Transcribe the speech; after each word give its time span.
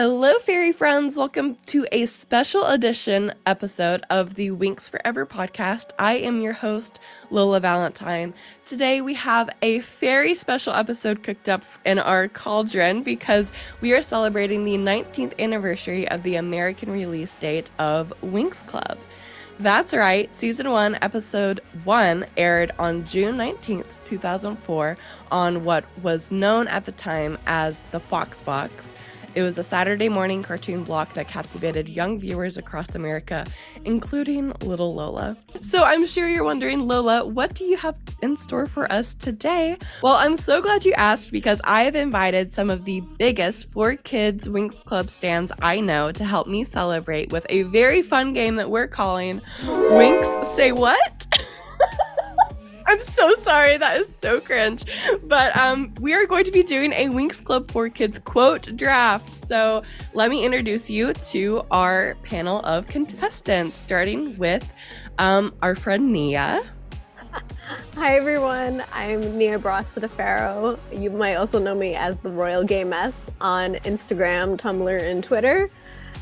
Hello, 0.00 0.32
fairy 0.38 0.70
friends. 0.70 1.16
Welcome 1.16 1.56
to 1.66 1.84
a 1.90 2.06
special 2.06 2.64
edition 2.66 3.32
episode 3.46 4.04
of 4.10 4.36
the 4.36 4.52
Winx 4.52 4.88
Forever 4.88 5.26
podcast. 5.26 5.90
I 5.98 6.18
am 6.18 6.40
your 6.40 6.52
host, 6.52 7.00
Lola 7.32 7.58
Valentine. 7.58 8.32
Today, 8.64 9.00
we 9.00 9.14
have 9.14 9.50
a 9.60 9.80
very 9.80 10.36
special 10.36 10.72
episode 10.72 11.24
cooked 11.24 11.48
up 11.48 11.64
in 11.84 11.98
our 11.98 12.28
cauldron 12.28 13.02
because 13.02 13.50
we 13.80 13.92
are 13.92 14.00
celebrating 14.00 14.64
the 14.64 14.76
19th 14.76 15.36
anniversary 15.40 16.06
of 16.06 16.22
the 16.22 16.36
American 16.36 16.92
release 16.92 17.34
date 17.34 17.68
of 17.80 18.12
Winx 18.22 18.64
Club. 18.68 18.98
That's 19.58 19.92
right, 19.92 20.30
season 20.36 20.70
one, 20.70 20.96
episode 21.02 21.60
one 21.82 22.24
aired 22.36 22.70
on 22.78 23.04
June 23.04 23.36
19th, 23.36 23.96
2004, 24.06 24.96
on 25.32 25.64
what 25.64 25.84
was 26.04 26.30
known 26.30 26.68
at 26.68 26.84
the 26.84 26.92
time 26.92 27.36
as 27.48 27.82
the 27.90 27.98
Fox 27.98 28.40
Box. 28.40 28.94
It 29.38 29.42
was 29.42 29.56
a 29.56 29.62
Saturday 29.62 30.08
morning 30.08 30.42
cartoon 30.42 30.82
block 30.82 31.14
that 31.14 31.28
captivated 31.28 31.88
young 31.88 32.18
viewers 32.18 32.56
across 32.56 32.96
America, 32.96 33.46
including 33.84 34.52
little 34.62 34.96
Lola. 34.96 35.36
So 35.60 35.84
I'm 35.84 36.08
sure 36.08 36.28
you're 36.28 36.42
wondering, 36.42 36.88
Lola, 36.88 37.24
what 37.24 37.54
do 37.54 37.62
you 37.62 37.76
have 37.76 37.94
in 38.20 38.36
store 38.36 38.66
for 38.66 38.90
us 38.90 39.14
today? 39.14 39.76
Well, 40.02 40.16
I'm 40.16 40.36
so 40.36 40.60
glad 40.60 40.84
you 40.84 40.92
asked 40.94 41.30
because 41.30 41.60
I 41.62 41.84
have 41.84 41.94
invited 41.94 42.52
some 42.52 42.68
of 42.68 42.84
the 42.84 43.00
biggest 43.16 43.70
4Kids 43.70 44.48
Winx 44.48 44.84
Club 44.84 45.08
stands 45.08 45.52
I 45.62 45.78
know 45.78 46.10
to 46.10 46.24
help 46.24 46.48
me 46.48 46.64
celebrate 46.64 47.30
with 47.30 47.46
a 47.48 47.62
very 47.62 48.02
fun 48.02 48.32
game 48.32 48.56
that 48.56 48.70
we're 48.70 48.88
calling 48.88 49.40
Winx 49.60 50.56
Say 50.56 50.72
What? 50.72 51.28
I'm 52.88 53.00
so 53.00 53.34
sorry. 53.34 53.76
That 53.76 53.98
is 53.98 54.16
so 54.16 54.40
cringe. 54.40 54.82
But 55.24 55.54
um, 55.58 55.92
we 56.00 56.14
are 56.14 56.24
going 56.24 56.46
to 56.46 56.50
be 56.50 56.62
doing 56.62 56.94
a 56.94 57.08
Winx 57.08 57.44
Club 57.44 57.70
4Kids 57.70 58.24
quote 58.24 58.74
draft. 58.78 59.34
So 59.34 59.82
let 60.14 60.30
me 60.30 60.42
introduce 60.42 60.88
you 60.88 61.12
to 61.12 61.66
our 61.70 62.16
panel 62.22 62.60
of 62.60 62.86
contestants, 62.86 63.76
starting 63.76 64.38
with 64.38 64.72
um, 65.18 65.54
our 65.60 65.76
friend 65.76 66.14
Nia. 66.14 66.62
Hi 67.94 68.16
everyone, 68.16 68.82
I'm 68.94 69.36
Nia 69.36 69.58
Brossidafaro. 69.58 70.78
You 70.90 71.10
might 71.10 71.34
also 71.34 71.58
know 71.58 71.74
me 71.74 71.94
as 71.94 72.20
the 72.20 72.30
Royal 72.30 72.64
Gay 72.64 72.84
Mess 72.84 73.30
on 73.42 73.74
Instagram, 73.74 74.56
Tumblr, 74.56 75.02
and 75.02 75.22
Twitter. 75.22 75.70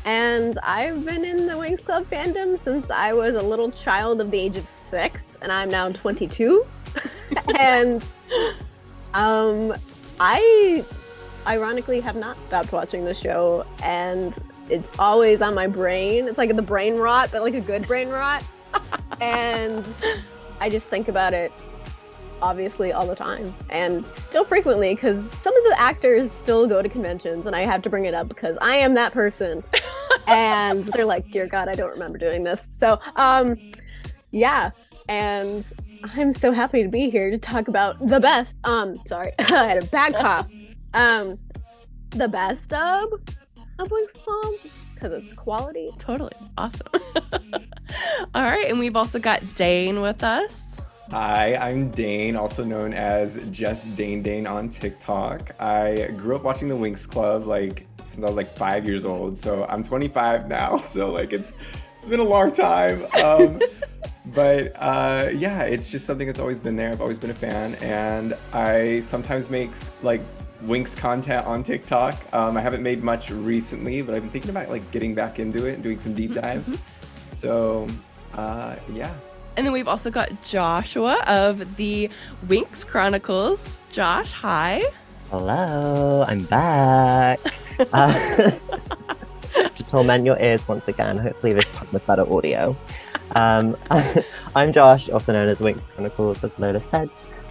And 0.07 0.57
I've 0.59 1.05
been 1.05 1.25
in 1.25 1.47
the 1.47 1.53
Winx 1.55 1.83
Club 1.83 2.09
fandom 2.09 2.57
since 2.57 2.89
I 2.89 3.11
was 3.11 3.35
a 3.35 3.41
little 3.41 3.69
child 3.71 4.21
of 4.21 4.31
the 4.31 4.39
age 4.39 4.55
of 4.55 4.65
six, 4.65 5.37
and 5.41 5.51
I'm 5.51 5.69
now 5.69 5.91
22. 5.91 6.65
and 7.59 8.01
um, 9.13 9.73
I 10.17 10.85
ironically 11.45 11.99
have 11.99 12.15
not 12.15 12.37
stopped 12.45 12.71
watching 12.71 13.03
the 13.03 13.13
show, 13.13 13.65
and 13.83 14.33
it's 14.69 14.97
always 14.97 15.41
on 15.41 15.53
my 15.53 15.67
brain. 15.67 16.29
It's 16.29 16.37
like 16.37 16.55
the 16.55 16.61
brain 16.61 16.95
rot, 16.95 17.27
but 17.29 17.41
like 17.41 17.55
a 17.55 17.59
good 17.59 17.85
brain 17.85 18.07
rot. 18.07 18.45
and 19.19 19.85
I 20.61 20.69
just 20.69 20.87
think 20.87 21.09
about 21.09 21.33
it 21.33 21.51
obviously 22.41 22.91
all 22.91 23.07
the 23.07 23.15
time 23.15 23.53
and 23.71 24.05
still 24.05 24.45
frequently 24.45 24.93
because 24.93 25.15
some 25.33 25.57
of 25.57 25.63
the 25.63 25.75
actors 25.79 26.31
still 26.31 26.67
go 26.67 26.83
to 26.83 26.87
conventions 26.89 27.47
and 27.47 27.55
I 27.55 27.61
have 27.61 27.81
to 27.81 27.89
bring 27.89 28.05
it 28.05 28.13
up 28.13 28.27
because 28.27 28.57
I 28.61 28.75
am 28.77 28.93
that 28.93 29.11
person. 29.11 29.63
and 30.27 30.85
they're 30.85 31.05
like, 31.05 31.31
dear 31.31 31.47
God, 31.47 31.69
I 31.69 31.75
don't 31.75 31.91
remember 31.91 32.17
doing 32.17 32.43
this. 32.43 32.67
So, 32.71 32.99
um, 33.15 33.57
yeah. 34.31 34.71
And 35.09 35.65
I'm 36.15 36.33
so 36.33 36.51
happy 36.51 36.83
to 36.83 36.89
be 36.89 37.09
here 37.09 37.31
to 37.31 37.37
talk 37.37 37.69
about 37.69 38.05
the 38.05 38.19
best. 38.19 38.59
Um, 38.65 38.97
sorry, 39.05 39.31
I 39.39 39.43
had 39.43 39.81
a 39.81 39.85
bad 39.85 40.13
cough. 40.15 40.51
Um, 40.93 41.39
the 42.11 42.27
best 42.27 42.73
of 42.73 43.13
of 43.79 43.89
Winx 43.89 44.13
Club 44.23 44.53
because 44.93 45.13
it's 45.13 45.33
quality. 45.33 45.89
Totally 45.99 46.33
awesome. 46.57 46.87
All 48.35 48.43
right, 48.43 48.65
and 48.69 48.79
we've 48.79 48.95
also 48.95 49.19
got 49.19 49.41
Dane 49.55 50.01
with 50.01 50.23
us. 50.23 50.81
Hi, 51.11 51.55
I'm 51.55 51.89
Dane, 51.91 52.35
also 52.35 52.65
known 52.65 52.93
as 52.93 53.39
just 53.51 53.95
Dane 53.95 54.21
Dane 54.21 54.45
on 54.45 54.67
TikTok. 54.67 55.61
I 55.61 56.09
grew 56.17 56.35
up 56.35 56.43
watching 56.43 56.67
the 56.67 56.75
Winx 56.75 57.07
Club 57.07 57.45
like 57.45 57.87
since 58.07 58.23
I 58.23 58.27
was 58.27 58.37
like 58.37 58.55
five 58.55 58.85
years 58.85 59.05
old, 59.05 59.37
so 59.37 59.65
I'm 59.69 59.83
25 59.83 60.47
now. 60.47 60.77
So 60.87 61.11
like 61.11 61.33
it's 61.33 61.53
it's 61.95 62.05
been 62.05 62.19
a 62.19 62.23
long 62.23 62.51
time. 62.51 63.05
Um, 63.23 63.61
but 64.33 64.73
uh, 64.81 65.29
yeah, 65.33 65.63
it's 65.63 65.89
just 65.89 66.05
something 66.05 66.27
that's 66.27 66.39
always 66.39 66.59
been 66.59 66.75
there. 66.75 66.89
I've 66.89 67.01
always 67.01 67.19
been 67.19 67.31
a 67.31 67.35
fan, 67.35 67.75
and 67.75 68.33
I 68.53 69.01
sometimes 69.01 69.49
make 69.49 69.71
like 70.01 70.21
Winx 70.63 70.95
content 70.95 71.45
on 71.45 71.63
TikTok. 71.63 72.15
Um, 72.33 72.57
I 72.57 72.61
haven't 72.61 72.83
made 72.83 73.03
much 73.03 73.29
recently, 73.29 74.01
but 74.01 74.15
I've 74.15 74.21
been 74.21 74.31
thinking 74.31 74.51
about 74.51 74.69
like 74.69 74.89
getting 74.91 75.13
back 75.13 75.39
into 75.39 75.67
it 75.67 75.75
and 75.75 75.83
doing 75.83 75.99
some 75.99 76.13
deep 76.13 76.31
mm-hmm, 76.31 76.41
dives. 76.41 76.69
Mm-hmm. 76.69 77.35
So 77.35 77.87
uh, 78.33 78.75
yeah, 78.91 79.13
and 79.57 79.65
then 79.65 79.73
we've 79.73 79.87
also 79.87 80.11
got 80.11 80.29
Joshua 80.43 81.19
of 81.25 81.77
the 81.77 82.11
Winx 82.45 82.85
Chronicles. 82.85 83.75
Josh, 83.91 84.31
hi. 84.31 84.83
Hello, 85.29 86.23
I'm 86.25 86.43
back. 86.43 87.41
uh, 87.91 88.13
to 89.75 89.83
torment 89.89 90.25
your 90.25 90.39
ears 90.39 90.65
once 90.69 90.87
again. 90.87 91.17
Hopefully, 91.17 91.51
this 91.51 91.69
time 91.73 91.87
with 91.91 92.07
better 92.07 92.21
audio. 92.33 92.77
Um, 93.35 93.75
I'm 94.55 94.71
Josh, 94.71 95.09
also 95.09 95.33
known 95.33 95.49
as 95.49 95.57
Winx 95.57 95.85
Chronicles, 95.85 96.41
as 96.45 96.57
Lola 96.57 96.81
said. 96.81 97.09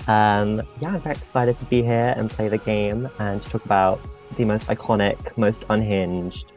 Um, 0.09 0.63
yeah, 0.81 0.89
I'm 0.89 1.01
very 1.03 1.17
excited 1.17 1.59
to 1.59 1.67
be 1.67 1.83
here 1.83 2.15
and 2.17 2.31
play 2.31 2.49
the 2.49 2.57
game 2.57 3.11
and 3.19 3.43
to 3.43 3.51
talk 3.51 3.67
about 3.67 4.01
the 4.37 4.47
most 4.47 4.69
iconic, 4.69 5.37
most 5.37 5.67
unhinged, 5.69 6.53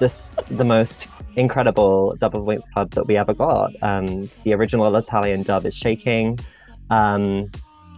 just 0.00 0.34
the 0.48 0.64
most 0.64 1.08
incredible 1.34 2.16
dub 2.16 2.34
of 2.34 2.44
Winx 2.44 2.62
Club 2.72 2.90
that 2.92 3.06
we 3.06 3.18
ever 3.18 3.34
got. 3.34 3.72
Um, 3.82 4.30
the 4.44 4.54
original 4.54 4.96
Italian 4.96 5.42
dub 5.42 5.66
is 5.66 5.76
shaking. 5.76 6.38
Um, 6.88 7.50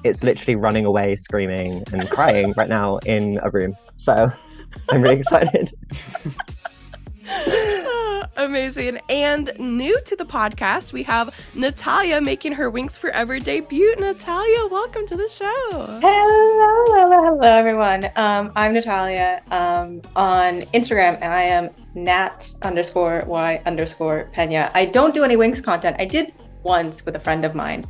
it's 0.05 0.23
literally 0.23 0.57
running 0.57 0.85
away, 0.85 1.17
screaming 1.17 1.85
and 1.93 2.09
crying 2.11 2.55
right 2.57 2.69
now 2.69 2.99
in 2.99 3.39
a 3.43 3.51
room. 3.51 3.77
So 3.97 4.31
I'm 4.91 5.03
really 5.03 5.21
excited. 5.21 5.73
Amazing. 8.37 9.01
And 9.09 9.53
new 9.59 10.01
to 10.03 10.15
the 10.15 10.25
podcast, 10.25 10.93
we 10.93 11.03
have 11.03 11.35
Natalia 11.55 12.21
making 12.21 12.53
her 12.53 12.71
Winx 12.71 12.97
Forever 12.97 13.41
debut. 13.41 13.95
Natalia, 13.99 14.67
welcome 14.71 15.07
to 15.09 15.17
the 15.17 15.29
show. 15.29 15.71
Hello, 15.73 16.85
hello, 16.95 17.25
hello, 17.25 17.41
everyone. 17.43 18.05
Um, 18.17 18.53
I'm 18.55 18.73
Natalia 18.73 19.43
um, 19.51 20.03
on 20.15 20.63
Instagram, 20.73 21.21
I 21.21 21.43
am 21.43 21.71
nat 21.95 22.55
underscore 22.63 23.25
y 23.27 23.61
underscore 23.67 24.29
pena. 24.33 24.71
I 24.73 24.87
don't 24.87 25.13
do 25.13 25.25
any 25.25 25.37
Winx 25.37 25.63
content. 25.63 25.97
I 25.99 26.05
did 26.05 26.33
once 26.63 27.05
with 27.05 27.17
a 27.17 27.21
friend 27.21 27.45
of 27.45 27.55
mine. 27.55 27.87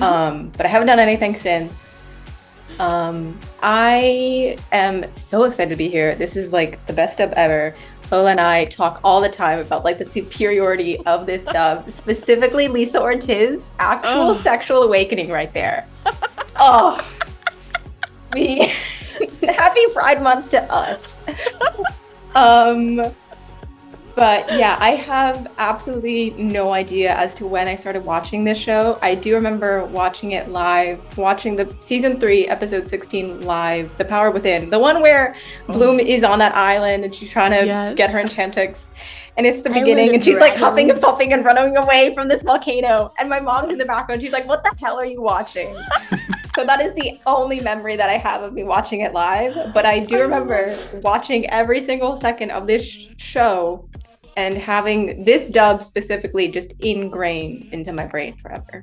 Um, 0.00 0.50
but 0.56 0.66
I 0.66 0.68
haven't 0.68 0.88
done 0.88 0.98
anything 0.98 1.34
since. 1.34 1.96
Um, 2.78 3.38
I 3.62 4.58
am 4.72 5.04
so 5.16 5.44
excited 5.44 5.70
to 5.70 5.76
be 5.76 5.88
here. 5.88 6.14
This 6.14 6.36
is 6.36 6.52
like 6.52 6.84
the 6.86 6.92
best 6.92 7.18
dub 7.18 7.32
ever. 7.36 7.74
Lola 8.10 8.32
and 8.32 8.40
I 8.40 8.66
talk 8.66 9.00
all 9.02 9.20
the 9.20 9.28
time 9.28 9.58
about 9.58 9.84
like 9.84 9.98
the 9.98 10.04
superiority 10.04 10.98
of 11.06 11.26
this 11.26 11.44
dub, 11.52 11.90
specifically 11.90 12.68
Lisa 12.68 13.00
Ortiz, 13.00 13.72
actual 13.78 14.30
oh. 14.30 14.34
sexual 14.34 14.82
awakening 14.82 15.30
right 15.30 15.52
there. 15.52 15.86
oh, 16.56 17.00
we 18.32 18.58
happy 19.42 19.86
Pride 19.92 20.22
Month 20.22 20.50
to 20.50 20.62
us. 20.72 21.18
um, 22.34 23.14
but 24.14 24.48
yeah, 24.58 24.76
I 24.80 24.90
have 24.90 25.50
absolutely 25.58 26.30
no 26.30 26.72
idea 26.72 27.14
as 27.16 27.34
to 27.36 27.46
when 27.46 27.66
I 27.66 27.76
started 27.76 28.04
watching 28.04 28.44
this 28.44 28.58
show. 28.58 28.98
I 29.02 29.14
do 29.14 29.34
remember 29.34 29.84
watching 29.86 30.32
it 30.32 30.50
live, 30.50 31.18
watching 31.18 31.56
the 31.56 31.74
season 31.80 32.20
three, 32.20 32.46
episode 32.46 32.88
16 32.88 33.42
live, 33.42 33.96
The 33.98 34.04
Power 34.04 34.30
Within, 34.30 34.70
the 34.70 34.78
one 34.78 35.02
where 35.02 35.34
Bloom 35.66 35.98
is 35.98 36.22
on 36.22 36.38
that 36.38 36.54
island 36.54 37.04
and 37.04 37.14
she's 37.14 37.30
trying 37.30 37.50
to 37.52 37.66
yes. 37.66 37.96
get 37.96 38.10
her 38.10 38.22
enchantix. 38.22 38.90
And 39.36 39.46
it's 39.46 39.62
the 39.62 39.70
beginning, 39.70 40.14
and 40.14 40.24
she's 40.24 40.38
like 40.38 40.56
huffing 40.56 40.90
and 40.90 41.00
puffing 41.00 41.32
and 41.32 41.44
running 41.44 41.76
away 41.76 42.14
from 42.14 42.28
this 42.28 42.42
volcano. 42.42 43.12
And 43.18 43.28
my 43.28 43.40
mom's 43.40 43.72
in 43.72 43.78
the 43.78 43.84
background. 43.84 44.22
She's 44.22 44.30
like, 44.30 44.46
What 44.46 44.62
the 44.62 44.72
hell 44.78 44.96
are 44.96 45.04
you 45.04 45.20
watching? 45.20 45.76
so 46.54 46.64
that 46.64 46.80
is 46.80 46.94
the 46.94 47.18
only 47.26 47.58
memory 47.58 47.96
that 47.96 48.08
I 48.08 48.16
have 48.16 48.42
of 48.42 48.52
me 48.52 48.62
watching 48.62 49.00
it 49.00 49.12
live. 49.12 49.74
But 49.74 49.86
I 49.86 49.98
do 49.98 50.20
remember 50.20 50.72
watching 51.02 51.50
every 51.50 51.80
single 51.80 52.14
second 52.14 52.52
of 52.52 52.68
this 52.68 52.86
sh- 52.88 53.06
show 53.16 53.88
and 54.36 54.56
having 54.56 55.24
this 55.24 55.48
dub 55.48 55.82
specifically 55.82 56.48
just 56.48 56.72
ingrained 56.80 57.72
into 57.72 57.92
my 57.92 58.06
brain 58.06 58.34
forever. 58.36 58.82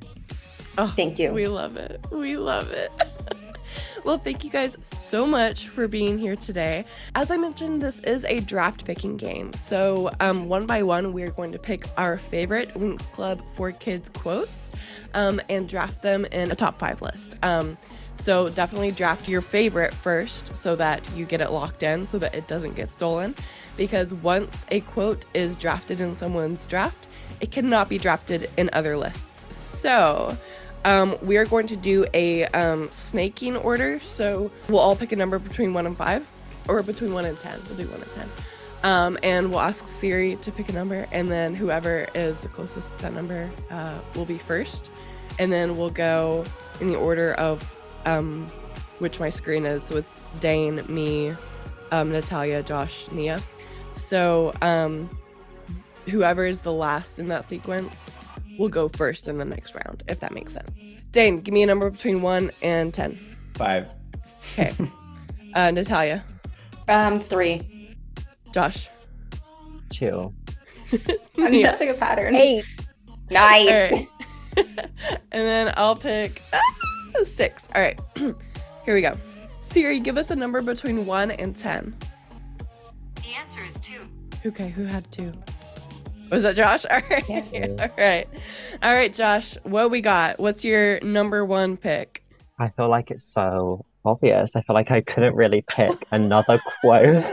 Oh, 0.78 0.94
Thank 0.96 1.20
you. 1.20 1.34
We 1.34 1.48
love 1.48 1.78
it. 1.78 2.06
We 2.12 2.38
love 2.38 2.72
it. 2.72 2.92
Well, 4.04 4.18
thank 4.18 4.44
you 4.44 4.50
guys 4.50 4.78
so 4.82 5.28
much 5.28 5.68
for 5.68 5.88
being 5.88 6.18
here 6.18 6.36
today. 6.36 6.86
As 7.14 7.30
I 7.30 7.38
mentioned, 7.38 7.82
this 7.82 8.00
is 8.00 8.26
a 8.26 8.40
draft 8.40 8.84
picking 8.84 9.16
game. 9.16 9.54
So, 9.54 10.10
um, 10.20 10.50
one 10.50 10.66
by 10.66 10.82
one, 10.82 11.14
we're 11.14 11.30
going 11.30 11.52
to 11.52 11.60
pick 11.60 11.86
our 11.98 12.18
favorite 12.18 12.70
Winx 12.74 13.04
Club 13.12 13.42
4Kids 13.56 14.12
quotes 14.12 14.72
um, 15.14 15.40
and 15.50 15.70
draft 15.70 16.02
them 16.02 16.26
in 16.26 16.50
a 16.50 16.56
top 16.56 16.80
five 16.80 17.02
list. 17.04 17.36
Um, 17.44 17.78
so, 18.16 18.50
definitely 18.50 18.92
draft 18.92 19.28
your 19.28 19.42
favorite 19.42 19.94
first 19.94 20.58
so 20.58 20.76
that 20.78 21.04
you 21.16 21.26
get 21.26 21.40
it 21.40 21.52
locked 21.52 21.84
in 21.84 22.08
so 22.08 22.18
that 22.18 22.34
it 22.34 22.48
doesn't 22.48 22.76
get 22.76 22.90
stolen. 22.90 23.36
Because 23.78 24.14
once 24.14 24.66
a 24.70 24.82
quote 24.82 25.26
is 25.34 25.56
drafted 25.56 26.02
in 26.02 26.18
someone's 26.18 26.66
draft, 26.66 27.08
it 27.40 27.52
cannot 27.52 27.90
be 27.90 27.98
drafted 27.98 28.50
in 28.58 28.70
other 28.74 28.98
lists. 28.98 29.56
So, 29.56 30.38
um, 30.86 31.16
we 31.22 31.38
are 31.38 31.46
going 31.46 31.68
to 31.68 31.76
do 31.76 32.06
a 32.14 32.46
um, 32.48 32.90
snaking 32.92 33.56
order. 33.56 34.00
So 34.00 34.52
we'll 34.68 34.80
all 34.80 34.96
pick 34.96 35.12
a 35.12 35.16
number 35.16 35.40
between 35.40 35.74
one 35.74 35.86
and 35.86 35.96
five, 35.98 36.26
or 36.68 36.82
between 36.84 37.14
one 37.14 37.26
and 37.26 37.40
ten. 37.40 37.60
We'll 37.68 37.78
do 37.78 37.88
one 37.88 38.02
and 38.02 38.12
ten. 38.14 38.30
Um, 38.84 39.18
and 39.22 39.52
we'll 39.52 39.60
ask 39.60 39.88
Siri 39.88 40.38
to 40.38 40.52
pick 40.52 40.70
a 40.70 40.74
number, 40.74 41.08
and 41.12 41.30
then 41.30 41.54
whoever 41.54 42.08
is 42.16 42.42
the 42.42 42.48
closest 42.48 42.92
to 42.98 43.02
that 43.04 43.14
number 43.14 43.50
uh, 43.70 44.00
will 44.16 44.26
be 44.26 44.40
first. 44.40 44.90
And 45.38 45.54
then 45.54 45.78
we'll 45.78 45.92
go 45.92 46.46
in 46.80 46.88
the 46.88 46.98
order 46.98 47.34
of 47.36 47.76
um, 48.06 48.48
which 48.98 49.20
my 49.20 49.30
screen 49.30 49.66
is. 49.66 49.84
So 49.84 49.98
it's 49.98 50.22
Dane, 50.40 50.84
me, 50.88 51.36
um, 51.92 52.12
Natalia, 52.12 52.64
Josh, 52.64 53.06
Nia. 53.12 53.42
So 53.96 54.54
um, 54.62 55.10
whoever 56.10 56.46
is 56.46 56.60
the 56.60 56.72
last 56.74 57.20
in 57.20 57.28
that 57.30 57.46
sequence 57.46 58.18
will 58.58 58.70
go 58.70 58.90
first 58.90 59.28
in 59.28 59.38
the 59.38 59.46
next 59.46 59.74
round, 59.76 60.04
if 60.08 60.20
that 60.20 60.34
makes 60.34 60.54
sense. 60.54 60.70
Dane, 61.12 61.42
give 61.42 61.54
me 61.54 61.64
a 61.64 61.66
number 61.66 61.90
between 61.90 62.22
one 62.22 62.52
and 62.62 62.94
ten. 62.94 63.18
Five. 63.54 63.90
Okay. 64.54 64.74
uh, 65.56 65.72
Natalia, 65.72 66.24
Um, 66.88 67.20
three. 67.20 67.96
Josh. 68.54 68.90
Chill. 69.92 70.34
I'm 71.38 71.52
Nia. 71.52 71.62
sensing 71.68 71.90
a 71.90 71.94
pattern. 71.94 72.36
Eight. 72.36 72.66
Nice. 73.30 73.92
All 73.94 73.98
right. 73.98 74.08
and 74.58 74.88
then 75.32 75.74
I'll 75.78 75.96
pick 75.96 76.42
ah, 76.54 76.60
six. 77.24 77.70
All 77.74 77.82
right. 77.82 78.00
Here 78.86 78.94
we 78.94 79.02
go. 79.02 79.14
Siri, 79.62 80.00
give 80.02 80.18
us 80.18 80.32
a 80.32 80.36
number 80.36 80.62
between 80.62 81.06
one 81.06 81.32
and 81.32 81.56
ten. 81.56 81.96
The 83.32 83.38
answer 83.38 83.64
is 83.64 83.80
two. 83.80 84.10
Okay, 84.46 84.68
who 84.68 84.84
had 84.84 85.10
two? 85.10 85.32
Was 86.30 86.44
that 86.44 86.54
Josh? 86.54 86.84
All 86.92 87.00
right. 87.10 87.46
Yeah. 87.54 87.68
All 87.80 87.90
right. 87.98 88.28
All 88.84 88.94
right, 88.94 89.14
Josh. 89.14 89.56
What 89.64 89.90
we 89.90 90.02
got? 90.02 90.38
What's 90.38 90.66
your 90.66 91.00
number 91.00 91.46
one 91.46 91.78
pick? 91.78 92.26
I 92.60 92.72
feel 92.72 92.90
like 92.90 93.10
it's 93.10 93.24
so 93.24 93.86
obvious. 94.04 94.58
I 94.58 94.62
feel 94.62 94.74
like 94.74 94.92
I 94.92 95.00
couldn't 95.00 95.34
really 95.34 95.64
pick 95.66 95.94
another 96.12 96.60
quote 96.82 97.24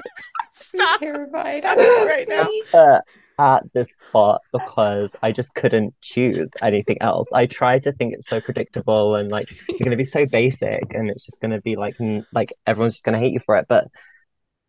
Stop. 0.54 1.00
terrified. 1.00 1.64
Stop 1.64 1.78
it 1.80 2.06
right 2.06 2.28
now. 2.72 2.78
uh, 2.80 3.00
at 3.40 3.64
this 3.72 3.88
spot 3.98 4.42
because 4.52 5.16
I 5.20 5.32
just 5.32 5.52
couldn't 5.54 5.94
choose 6.00 6.52
anything 6.62 6.98
else. 7.00 7.26
I 7.34 7.46
tried 7.46 7.82
to 7.82 7.92
think 7.92 8.14
it's 8.14 8.28
so 8.28 8.40
predictable 8.40 9.16
and 9.16 9.32
like 9.32 9.50
you're 9.68 9.80
gonna 9.82 9.96
be 9.96 10.04
so 10.04 10.26
basic 10.26 10.94
and 10.94 11.10
it's 11.10 11.26
just 11.26 11.40
gonna 11.40 11.60
be 11.60 11.74
like 11.74 11.96
like 12.32 12.52
everyone's 12.68 12.94
just 12.94 13.04
gonna 13.04 13.18
hate 13.18 13.32
you 13.32 13.40
for 13.40 13.56
it. 13.56 13.66
But 13.68 13.88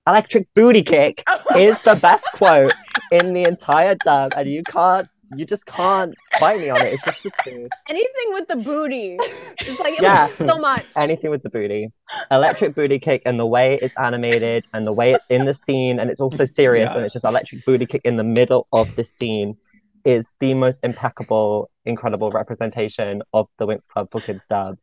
electric 0.09 0.47
booty 0.53 0.83
kick 0.83 1.23
oh. 1.27 1.57
is 1.57 1.81
the 1.83 1.95
best 1.95 2.25
quote 2.33 2.73
in 3.11 3.33
the 3.33 3.43
entire 3.43 3.95
dub, 3.95 4.33
and 4.35 4.49
you 4.49 4.63
can't 4.63 5.07
you 5.35 5.45
just 5.45 5.63
can't 5.67 6.15
fight 6.39 6.59
me 6.59 6.71
on 6.71 6.81
it. 6.81 6.93
It's 6.93 7.03
just 7.03 7.21
the 7.21 7.29
truth. 7.43 7.69
Anything 7.87 8.33
with 8.33 8.47
the 8.47 8.55
booty. 8.55 9.15
It's 9.59 9.79
like 9.79 9.93
it 9.93 10.01
Yeah. 10.01 10.25
so 10.25 10.57
much. 10.57 10.83
anything 10.95 11.29
with 11.29 11.43
the 11.43 11.51
booty. 11.51 11.89
Electric 12.31 12.73
booty 12.73 12.97
kick 12.97 13.21
and 13.27 13.39
the 13.39 13.45
way 13.45 13.77
it's 13.79 13.93
animated 13.99 14.65
and 14.73 14.87
the 14.87 14.91
way 14.91 15.13
it's 15.13 15.27
in 15.29 15.45
the 15.45 15.53
scene 15.53 15.99
and 15.99 16.09
it's 16.09 16.19
also 16.19 16.45
serious 16.45 16.89
Yeah. 16.89 16.95
and 16.95 17.05
it's 17.05 17.13
just 17.13 17.25
electric 17.25 17.63
booty 17.63 17.85
kick 17.85 18.01
in 18.05 18.17
the 18.17 18.23
middle 18.23 18.65
of 18.73 18.95
the 18.95 19.03
scene 19.03 19.55
is 20.03 20.33
the 20.39 20.55
most 20.55 20.79
impeccable, 20.83 21.69
incredible 21.85 22.31
representation 22.31 23.21
of 23.31 23.47
the 23.59 23.67
Winx 23.67 23.87
Club 23.87 24.09
4Kids 24.09 24.47
dub 24.47 24.79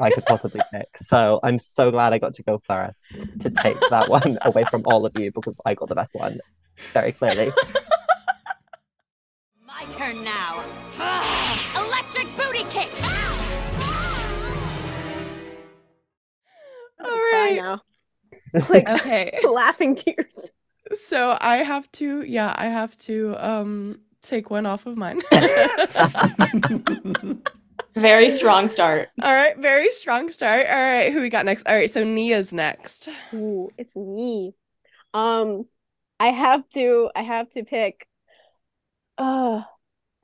I 0.00 0.10
could 0.10 0.24
possibly 0.24 0.60
pick. 0.72 0.88
So 0.96 1.40
I'm 1.42 1.58
so 1.58 1.90
glad 1.90 2.12
I 2.12 2.18
got 2.18 2.34
to 2.34 2.42
go 2.42 2.60
first 2.66 3.00
to 3.40 3.50
take 3.50 3.76
that 3.90 4.08
one 4.08 4.38
away 4.44 4.64
from 4.64 4.82
all 4.86 5.06
of 5.06 5.18
you 5.18 5.30
because 5.32 5.60
I 5.64 5.74
got 5.74 5.88
the 5.88 5.94
best 5.94 6.14
one 6.14 6.40
very 6.92 7.12
clearly. 7.12 7.50
My 9.66 9.84
turn 9.90 10.24
now. 10.24 10.62
Electric 11.76 12.36
booty 12.36 12.64
kick. 12.64 12.92
All 17.04 17.10
Cry 17.10 17.20
right. 17.32 17.56
now. 17.56 17.80
Like 18.68 18.86
Okay. 18.88 19.38
laughing 19.50 19.94
tears. 19.94 20.50
So 21.06 21.38
I 21.40 21.58
have 21.58 21.90
to, 21.92 22.22
yeah, 22.22 22.54
I 22.56 22.66
have 22.66 22.96
to 22.98 23.34
um 23.38 23.96
take 24.20 24.50
one 24.50 24.66
off 24.66 24.84
of 24.84 24.96
mine. 24.98 25.22
Very 27.94 28.30
strong 28.30 28.68
start. 28.68 29.08
All 29.22 29.32
right, 29.32 29.56
very 29.58 29.90
strong 29.92 30.30
start. 30.30 30.66
All 30.66 30.74
right, 30.74 31.12
who 31.12 31.20
we 31.20 31.28
got 31.28 31.44
next? 31.44 31.66
All 31.66 31.74
right, 31.74 31.90
so 31.90 32.04
Nia's 32.04 32.52
next. 32.52 33.08
Ooh, 33.34 33.70
it's 33.76 33.94
me. 33.94 34.54
Um, 35.14 35.66
I 36.18 36.28
have 36.28 36.68
to. 36.70 37.10
I 37.14 37.22
have 37.22 37.50
to 37.50 37.64
pick. 37.64 38.06
Uh, 39.18 39.62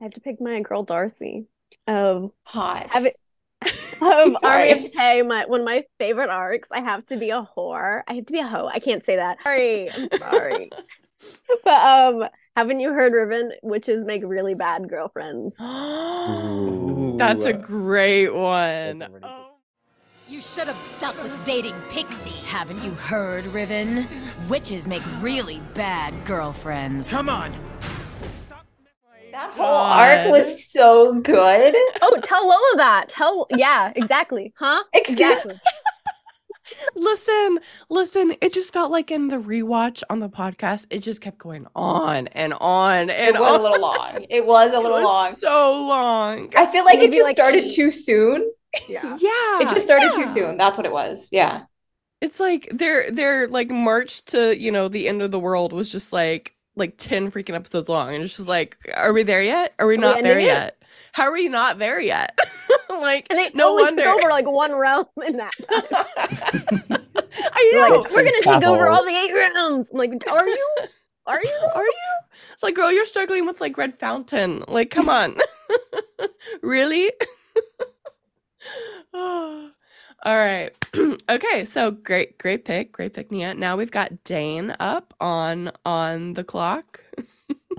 I 0.01 0.03
have 0.03 0.13
to 0.13 0.21
pick 0.21 0.41
my 0.41 0.61
girl 0.61 0.83
Darcy. 0.83 1.45
Um, 1.87 2.31
Hot. 2.45 2.93
have 2.93 3.05
it. 3.05 3.15
Um, 4.01 4.37
Army 4.37 4.39
Sorry. 4.39 4.71
of 4.71 4.91
Tay, 4.93 5.21
my 5.23 5.45
one 5.45 5.59
of 5.59 5.65
my 5.65 5.83
favorite 5.99 6.29
arcs. 6.29 6.69
I 6.71 6.79
have 6.79 7.05
to 7.07 7.17
be 7.17 7.31
a 7.31 7.45
whore. 7.57 8.01
I 8.07 8.13
have 8.13 8.25
to 8.27 8.31
be 8.31 8.39
a 8.39 8.47
hoe. 8.47 8.69
I 8.71 8.79
can't 8.79 9.05
say 9.05 9.17
that. 9.17 9.39
Sorry, 9.43 9.91
I'm 9.91 10.07
sorry. 10.17 10.69
but 11.65 11.77
um, 11.77 12.29
haven't 12.59 12.81
you 12.81 12.91
heard 12.91 13.13
Riven? 13.13 13.53
Witches 13.63 14.03
make 14.03 14.21
really 14.25 14.53
bad 14.53 14.89
girlfriends. 14.89 15.55
That's 17.17 17.45
a 17.45 17.53
great 17.53 18.35
one. 18.35 18.99
That's 18.99 19.09
a 19.09 19.13
really 19.13 19.19
good- 19.21 19.23
Oh. 19.23 19.45
You 20.27 20.41
should 20.41 20.67
have 20.67 20.77
stuck 20.77 21.15
with 21.23 21.43
dating 21.45 21.73
Pixie. 21.89 22.29
Haven't 22.43 22.83
you 22.83 22.91
heard, 22.91 23.47
Riven? 23.47 24.07
Witches 24.49 24.89
make 24.89 25.01
really 25.21 25.61
bad 25.73 26.13
girlfriends. 26.25 27.09
Come 27.09 27.29
on. 27.29 27.53
That 29.31 29.51
whole 29.53 29.65
arc 29.65 30.29
was 30.29 30.65
so 30.69 31.13
good. 31.21 31.73
Oh, 32.01 32.19
tell 32.21 32.45
Lola 32.45 32.73
that. 32.75 33.07
Tell 33.07 33.47
yeah, 33.55 33.93
exactly. 33.95 34.53
Huh? 34.57 34.83
Excuse 34.93 35.31
exactly. 35.39 35.55
Listen, 36.95 37.59
listen, 37.89 38.33
it 38.41 38.53
just 38.53 38.73
felt 38.73 38.91
like 38.91 39.11
in 39.11 39.27
the 39.27 39.37
rewatch 39.37 40.03
on 40.09 40.19
the 40.19 40.29
podcast, 40.29 40.85
it 40.89 40.99
just 40.99 41.21
kept 41.21 41.37
going 41.37 41.65
on 41.75 42.27
and 42.29 42.53
on 42.55 43.09
and 43.09 43.35
It 43.35 43.39
was 43.39 43.51
on. 43.51 43.59
a 43.59 43.63
little 43.63 43.81
long. 43.81 44.25
It 44.29 44.45
was 44.45 44.71
a 44.71 44.75
It 44.75 44.79
little 44.79 44.97
was 44.97 45.03
long. 45.03 45.31
So 45.35 45.71
long. 45.87 46.53
I 46.55 46.65
feel 46.71 46.85
like 46.85 46.99
it 46.99 47.11
just 47.11 47.23
like 47.23 47.35
started 47.35 47.65
eight. 47.65 47.73
too 47.73 47.91
soon. 47.91 48.49
Yeah. 48.87 49.01
Yeah. 49.19 49.59
It 49.61 49.69
just 49.69 49.81
started 49.85 50.11
too 50.13 50.27
soon. 50.27 50.57
That's 50.57 50.77
what 50.77 50.85
it 50.85 50.91
was. 50.91 51.29
Yeah. 51.31 51.63
It's 52.21 52.39
like 52.39 52.67
their 52.71 53.09
their 53.11 53.47
like 53.47 53.69
march 53.71 54.23
to, 54.25 54.57
you 54.59 54.71
know, 54.71 54.87
the 54.89 55.07
end 55.07 55.21
of 55.21 55.31
the 55.31 55.39
world 55.39 55.71
was 55.73 55.89
just 55.91 56.11
like 56.13 56.55
like 56.75 56.95
10 56.97 57.31
freaking 57.31 57.55
episodes 57.55 57.89
long. 57.89 58.13
And 58.13 58.23
it's 58.23 58.35
just 58.37 58.47
like, 58.49 58.77
are 58.93 59.11
we 59.13 59.23
there 59.23 59.41
yet? 59.43 59.73
Are 59.79 59.87
we 59.87 59.95
we 59.97 60.01
not 60.01 60.21
there 60.21 60.33
ending 60.33 60.45
it? 60.45 60.49
yet? 60.49 60.81
How 61.13 61.23
are 61.23 61.33
we 61.33 61.49
not 61.49 61.79
there 61.79 61.99
yet? 61.99 62.37
like 63.01 63.27
And 63.29 63.39
they 63.39 63.49
no 63.53 63.69
only 63.71 63.83
wonder. 63.83 64.03
took 64.03 64.15
over 64.19 64.29
like 64.29 64.49
one 64.49 64.73
realm 64.75 65.05
in 65.25 65.37
that 65.37 65.53
time. 65.61 65.83
I 67.31 67.71
They're 67.71 67.89
know. 67.89 68.01
like, 68.01 68.11
we're 68.11 68.23
gonna 68.23 68.41
take 68.41 68.63
over 68.63 68.89
all 68.89 69.03
the 69.05 69.11
eight 69.11 69.33
realms. 69.33 69.91
I'm 69.91 69.97
like, 69.99 70.11
are 70.27 70.47
you? 70.47 70.69
Are 71.27 71.41
you? 71.43 71.69
Are 71.75 71.83
you? 71.85 71.93
It's 72.53 72.63
like, 72.63 72.75
girl, 72.75 72.91
you're 72.91 73.05
struggling 73.05 73.45
with 73.45 73.61
like 73.61 73.77
Red 73.77 73.97
Fountain. 73.99 74.63
Like, 74.67 74.89
come 74.91 75.09
on. 75.09 75.35
really? 76.61 77.11
All 79.13 80.37
right. 80.37 80.71
okay, 81.29 81.65
so 81.65 81.91
great, 81.91 82.37
great 82.37 82.65
pick, 82.65 82.91
great 82.91 83.13
pick, 83.13 83.31
Nia. 83.31 83.53
Now 83.53 83.77
we've 83.77 83.91
got 83.91 84.23
Dane 84.23 84.75
up 84.79 85.13
on 85.21 85.71
on 85.85 86.33
the 86.33 86.43
clock. 86.43 87.01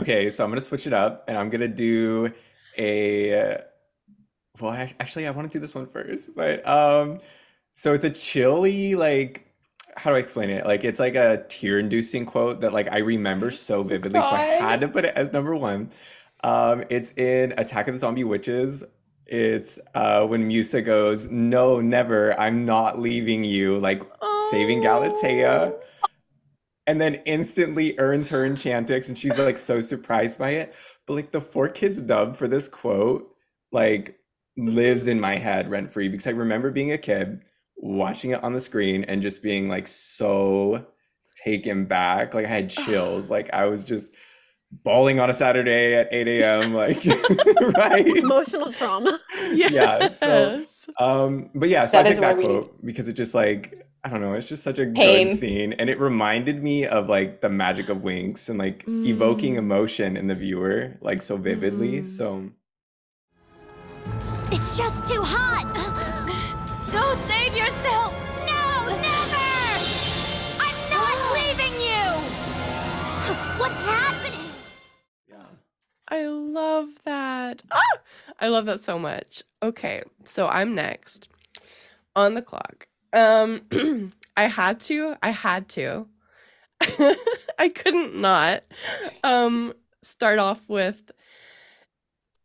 Okay, 0.00 0.30
so 0.30 0.44
I'm 0.44 0.50
gonna 0.50 0.62
switch 0.62 0.86
it 0.86 0.92
up, 0.94 1.24
and 1.28 1.36
I'm 1.36 1.50
gonna 1.50 1.68
do 1.68 2.32
a. 2.78 3.58
Well, 4.60 4.72
I, 4.72 4.94
actually, 5.00 5.26
I 5.26 5.30
want 5.30 5.50
to 5.50 5.58
do 5.58 5.60
this 5.60 5.74
one 5.74 5.86
first, 5.86 6.34
but 6.34 6.66
um, 6.68 7.20
so 7.74 7.94
it's 7.94 8.04
a 8.04 8.10
chilly 8.10 8.94
like. 8.94 9.46
How 9.96 10.10
do 10.10 10.16
I 10.16 10.20
explain 10.20 10.50
it? 10.50 10.64
Like 10.66 10.84
it's 10.84 11.00
like 11.00 11.16
a 11.16 11.44
tear-inducing 11.48 12.24
quote 12.24 12.60
that 12.60 12.72
like 12.72 12.88
I 12.92 12.98
remember 12.98 13.50
so 13.68 13.82
vividly, 13.82 14.20
so 14.20 14.26
I 14.26 14.38
had 14.40 14.80
to 14.82 14.88
put 14.88 15.04
it 15.04 15.14
as 15.16 15.32
number 15.32 15.54
one. 15.56 15.90
Um, 16.44 16.84
it's 16.90 17.12
in 17.14 17.52
Attack 17.58 17.88
of 17.88 17.94
the 17.94 17.98
Zombie 17.98 18.24
Witches. 18.24 18.84
It's 19.26 19.78
uh 19.94 20.24
when 20.26 20.46
Musa 20.46 20.80
goes, 20.82 21.28
"No, 21.30 21.80
never! 21.80 22.38
I'm 22.38 22.64
not 22.64 22.98
leaving 23.00 23.44
you!" 23.44 23.78
Like 23.78 24.02
saving 24.50 24.80
Galatea 24.82 25.72
Oh. 25.72 25.80
and 26.86 27.00
then 27.00 27.16
instantly 27.26 27.96
earns 27.98 28.28
her 28.30 28.48
enchantix 28.48 29.08
and 29.08 29.16
she's 29.18 29.38
like 29.38 29.58
so 29.58 29.80
surprised 29.80 30.38
by 30.38 30.50
it 30.50 30.74
but 31.06 31.14
like 31.14 31.30
the 31.30 31.40
4Kids 31.40 32.04
dub 32.06 32.36
for 32.36 32.48
this 32.48 32.66
quote 32.68 33.32
like 33.70 34.18
lives 34.66 35.06
in 35.06 35.18
my 35.20 35.36
head 35.36 35.70
rent 35.70 35.90
free 35.92 36.08
because 36.08 36.26
i 36.26 36.30
remember 36.30 36.70
being 36.70 36.92
a 36.92 36.98
kid 36.98 37.40
watching 37.76 38.32
it 38.32 38.42
on 38.44 38.52
the 38.52 38.60
screen 38.60 39.04
and 39.04 39.22
just 39.22 39.42
being 39.42 39.68
like 39.68 39.88
so 39.88 40.84
taken 41.44 41.86
back. 41.86 42.34
Like 42.34 42.44
I 42.44 42.48
had 42.48 42.68
chills. 42.84 43.30
like 43.30 43.48
I 43.52 43.64
was 43.66 43.84
just 43.84 44.10
bawling 44.84 45.18
on 45.18 45.30
a 45.30 45.32
Saturday 45.32 45.94
at 45.94 46.08
8 46.12 46.28
a.m. 46.28 46.74
Like 46.74 47.02
right. 47.76 48.06
Emotional 48.06 48.72
trauma. 48.72 49.18
Yes. 49.52 50.18
Yeah, 50.22 50.64
so- 50.68 50.92
Um, 50.98 51.50
but 51.54 51.68
yeah, 51.70 51.86
so 51.86 51.96
That 51.98 52.06
I 52.06 52.10
is 52.10 52.18
picked 52.18 52.20
that 52.28 52.36
we 52.36 52.42
need- 52.44 52.48
quote 52.60 52.84
because 52.84 53.08
it 53.08 53.14
just 53.14 53.34
like 53.34 53.86
I 54.02 54.08
don't 54.08 54.20
know, 54.22 54.32
it's 54.32 54.48
just 54.48 54.62
such 54.62 54.78
a 54.78 54.86
Pain. 54.86 55.26
good 55.26 55.36
scene, 55.36 55.74
and 55.74 55.90
it 55.90 56.00
reminded 56.00 56.62
me 56.62 56.86
of 56.86 57.08
like 57.10 57.42
the 57.42 57.50
magic 57.50 57.90
of 57.90 57.98
Winx 57.98 58.48
and 58.48 58.58
like 58.58 58.82
evoking 58.88 59.54
Mm. 59.54 59.58
emotion 59.58 60.16
in 60.16 60.26
the 60.26 60.34
viewer 60.34 60.96
like 61.02 61.20
so 61.22 61.36
vividly. 61.36 62.00
Mm. 62.00 62.06
So 62.06 62.50
It's 64.52 64.76
just 64.76 65.06
too 65.08 65.22
hot! 65.22 65.64
Go 66.90 67.14
save 67.28 67.56
yourself! 67.56 68.12
No, 68.44 68.96
never! 69.00 69.50
I'm 70.58 70.78
not 70.90 71.16
leaving 71.38 71.74
you! 71.78 72.04
What's 73.60 73.86
happening? 73.86 74.50
yeah, 75.28 75.46
I 76.08 76.26
love 76.26 76.88
that. 77.04 77.62
Ah! 77.70 77.98
I 78.40 78.48
love 78.48 78.66
that 78.66 78.80
so 78.80 78.98
much. 78.98 79.44
Okay, 79.62 80.02
so 80.24 80.48
I'm 80.48 80.74
next 80.74 81.28
on 82.16 82.34
the 82.34 82.42
clock. 82.42 82.88
Um 83.12 83.62
I 84.36 84.48
had 84.48 84.80
to, 84.80 85.14
I 85.22 85.30
had 85.30 85.68
to. 85.70 86.08
I 87.58 87.68
couldn't 87.68 88.16
not 88.16 88.64
um 89.22 89.74
start 90.02 90.40
off 90.40 90.60
with 90.66 91.12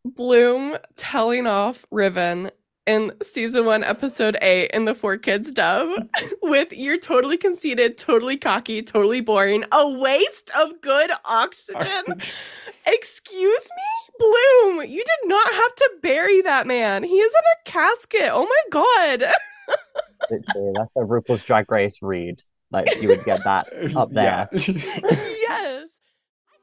Bloom 0.06 0.78
telling 0.96 1.48
off 1.48 1.84
Riven 1.90 2.52
in 2.86 3.12
season 3.24 3.66
1 3.66 3.84
episode 3.84 4.38
8 4.40 4.70
in 4.72 4.86
the 4.86 4.94
4Kids 4.94 5.52
dub 5.52 6.08
with 6.44 6.72
you're 6.72 7.00
totally 7.00 7.38
conceited, 7.38 7.98
totally 7.98 8.38
cocky, 8.38 8.84
totally 8.84 9.20
boring, 9.22 9.66
a 9.72 9.90
waste 9.90 10.52
of 10.60 10.80
good 10.82 11.10
oxygen. 11.26 12.04
Excuse 12.86 13.64
me? 13.64 14.14
Bloom, 14.20 14.88
you 14.88 15.04
did 15.04 15.28
not 15.30 15.52
have 15.52 15.76
to 15.76 15.92
bury 16.04 16.42
that 16.44 16.68
man. 16.68 17.04
He 17.04 17.18
is 17.18 17.34
in 17.34 17.72
a 17.72 17.72
casket. 17.72 18.30
Oh 18.32 18.46
my 18.46 18.64
god. 18.70 19.32
Literally, 20.30 20.72
that's 20.76 20.92
a 20.96 21.00
RuPaul's 21.00 21.44
Drag 21.44 21.70
Race 21.72 21.98
read. 22.04 22.42
Like 22.70 23.02
you 23.02 23.08
would 23.08 23.24
get 23.24 23.44
that 23.44 23.68
up 23.96 24.12
there. 24.12 24.48
yes. 24.54 24.64
I 24.64 24.70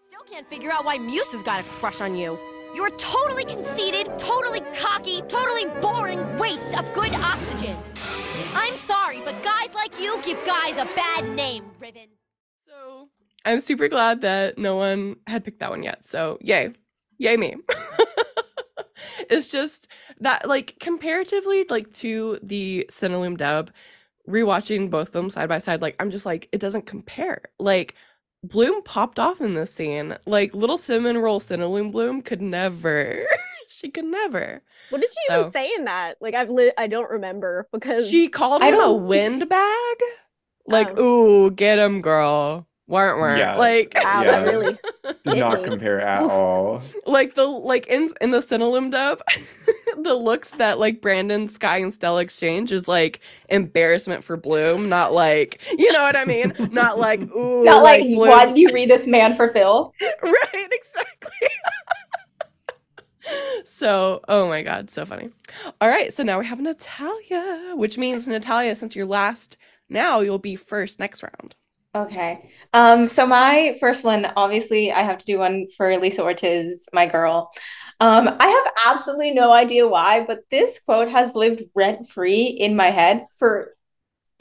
still 0.07 0.25
can't 0.31 0.49
figure 0.49 0.71
out 0.71 0.85
why 0.85 0.99
Musa's 0.99 1.43
got 1.43 1.61
a 1.61 1.65
crush 1.65 2.01
on 2.01 2.15
you. 2.15 2.39
You're 2.75 2.87
a 2.87 2.91
totally 2.93 3.45
conceited, 3.45 4.19
totally 4.19 4.61
cocky, 4.75 5.21
totally 5.29 5.67
boring 5.83 6.39
waste 6.39 6.75
of 6.79 6.91
good 6.95 7.13
oxygen. 7.15 7.77
I'm 8.55 8.75
sorry, 8.75 9.21
but 9.21 9.43
guys 9.43 9.75
like 9.75 10.01
you 10.01 10.19
give 10.23 10.43
guys 10.47 10.79
a 10.79 10.87
bad 10.97 11.29
name, 11.29 11.67
Riven. 11.79 12.09
So 12.67 13.11
I'm 13.45 13.61
super 13.61 13.89
glad 13.89 14.23
that 14.23 14.57
no 14.57 14.77
one 14.77 15.17
had 15.27 15.45
picked 15.45 15.61
that 15.61 15.69
one 15.69 15.83
yet. 15.83 16.09
So 16.09 16.39
yay. 16.41 16.73
Yay 17.19 17.37
me. 17.37 17.57
it's 19.31 19.49
just 19.49 19.87
that 20.21 20.49
like 20.49 20.77
comparatively 20.81 21.67
like 21.69 21.93
to 21.95 22.39
the 22.43 22.89
Cinelume 22.91 23.37
dub, 23.37 23.71
rewatching 24.27 24.89
both 24.89 25.09
of 25.09 25.13
them 25.13 25.29
side 25.29 25.51
by 25.51 25.59
side, 25.59 25.83
like 25.83 25.97
I'm 26.01 26.11
just 26.11 26.25
like, 26.25 26.49
it 26.53 26.59
doesn't 26.59 26.87
compare. 26.87 27.43
Like 27.59 27.97
Bloom 28.45 28.83
popped 28.83 29.19
off 29.19 29.41
in 29.41 29.55
this 29.55 29.73
scene. 29.73 30.17
Like 30.27 30.55
little 30.55 30.79
cinnamon 30.79 31.19
roll 31.19 31.41
Cinelume 31.41 31.93
Bloom 31.93 32.23
could 32.23 32.43
never. 32.43 33.25
she 33.69 33.89
could 33.89 34.05
never. 34.05 34.63
What 34.91 35.01
did 35.01 35.11
she 35.13 35.19
So- 35.29 35.41
even 35.41 35.53
say 35.53 35.73
in 35.77 35.85
that? 35.85 36.17
Like 36.21 36.35
I've 36.35 36.51
li- 36.51 36.73
I 36.77 36.87
don't 36.87 37.11
remember 37.11 37.69
because 37.73 38.09
She 38.09 38.29
called 38.29 38.63
I 38.63 38.69
him 38.69 38.81
a 38.81 38.93
windbag. 38.93 39.97
Like, 40.67 40.97
Oh. 40.97 41.47
ooh, 41.47 41.51
get 41.51 41.79
him, 41.79 42.01
girl. 42.03 42.67
Weren't 42.89 43.21
weren't. 43.21 43.39
Yeah. 43.39 43.57
Like 43.57 43.93
wow, 44.03 44.23
Yeah. 44.23 44.43
really 44.43 44.79
Did 45.25 45.39
not 45.39 45.63
compare 45.65 46.01
at 46.01 46.23
all. 46.23 46.83
like 47.07 47.35
the 47.35 47.45
like 47.47 47.87
in 47.87 48.13
in 48.21 48.33
the 48.33 48.39
Cinelume 48.41 48.91
dub, 48.91 49.21
the 50.03 50.15
looks 50.15 50.51
that 50.51 50.79
like 50.79 51.01
Brandon, 51.01 51.49
Sky, 51.49 51.79
and 51.79 51.95
Stella 51.95 52.21
exchange 52.21 52.73
is 52.73 52.89
like 52.89 53.21
embarrassment 53.49 54.25
for 54.25 54.37
Bloom, 54.37 54.89
not 54.89 55.13
like 55.13 55.61
you 55.79 55.91
know 55.93 56.03
what 56.03 56.17
I 56.17 56.25
mean? 56.25 56.53
Not 56.73 56.99
like 56.99 57.21
ooh, 57.37 57.65
Not 57.65 57.83
like, 57.83 58.03
Bloom- 58.03 58.29
why 58.29 58.47
did 58.47 58.59
you 58.59 58.69
read 58.73 58.91
this 58.91 59.07
man 59.07 59.37
for 59.37 59.53
Phil? 59.53 59.95
right, 60.23 60.69
exactly. 60.73 61.49
so, 63.65 64.21
oh 64.29 64.49
my 64.49 64.63
god, 64.63 64.91
so 64.91 65.07
funny. 65.07 65.31
All 65.81 65.89
right, 65.89 66.13
so 66.13 66.23
now 66.25 66.39
we 66.41 66.47
have 66.47 66.61
Natalia, 66.61 67.75
which 67.77 67.97
means 67.97 68.27
Natalia, 68.27 68.75
since 68.75 68.97
you're 68.97 69.07
last 69.07 69.57
now, 69.89 70.21
you'll 70.21 70.39
be 70.39 70.57
first 70.57 70.99
next 70.99 71.23
round. 71.23 71.55
Okay. 71.95 72.49
Um, 72.73 73.07
so 73.07 73.27
my 73.27 73.77
first 73.79 74.03
one, 74.03 74.27
obviously, 74.37 74.91
I 74.91 75.01
have 75.01 75.19
to 75.19 75.27
do 75.27 75.39
one 75.39 75.67
for 75.77 75.95
Lisa 75.99 76.23
Ortiz, 76.23 76.89
my 76.95 77.07
girl. 77.07 77.51
Um, 78.01 78.31
I 78.41 78.47
have 78.47 78.95
absolutely 78.95 79.33
no 79.33 79.53
idea 79.53 79.87
why, 79.87 80.25
but 80.25 80.49
this 80.51 80.79
quote 80.79 81.11
has 81.11 81.35
lived 81.35 81.65
rent-free 81.75 82.45
in 82.45 82.77
my 82.77 82.87
head 82.87 83.27
for 83.39 83.75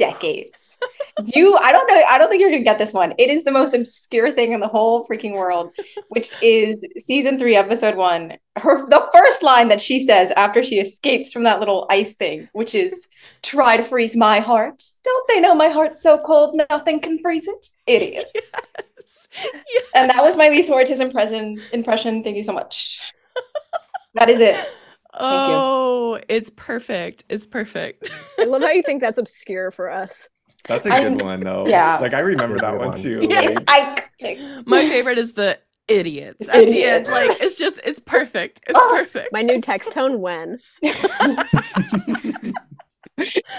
decades. 0.02 0.80
You, 1.36 1.56
I 1.58 1.72
don't 1.72 1.88
know, 1.88 2.04
I 2.10 2.18
don't 2.18 2.28
think 2.28 2.42
you're 2.42 2.50
gonna 2.50 2.64
get 2.64 2.80
this 2.80 2.92
one. 2.92 3.14
It 3.20 3.30
is 3.30 3.44
the 3.44 3.52
most 3.52 3.76
obscure 3.76 4.32
thing 4.32 4.52
in 4.52 4.60
the 4.60 4.68
whole 4.68 5.06
freaking 5.06 5.34
world, 5.34 5.70
which 6.10 6.34
is 6.42 6.84
season 6.98 7.38
three, 7.38 7.56
episode 7.56 7.96
one. 7.96 8.34
Her 8.56 8.88
the 8.88 9.08
first 9.14 9.44
line 9.44 9.68
that 9.68 9.80
she 9.80 10.00
says 10.00 10.32
after 10.32 10.64
she 10.64 10.80
escapes 10.80 11.32
from 11.32 11.44
that 11.44 11.60
little 11.60 11.86
ice 11.92 12.16
thing, 12.16 12.50
which 12.54 12.74
is 12.74 13.08
try 13.44 13.78
to 13.78 13.84
freeze 13.84 14.16
my 14.16 14.40
heart. 14.40 14.84
Don't 15.04 15.28
they 15.28 15.40
know 15.40 15.54
my 15.54 15.68
heart's 15.68 16.02
so 16.02 16.18
cold 16.18 16.60
nothing 16.70 17.00
can 17.00 17.20
freeze 17.20 17.48
it? 17.48 17.68
Idiots. 17.86 18.56
Yes. 19.34 19.86
And 19.96 20.10
that 20.10 20.22
was 20.22 20.36
my 20.36 20.50
Lisa 20.50 20.74
Ortiz 20.74 21.00
impression. 21.00 21.62
Impression. 21.72 22.22
Thank 22.22 22.36
you 22.36 22.44
so 22.44 22.52
much. 22.52 23.00
That 24.16 24.30
is 24.30 24.42
it. 24.42 24.58
Oh, 25.14 26.20
it's 26.30 26.50
perfect. 26.50 27.24
It's 27.30 27.46
perfect. 27.46 28.10
I 28.40 28.46
love 28.46 28.62
how 28.62 28.70
you 28.72 28.82
think 28.84 29.02
that's 29.02 29.20
obscure 29.20 29.72
for 29.72 29.90
us. 29.90 30.30
That's 30.66 30.86
a 30.86 30.94
I'm- 30.94 31.18
good 31.18 31.26
one 31.26 31.40
though. 31.42 31.66
yeah. 31.68 31.98
Like 32.00 32.14
I 32.14 32.20
remember 32.20 32.58
that 32.60 32.78
one 32.78 32.90
one. 32.90 32.98
too. 32.98 33.20
It's 33.24 33.56
like- 33.68 34.10
iconic. 34.20 34.68
My 34.68 34.88
favorite 34.88 35.18
is 35.18 35.34
the 35.34 35.60
idiots. 35.88 36.48
At 36.48 36.66
the 36.66 36.84
end, 36.86 37.08
Idiots. 37.08 37.10
like 37.10 37.42
it's 37.42 37.56
just 37.58 37.80
it's 37.84 38.00
perfect. 38.00 38.62
It's 38.68 38.80
Oh, 38.80 38.96
perfect. 39.00 39.34
My 39.34 39.42
new 39.42 39.60
text 39.60 39.92
tone 39.92 40.22
when. 40.22 40.60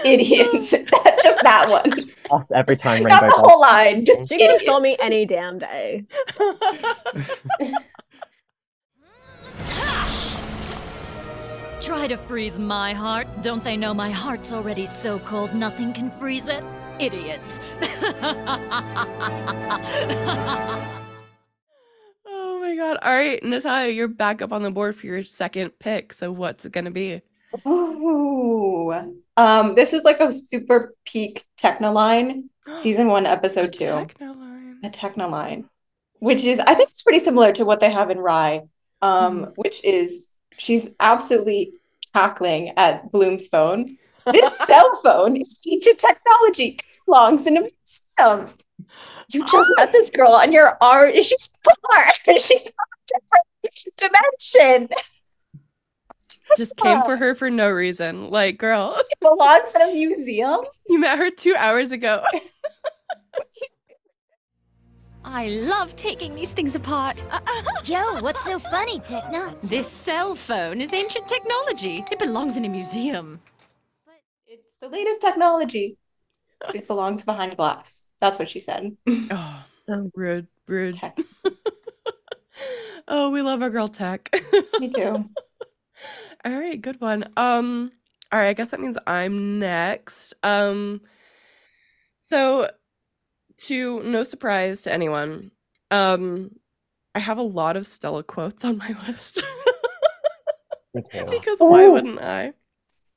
Idiots. 0.04 0.70
That- 1.04 1.18
just 1.22 1.40
that 1.42 1.68
one. 1.68 2.04
Us 2.30 2.46
every 2.54 2.76
time 2.76 3.02
Not 3.02 3.22
Rainbow 3.22 3.36
the 3.36 3.42
whole 3.48 3.60
line. 3.60 4.04
Just 4.04 4.22
She 4.28 4.38
can 4.38 4.46
idiots. 4.46 4.62
insult 4.62 4.82
me 4.82 4.96
any 5.00 5.26
damn 5.26 5.58
day. 5.58 6.04
Try 11.82 12.06
to 12.06 12.16
freeze 12.16 12.60
my 12.60 12.94
heart. 12.94 13.26
Don't 13.42 13.64
they 13.64 13.76
know 13.76 13.92
my 13.92 14.08
heart's 14.08 14.52
already 14.52 14.86
so 14.86 15.18
cold 15.18 15.52
nothing 15.52 15.92
can 15.92 16.12
freeze 16.12 16.46
it? 16.46 16.62
Idiots. 17.00 17.58
oh 22.24 22.60
my 22.60 22.76
god. 22.76 22.98
All 23.02 23.12
right, 23.12 23.42
Natalia, 23.42 23.92
you're 23.92 24.06
back 24.06 24.42
up 24.42 24.52
on 24.52 24.62
the 24.62 24.70
board 24.70 24.94
for 24.94 25.06
your 25.06 25.24
second 25.24 25.72
pick. 25.80 26.12
So 26.12 26.30
what's 26.30 26.64
it 26.64 26.70
gonna 26.70 26.92
be? 26.92 27.20
Ooh. 27.66 28.94
Um, 29.36 29.74
this 29.74 29.92
is 29.92 30.04
like 30.04 30.20
a 30.20 30.32
super 30.32 30.94
peak 31.04 31.44
Techna 31.58 31.92
line, 31.92 32.48
season 32.76 33.08
one, 33.08 33.26
episode 33.26 33.72
two. 33.72 33.86
Techna 33.86 34.36
line. 34.36 34.78
A 34.84 34.88
Techna 34.88 35.28
line, 35.28 35.68
which 36.20 36.44
is 36.44 36.60
I 36.60 36.74
think 36.74 36.90
it's 36.90 37.02
pretty 37.02 37.18
similar 37.18 37.52
to 37.54 37.64
what 37.64 37.80
they 37.80 37.90
have 37.90 38.10
in 38.10 38.18
Rai, 38.20 38.60
um, 39.00 39.52
which 39.56 39.84
is 39.84 40.31
she's 40.58 40.94
absolutely 41.00 41.72
cackling 42.14 42.72
at 42.76 43.10
Bloom's 43.10 43.46
phone. 43.48 43.96
This 44.32 44.56
cell 44.66 44.94
phone 45.02 45.36
is 45.36 45.60
ancient 45.70 45.98
technology. 45.98 46.78
Belongs 47.06 47.46
in 47.46 47.56
a 47.56 47.60
museum. 47.60 48.54
You 49.30 49.46
just 49.46 49.70
oh 49.70 49.74
met 49.78 49.92
this 49.92 50.10
girl 50.10 50.38
and 50.38 50.52
you're 50.52 50.76
already 50.82 51.22
she's 51.22 51.50
far. 51.64 52.12
She's 52.38 52.60
from 52.60 52.68
a 52.68 53.08
different 53.08 53.96
dimension. 53.96 54.88
Just 56.56 56.76
came 56.76 57.02
for 57.02 57.16
her 57.16 57.34
for 57.34 57.50
no 57.50 57.70
reason. 57.70 58.28
Like, 58.30 58.58
girl, 58.58 58.94
It 58.96 59.06
belongs 59.20 59.74
in 59.74 59.82
a 59.82 59.92
museum. 59.94 60.60
you 60.88 60.98
met 61.00 61.18
her 61.18 61.30
two 61.30 61.54
hours 61.56 61.92
ago. 61.92 62.22
I 65.24 65.48
love 65.48 65.94
taking 65.96 66.34
these 66.34 66.50
things 66.50 66.74
apart. 66.74 67.24
Yo, 67.84 68.20
what's 68.20 68.44
so 68.44 68.58
funny, 68.58 68.98
Techna? 69.00 69.54
This 69.62 69.88
cell 69.88 70.34
phone 70.34 70.80
is 70.80 70.92
ancient 70.92 71.28
technology. 71.28 72.04
It 72.10 72.18
belongs 72.18 72.56
in 72.56 72.64
a 72.64 72.68
museum. 72.68 73.40
It's 74.46 74.76
the 74.80 74.88
latest 74.88 75.20
technology. 75.20 75.96
It 76.74 76.86
belongs 76.86 77.24
behind 77.24 77.56
glass. 77.56 78.06
That's 78.20 78.38
what 78.38 78.48
she 78.48 78.60
said. 78.60 78.96
oh, 79.08 79.64
rude, 80.14 80.48
rude. 80.66 80.94
Tech. 80.94 81.18
oh, 83.08 83.30
we 83.30 83.42
love 83.42 83.62
our 83.62 83.70
girl 83.70 83.88
Tech. 83.88 84.34
Me 84.78 84.88
too. 84.88 85.28
All 86.44 86.52
right, 86.52 86.80
good 86.80 87.00
one. 87.00 87.24
Um, 87.36 87.92
All 88.32 88.38
right, 88.38 88.48
I 88.48 88.52
guess 88.54 88.70
that 88.70 88.80
means 88.80 88.98
I'm 89.06 89.58
next. 89.58 90.34
Um 90.42 91.00
so 92.18 92.68
to 93.66 94.02
no 94.02 94.24
surprise 94.24 94.82
to 94.82 94.92
anyone, 94.92 95.50
um 95.90 96.50
I 97.14 97.18
have 97.18 97.38
a 97.38 97.42
lot 97.42 97.76
of 97.76 97.86
Stella 97.86 98.22
quotes 98.22 98.64
on 98.64 98.78
my 98.78 98.96
list. 99.08 99.42
Me 100.94 101.02
too. 101.10 101.26
because 101.30 101.58
why 101.60 101.88
wouldn't 101.88 102.20
I? 102.20 102.52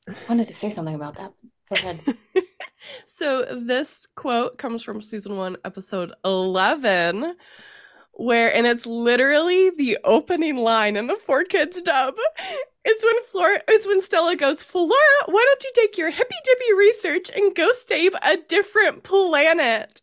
I 0.07 0.13
wanted 0.29 0.47
to 0.47 0.53
say 0.53 0.69
something 0.69 0.95
about 0.95 1.15
that. 1.15 1.33
Go 1.69 1.75
ahead. 1.75 1.99
so 3.05 3.43
this 3.59 4.07
quote 4.15 4.57
comes 4.57 4.83
from 4.83 5.01
season 5.01 5.35
1 5.37 5.57
episode 5.65 6.13
11 6.23 7.35
where 8.15 8.53
and 8.53 8.65
it's 8.65 8.85
literally 8.85 9.69
the 9.71 9.97
opening 10.03 10.57
line 10.57 10.95
in 10.95 11.07
the 11.07 11.19
4Kids 11.27 11.83
dub 11.83 12.15
it's 12.85 13.03
when 13.03 13.23
Flora 13.27 13.59
it's 13.67 13.85
when 13.85 14.01
Stella 14.01 14.35
goes 14.35 14.63
Flora 14.63 14.91
why 15.25 15.45
don't 15.45 15.63
you 15.63 15.71
take 15.75 15.97
your 15.97 16.09
hippy 16.09 16.35
dippy 16.43 16.73
research 16.77 17.29
and 17.35 17.55
go 17.55 17.69
save 17.87 18.13
a 18.23 18.37
different 18.47 19.03
planet 19.03 20.01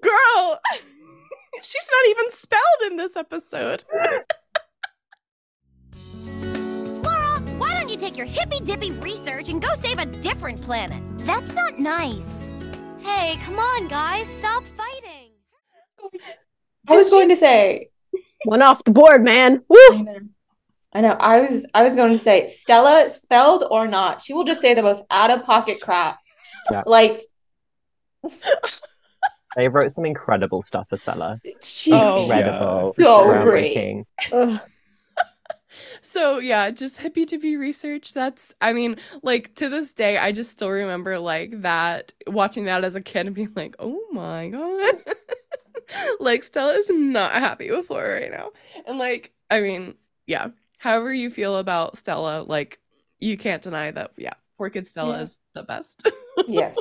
girl 0.00 0.58
she's 1.62 1.88
not 1.90 2.10
even 2.10 2.32
spelled 2.32 2.90
in 2.90 2.96
this 2.96 3.16
episode 3.16 3.84
Flora, 7.02 7.40
why 7.58 7.74
don't 7.78 7.90
you 7.90 7.96
take 7.96 8.16
your 8.16 8.26
hippy 8.26 8.60
dippy 8.60 8.92
research 8.92 9.50
and 9.50 9.60
go 9.60 9.74
save 9.74 9.98
a 9.98 10.06
different 10.06 10.60
planet? 10.62 11.02
That's 11.18 11.52
not 11.54 11.78
nice. 11.78 12.50
Hey, 13.00 13.36
come 13.42 13.58
on, 13.58 13.88
guys, 13.88 14.26
stop 14.38 14.64
fighting. 14.76 15.32
I 16.88 16.96
was 16.96 17.10
going 17.10 17.28
to 17.28 17.36
say, 17.36 17.90
One 18.44 18.62
off 18.62 18.84
the 18.84 18.90
board, 18.90 19.22
man. 19.22 19.62
I 19.70 20.02
know. 20.02 20.18
I 20.92 21.00
know. 21.02 21.16
I 21.20 21.40
was 21.42 21.66
I 21.74 21.82
was 21.82 21.96
going 21.96 22.12
to 22.12 22.18
say 22.18 22.46
Stella 22.46 23.10
spelled 23.10 23.64
or 23.70 23.86
not. 23.86 24.22
She 24.22 24.32
will 24.32 24.44
just 24.44 24.60
say 24.60 24.74
the 24.74 24.82
most 24.82 25.04
out 25.10 25.30
of 25.30 25.44
pocket 25.44 25.80
crap. 25.80 26.18
Yeah. 26.70 26.82
Like 26.86 27.22
They 29.56 29.68
wrote 29.68 29.92
some 29.92 30.06
incredible 30.06 30.62
stuff 30.62 30.88
for 30.88 30.96
Stella. 30.96 31.40
she 31.62 31.92
Oh, 31.92 32.22
Incredible. 32.22 32.92
for 32.94 33.02
So 33.02 33.42
great. 33.42 34.04
So 36.00 36.38
yeah, 36.38 36.70
just 36.70 36.98
hippy 36.98 37.24
dippy 37.24 37.56
research. 37.56 38.14
That's 38.14 38.54
I 38.60 38.72
mean, 38.72 38.96
like 39.22 39.54
to 39.56 39.68
this 39.68 39.92
day, 39.92 40.16
I 40.16 40.32
just 40.32 40.50
still 40.50 40.70
remember 40.70 41.18
like 41.18 41.62
that 41.62 42.12
watching 42.26 42.64
that 42.64 42.84
as 42.84 42.94
a 42.94 43.00
kid 43.00 43.26
and 43.26 43.34
being 43.34 43.52
like, 43.54 43.76
oh 43.78 44.00
my 44.12 44.48
god. 44.48 44.94
like 46.20 46.42
Stella 46.44 46.74
is 46.74 46.88
not 46.90 47.32
happy 47.32 47.70
with 47.70 47.86
Flora 47.86 48.20
right 48.20 48.30
now. 48.30 48.50
And 48.86 48.98
like, 48.98 49.32
I 49.50 49.60
mean, 49.60 49.94
yeah. 50.26 50.48
However 50.78 51.12
you 51.12 51.30
feel 51.30 51.56
about 51.56 51.98
Stella, 51.98 52.42
like 52.42 52.78
you 53.18 53.36
can't 53.36 53.62
deny 53.62 53.90
that, 53.90 54.12
yeah, 54.16 54.34
4Kids 54.60 54.88
Stella 54.88 55.16
Yeah. 55.16 55.22
is 55.22 55.40
the 55.54 55.62
best. 55.62 56.08
Yes. 56.46 56.76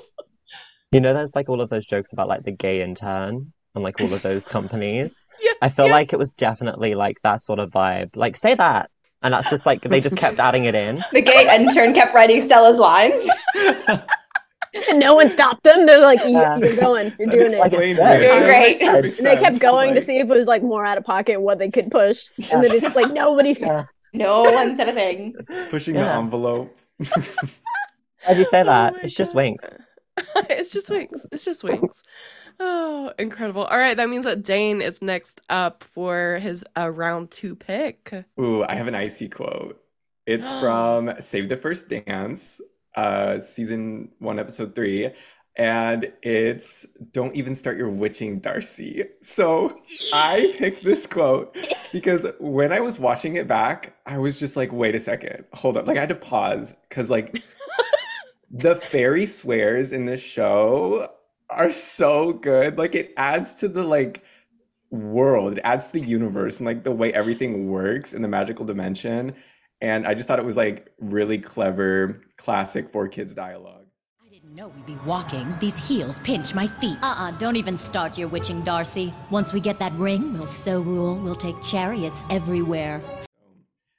You 0.92 1.02
know, 1.02 1.14
there's 1.14 1.36
like 1.36 1.50
all 1.50 1.62
of 1.62 1.70
those 1.70 1.86
jokes 1.86 2.14
about 2.14 2.28
like 2.30 2.44
the 2.44 2.52
gay 2.52 2.82
intern 2.82 3.52
and 3.76 3.84
like 3.84 4.00
all 4.00 4.14
of 4.14 4.22
those 4.22 4.48
companies. 4.58 5.26
yes, 5.42 5.56
I 5.62 5.70
feel 5.70 5.86
yes. 5.88 5.92
like 5.92 6.14
it 6.14 6.20
was 6.20 6.32
definitely 6.32 6.96
like 6.96 7.18
that 7.24 7.42
sort 7.44 7.60
of 7.60 7.72
vibe. 7.72 8.16
Like, 8.16 8.38
say 8.38 8.54
that. 8.56 8.90
And 9.24 9.34
that's 9.34 9.50
just 9.50 9.66
like, 9.66 9.82
they 9.82 10.00
just 10.00 10.16
kept 10.16 10.38
adding 10.40 10.66
it 10.66 10.76
in. 10.76 11.02
The 11.12 11.22
gay 11.22 11.54
intern 11.56 11.94
kept 11.94 12.14
writing 12.14 12.40
Stella's 12.40 12.78
lines. 12.78 13.28
And 14.90 15.00
no 15.08 15.16
one 15.16 15.30
stopped 15.30 15.64
them. 15.64 15.86
They're 15.86 16.00
like, 16.02 16.20
Yeah. 16.26 16.58
"You- 16.58 16.68
"You're 16.68 16.76
going. 16.78 17.14
You're 17.20 17.30
doing 17.32 17.46
it." 17.52 17.60
explains 17.60 18.00
Like, 18.00 18.20
it. 18.22 18.28
Doing 18.28 18.40
That 18.40 18.46
great. 18.46 18.80
makes 18.80 18.86
perfect 18.86 19.18
And 19.20 19.28
they 19.28 19.36
kept 19.36 19.46
sense. 19.56 19.60
going 19.60 19.96
to 19.96 20.02
see 20.02 20.18
if 20.20 20.24
it 20.30 20.34
was 20.34 20.48
like 20.48 20.64
more 20.64 20.86
out 20.86 20.98
of 20.98 21.04
pocket 21.06 21.42
what 21.42 21.60
they 21.60 21.70
could 21.70 21.90
push, 21.92 22.26
and 22.52 22.64
then 22.64 22.72
it's 22.72 22.96
like 22.96 23.12
nobody's. 23.12 23.62
Yeah. 23.62 23.86
No 24.14 24.44
one 24.44 24.76
said 24.76 24.90
a 24.90 24.94
thing. 24.94 25.36
pushing 25.70 25.94
the 25.96 26.02
envelope. 26.02 26.76
Why'd 26.98 28.38
you 28.38 28.46
say 28.46 28.62
Oh 28.62 28.66
that? 28.66 28.94
my 28.94 29.00
it's 29.04 29.14
just 29.14 29.34
God. 29.34 29.40
Winx. 29.44 29.76
it's 30.50 30.72
just 30.72 30.90
wings. 30.90 31.26
It's 31.32 31.46
just 31.46 31.64
wings. 31.64 32.02
Oh, 32.60 33.14
incredible. 33.20 33.66
All 33.66 33.78
right, 33.78 33.96
that 33.96 34.10
means 34.10 34.24
that 34.26 34.42
Dane 34.44 34.82
is 34.82 35.02
next 35.02 35.42
up 35.50 35.84
for 35.84 36.40
his 36.42 36.66
uh, 36.76 36.90
round 36.90 37.30
two 37.30 37.56
pick. 37.56 38.12
Ooh, 38.40 38.64
I 38.64 38.74
have 38.76 38.88
an 38.88 38.96
icy 38.96 39.30
quote. 39.30 39.80
It's 40.26 40.50
from 40.60 41.14
Save 41.20 41.50
the 41.50 41.58
First 41.58 41.90
Dance, 41.90 42.60
uh, 42.96 43.40
season 43.40 44.10
one, 44.20 44.40
episode 44.40 44.76
three. 44.76 45.12
And 45.56 46.12
it's 46.22 46.86
don't 47.14 47.36
even 47.36 47.56
start 47.56 47.78
your 47.78 47.90
witching, 47.90 48.40
Darcy. 48.40 49.06
So 49.24 49.82
I 50.14 50.54
picked 50.58 50.84
this 50.84 51.08
quote 51.08 51.58
because 51.92 52.28
when 52.40 52.72
I 52.72 52.80
was 52.80 53.00
watching 53.00 53.38
it 53.38 53.48
back, 53.48 53.96
I 54.06 54.20
was 54.20 54.40
just 54.40 54.56
like, 54.56 54.72
wait 54.72 54.94
a 54.94 55.00
second, 55.00 55.46
hold 55.54 55.78
up. 55.78 55.88
Like 55.88 55.98
I 55.98 56.02
had 56.02 56.10
to 56.10 56.16
pause 56.16 56.76
because 56.88 57.10
like 57.10 57.42
the 58.52 58.76
fairy 58.76 59.26
swears 59.26 59.92
in 59.92 60.06
this 60.06 60.22
show 60.22 61.12
are 61.50 61.72
so 61.72 62.34
good. 62.34 62.78
Like 62.78 62.94
it 62.94 63.14
adds 63.18 63.56
to 63.56 63.68
the 63.68 63.84
like 63.84 64.24
world, 64.92 65.54
it 65.54 65.60
adds 65.64 65.88
to 65.88 65.94
the 65.94 66.06
universe 66.06 66.58
and 66.58 66.66
like 66.66 66.84
the 66.84 66.92
way 66.92 67.12
everything 67.14 67.70
works 67.70 68.14
in 68.14 68.22
the 68.22 68.28
magical 68.28 68.66
dimension. 68.66 69.34
And 69.82 70.08
I 70.08 70.14
just 70.14 70.28
thought 70.28 70.40
it 70.40 70.46
was 70.46 70.58
like 70.58 70.92
really 71.00 71.38
clever, 71.38 72.22
classic 72.38 72.92
4Kids 72.92 73.36
dialogue. 73.36 73.86
I 74.26 74.30
didn't 74.30 74.56
know 74.56 74.70
we'd 74.70 74.86
be 74.86 74.98
walking. 75.06 75.54
These 75.60 75.78
heels 75.78 76.20
pinch 76.20 76.56
my 76.56 76.66
feet. 76.68 76.98
Uh-uh, 77.04 77.32
don't 77.32 77.56
even 77.56 77.78
start 77.78 78.18
your 78.18 78.28
witching, 78.28 78.62
Darcy. 78.64 79.14
Once 79.30 79.54
we 79.54 79.60
get 79.60 79.78
that 79.80 79.94
ring, 79.94 80.34
we'll 80.34 80.48
so 80.48 80.80
rule, 80.82 81.16
we'll 81.16 81.36
take 81.36 81.62
chariots 81.62 82.24
everywhere. 82.30 83.02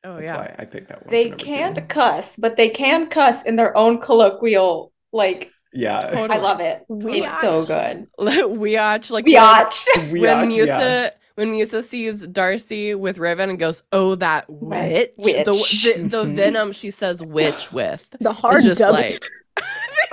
Oh 0.04 0.16
That's 0.16 0.26
yeah. 0.28 0.36
why 0.36 0.56
I 0.58 0.64
picked 0.64 0.88
that 0.88 1.04
one. 1.04 1.12
They 1.12 1.30
can't 1.30 1.88
cuss, 1.88 2.36
but 2.36 2.56
they 2.56 2.68
can 2.68 3.08
cuss 3.08 3.44
in 3.44 3.56
their 3.56 3.76
own 3.76 4.00
colloquial. 4.00 4.92
Like 5.12 5.50
Yeah. 5.72 6.02
Totally. 6.10 6.38
I 6.38 6.40
love 6.42 6.60
it. 6.60 6.84
Weird. 6.88 7.24
It's 7.24 7.40
so 7.40 7.64
good. 7.64 8.06
Weotch, 8.18 9.10
like 9.10 9.26
Biatch. 9.26 9.86
when, 9.96 10.10
We 10.12 10.20
when 10.22 10.40
watch, 10.40 10.48
Musa 10.48 10.66
yeah. 10.66 11.10
When 11.38 11.52
Musa 11.52 11.84
sees 11.84 12.26
Darcy 12.26 12.96
with 12.96 13.16
Riven 13.18 13.48
and 13.48 13.60
goes, 13.60 13.84
"Oh, 13.92 14.16
that 14.16 14.46
witch," 14.50 15.12
Witch. 15.16 15.44
The, 15.44 15.92
the 16.02 16.08
the 16.08 16.24
venom 16.24 16.72
she 16.72 16.90
says 16.90 17.22
"witch" 17.22 17.72
with 17.78 18.08
The 18.20 18.30
is 18.30 18.36
hard 18.36 18.64
just 18.64 18.80
dub. 18.80 18.94
like. 18.94 19.22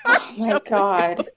Oh 0.08 0.34
my 0.38 0.60
god. 0.70 1.28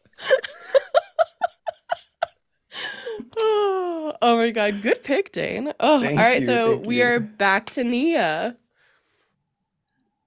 oh, 3.39 4.13
my 4.23 4.51
god, 4.51 4.83
good 4.83 5.03
pick, 5.03 5.33
Dane. 5.33 5.73
Oh, 5.81 6.01
Thank 6.01 6.19
all 6.19 6.25
right, 6.25 6.41
you, 6.41 6.47
so 6.47 6.77
we 6.77 6.99
you. 6.99 7.05
are 7.05 7.21
back 7.21 7.71
to 7.71 7.85
Nia. 7.85 8.57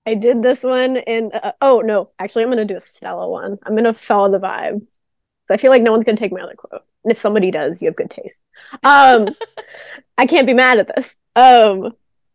I 0.08 0.16
did 0.16 0.42
this 0.42 0.64
one 0.64 0.98
in. 0.98 1.32
Uh, 1.34 1.52
oh 1.62 1.82
no, 1.82 2.10
actually, 2.18 2.44
I'm 2.44 2.50
gonna 2.50 2.66
do 2.66 2.78
a 2.78 2.82
Stella 2.82 3.30
one. 3.30 3.60
I'm 3.64 3.76
gonna 3.76 3.94
follow 3.94 4.32
the 4.32 4.40
vibe. 4.40 4.80
'Cause 4.80 5.52
I 5.52 5.58
feel 5.58 5.70
like 5.72 5.84
no 5.84 5.92
one's 5.92 6.06
gonna 6.06 6.18
take 6.18 6.32
my 6.32 6.42
other 6.42 6.56
quote. 6.56 6.84
And 7.04 7.12
if 7.12 7.18
somebody 7.18 7.52
does, 7.52 7.82
you 7.82 7.88
have 7.88 7.96
good 7.96 8.10
taste. 8.10 8.42
Um, 8.84 9.30
I 10.18 10.26
can't 10.26 10.48
be 10.48 10.54
mad 10.54 10.80
at 10.80 10.96
this. 10.96 11.16
Um, 11.36 11.94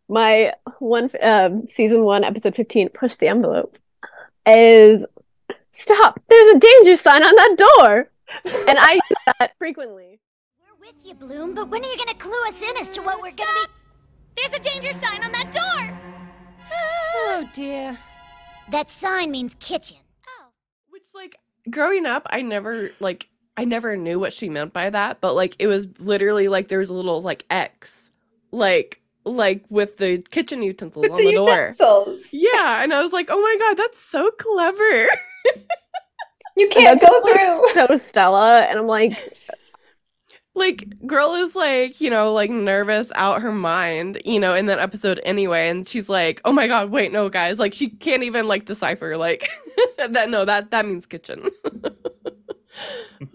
my 0.09 0.53
one 0.79 1.11
um 1.23 1.69
season 1.69 2.03
one 2.03 2.25
episode 2.25 2.55
15, 2.55 2.91
push 2.91 3.17
the 3.17 3.29
envelope, 3.29 3.79
is 4.47 5.07
stop. 5.73 6.21
There's 6.29 6.57
a 6.57 6.59
danger 6.59 6.97
sign 6.97 7.23
on 7.23 7.35
that 7.35 7.57
door, 7.57 8.11
and 8.69 8.79
I 8.79 8.95
use 8.95 9.35
that 9.39 9.53
frequently. 9.59 10.21
We're 10.61 10.87
with 10.87 11.05
you, 11.05 11.15
Bloom, 11.15 11.55
but 11.55 11.69
when 11.69 11.85
are 11.85 11.89
you 11.89 11.97
gonna 11.97 12.15
clue 12.15 12.43
us 12.47 12.63
in 12.63 12.77
as 12.79 12.91
to 12.91 13.03
what 13.03 13.21
we're 13.21 13.37
gonna 13.37 13.67
be? 13.67 13.73
There's 14.37 14.59
a 14.59 14.63
danger 14.63 14.93
sign 14.93 15.25
on 15.25 15.33
that 15.33 15.53
door! 15.53 15.99
Oh 16.73 17.49
dear. 17.53 17.99
That 18.71 18.91
sign 18.91 19.31
means 19.31 19.55
kitchen. 19.61 19.99
Oh. 20.27 20.49
Which 20.91 21.05
like 21.15 21.37
growing 21.71 22.07
up, 22.07 22.27
I 22.31 22.43
never 22.43 22.91
like 23.01 23.29
I 23.57 23.65
never 23.65 23.97
knew 23.97 24.19
what 24.19 24.33
she 24.33 24.49
meant 24.49 24.73
by 24.73 24.91
that, 24.91 25.21
but 25.21 25.35
like 25.35 25.57
it 25.59 25.67
was 25.67 25.89
literally 25.99 26.49
like 26.49 26.69
there 26.69 26.79
was 26.79 26.91
a 26.91 26.95
little 26.95 27.23
like 27.23 27.45
X, 27.51 28.11
like 28.53 29.01
like 29.25 29.65
with 29.71 29.97
the 29.97 30.19
kitchen 30.31 30.63
utensils 30.63 31.05
With 31.05 31.13
on 31.13 31.19
the 31.19 31.25
the, 31.27 31.33
door. 31.33 31.49
utensils. 31.49 32.29
Yeah, 32.33 32.83
and 32.83 32.93
I 32.93 33.03
was 33.03 33.13
like, 33.13 33.29
oh 33.31 33.41
my 33.41 33.57
god, 33.59 33.77
that's 33.77 33.99
so 33.99 34.31
clever. 34.33 35.09
You 36.59 36.69
can't 36.71 36.99
go 36.99 37.23
through. 37.23 37.69
So 37.75 37.97
Stella, 37.97 38.63
and 38.63 38.79
I'm 38.79 38.87
like, 38.87 39.13
like 40.55 40.89
girl 41.07 41.35
is 41.35 41.55
like 41.55 42.01
you 42.01 42.09
know 42.09 42.33
like 42.33 42.49
nervous 42.51 43.13
out 43.15 43.43
her 43.43 43.53
mind 43.53 44.23
you 44.25 44.41
know 44.41 44.55
in 44.55 44.65
that 44.65 44.79
episode 44.79 45.21
anyway 45.23 45.69
and 45.69 45.87
she's 45.87 46.09
like 46.09 46.41
oh 46.47 46.53
my 46.53 46.67
god 46.67 46.91
wait 46.91 47.13
no 47.13 47.29
guys 47.29 47.59
like 47.59 47.75
she 47.75 47.91
can't 47.91 48.23
even 48.23 48.49
like 48.49 48.65
decipher 48.65 49.19
like 49.19 49.47
that 49.99 50.31
no 50.31 50.47
that 50.47 50.71
that 50.71 50.87
means 50.87 51.05
kitchen 51.05 51.47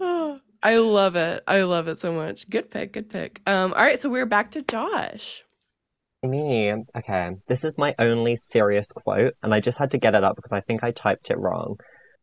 i 0.00 0.76
love 0.76 1.16
it 1.16 1.42
i 1.46 1.62
love 1.62 1.88
it 1.88 1.98
so 1.98 2.12
much 2.12 2.48
good 2.48 2.70
pick 2.70 2.92
good 2.92 3.10
pick 3.10 3.40
um 3.46 3.72
all 3.72 3.82
right 3.82 4.00
so 4.00 4.08
we're 4.08 4.26
back 4.26 4.50
to 4.50 4.62
josh 4.62 5.42
Me, 6.24 6.72
okay. 6.96 7.32
This 7.48 7.64
is 7.64 7.76
my 7.76 7.92
only 7.98 8.36
serious 8.36 8.92
quote, 8.92 9.34
and 9.42 9.52
I 9.52 9.58
just 9.58 9.78
had 9.78 9.90
to 9.90 9.98
get 9.98 10.14
it 10.14 10.22
up 10.22 10.36
because 10.36 10.52
I 10.52 10.60
think 10.60 10.84
I 10.84 10.92
typed 10.92 11.32
it 11.32 11.36
wrong. 11.38 11.80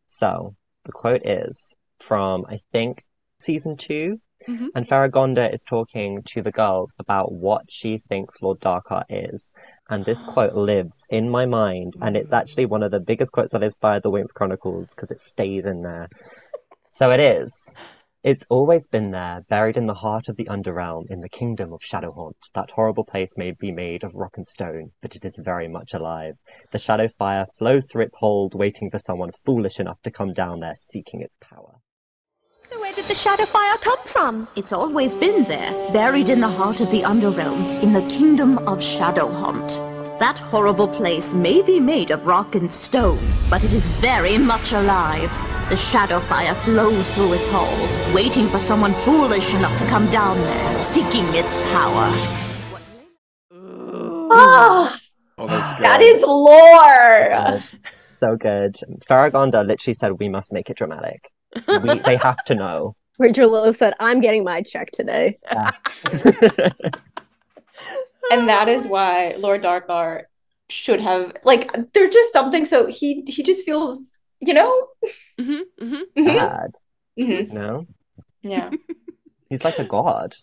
So, 0.08 0.54
the 0.86 0.92
quote 0.92 1.20
is 1.26 1.74
from, 1.98 2.46
I 2.48 2.60
think, 2.72 3.04
season 3.38 3.76
2 3.76 4.18
Mhm. 4.48 4.68
and 4.74 4.88
Faragonda 4.88 5.52
is 5.52 5.64
talking 5.64 6.22
to 6.32 6.40
the 6.40 6.50
girls 6.50 6.94
about 6.98 7.30
what 7.30 7.64
she 7.68 7.98
thinks 8.08 8.40
Lord 8.40 8.58
Darkar 8.60 9.04
is. 9.10 9.52
and 9.90 10.06
this 10.06 10.22
quote 10.32 10.54
lives 10.54 11.04
in 11.10 11.28
my 11.28 11.44
mind, 11.44 11.92
and 12.00 12.16
it's 12.16 12.32
actually 12.32 12.64
one 12.64 12.82
of 12.82 12.92
the 12.92 13.00
biggest 13.00 13.32
quotes 13.32 13.52
that 13.52 13.62
inspired 13.62 14.02
the 14.02 14.10
Winx 14.10 14.32
Chronicles 14.32 14.94
because 14.94 15.10
it 15.10 15.20
stays 15.20 15.66
in 15.66 15.82
there. 15.82 16.08
So 16.90 17.12
it 17.12 17.20
is. 17.20 17.70
It's 18.22 18.44
always 18.50 18.86
been 18.86 19.12
there, 19.12 19.42
buried 19.48 19.76
in 19.78 19.86
the 19.86 19.94
heart 19.94 20.28
of 20.28 20.36
the 20.36 20.44
underrealm, 20.44 21.08
in 21.08 21.20
the 21.20 21.28
kingdom 21.28 21.72
of 21.72 21.80
Shadowhaunt. 21.80 22.34
That 22.52 22.72
horrible 22.72 23.04
place 23.04 23.36
may 23.36 23.52
be 23.52 23.70
made 23.70 24.02
of 24.02 24.14
rock 24.14 24.36
and 24.36 24.46
stone, 24.46 24.90
but 25.00 25.16
it 25.16 25.24
is 25.24 25.36
very 25.38 25.68
much 25.68 25.94
alive. 25.94 26.34
The 26.72 26.78
shadow 26.78 27.08
fire 27.08 27.46
flows 27.56 27.86
through 27.86 28.02
its 28.02 28.16
hold, 28.16 28.54
waiting 28.54 28.90
for 28.90 28.98
someone 28.98 29.30
foolish 29.46 29.78
enough 29.80 30.02
to 30.02 30.10
come 30.10 30.34
down 30.34 30.60
there, 30.60 30.74
seeking 30.76 31.22
its 31.22 31.38
power. 31.40 31.76
So 32.62 32.78
where 32.80 32.92
did 32.92 33.06
the 33.06 33.14
shadow 33.14 33.46
fire 33.46 33.78
come 33.78 34.04
from? 34.06 34.48
It's 34.56 34.72
always 34.72 35.16
been 35.16 35.44
there, 35.44 35.92
buried 35.92 36.28
in 36.28 36.40
the 36.40 36.48
heart 36.48 36.80
of 36.80 36.90
the 36.90 37.02
underrealm, 37.02 37.82
in 37.82 37.92
the 37.92 38.06
kingdom 38.08 38.58
of 38.58 38.80
Shadowhaunt. 38.80 40.18
That 40.18 40.40
horrible 40.40 40.88
place 40.88 41.32
may 41.32 41.62
be 41.62 41.80
made 41.80 42.10
of 42.10 42.26
rock 42.26 42.56
and 42.56 42.70
stone, 42.70 43.24
but 43.48 43.64
it 43.64 43.72
is 43.72 43.88
very 43.88 44.36
much 44.36 44.72
alive. 44.72 45.30
The 45.70 45.76
shadow 45.76 46.18
fire 46.20 46.54
flows 46.64 47.08
through 47.12 47.34
its 47.34 47.46
halls, 47.46 47.96
waiting 48.12 48.48
for 48.48 48.58
someone 48.58 48.92
foolish 49.04 49.54
enough 49.54 49.78
to 49.78 49.86
come 49.86 50.10
down 50.10 50.38
there, 50.38 50.82
seeking 50.82 51.24
its 51.32 51.54
power. 51.72 52.10
Oh, 53.52 54.96
Oh, 55.38 55.46
that's 55.46 55.78
good. 55.78 55.84
that 55.84 56.02
is 56.02 56.22
lore. 56.22 57.62
So 58.06 58.34
good. 58.36 58.76
Faragonda 59.06 59.62
literally 59.62 59.94
said, 59.94 60.18
We 60.18 60.28
must 60.28 60.52
make 60.52 60.68
it 60.70 60.76
dramatic. 60.76 61.30
We, 61.68 62.00
they 62.00 62.16
have 62.16 62.44
to 62.46 62.54
know. 62.56 62.96
Rachael 63.20 63.48
Lillis 63.50 63.76
said, 63.76 63.94
I'm 64.00 64.20
getting 64.20 64.42
my 64.42 64.62
check 64.62 64.90
today. 64.90 65.38
and 68.32 68.48
that 68.48 68.68
is 68.68 68.86
why 68.88 69.36
Lord 69.38 69.62
Darkar 69.62 70.24
should 70.68 71.00
have 71.00 71.32
like 71.44 71.92
there's 71.94 72.14
just 72.14 72.32
something 72.32 72.64
so 72.64 72.86
he 72.86 73.22
he 73.26 73.42
just 73.42 73.64
feels 73.64 74.12
you 74.40 74.54
know 74.54 74.86
hmm 75.38 75.60
hmm 75.78 75.94
Mhm, 76.16 76.24
Bad. 76.36 76.70
mhm, 77.18 77.48
You 77.48 77.54
know? 77.54 77.86
yeah 78.42 78.70
He's 79.48 79.64
like 79.64 79.78
a 79.78 79.84
god 79.84 80.34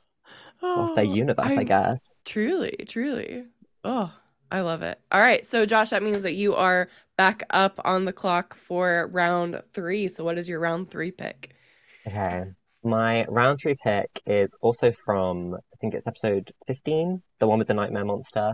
of 0.61 0.93
their 0.95 1.05
universe, 1.05 1.57
I, 1.57 1.63
guess. 1.63 2.17
Truly, 2.25 2.75
truly. 2.87 3.45
Oh, 3.83 4.11
I 4.51 4.61
love 4.61 4.81
it. 4.81 4.99
All 5.11 5.21
right. 5.21 5.45
So, 5.45 5.65
Josh, 5.65 5.91
that 5.91 6.03
means 6.03 6.23
that 6.23 6.33
you 6.33 6.55
are 6.55 6.89
back 7.17 7.43
up 7.51 7.79
on 7.85 8.05
the 8.05 8.13
clock 8.13 8.55
for 8.55 9.09
round 9.11 9.61
three. 9.73 10.07
So, 10.07 10.23
what 10.23 10.37
is 10.37 10.49
your 10.49 10.59
round 10.59 10.91
three 10.91 11.11
pick? 11.11 11.55
Okay. 12.07 12.43
My 12.83 13.25
round 13.25 13.59
three 13.59 13.75
pick 13.81 14.09
is 14.25 14.57
also 14.61 14.91
from, 14.91 15.55
I 15.55 15.75
think 15.79 15.93
it's 15.93 16.07
episode 16.07 16.51
15, 16.67 17.21
the 17.39 17.47
one 17.47 17.59
with 17.59 17.67
the 17.67 17.73
Nightmare 17.73 18.05
Monster. 18.05 18.53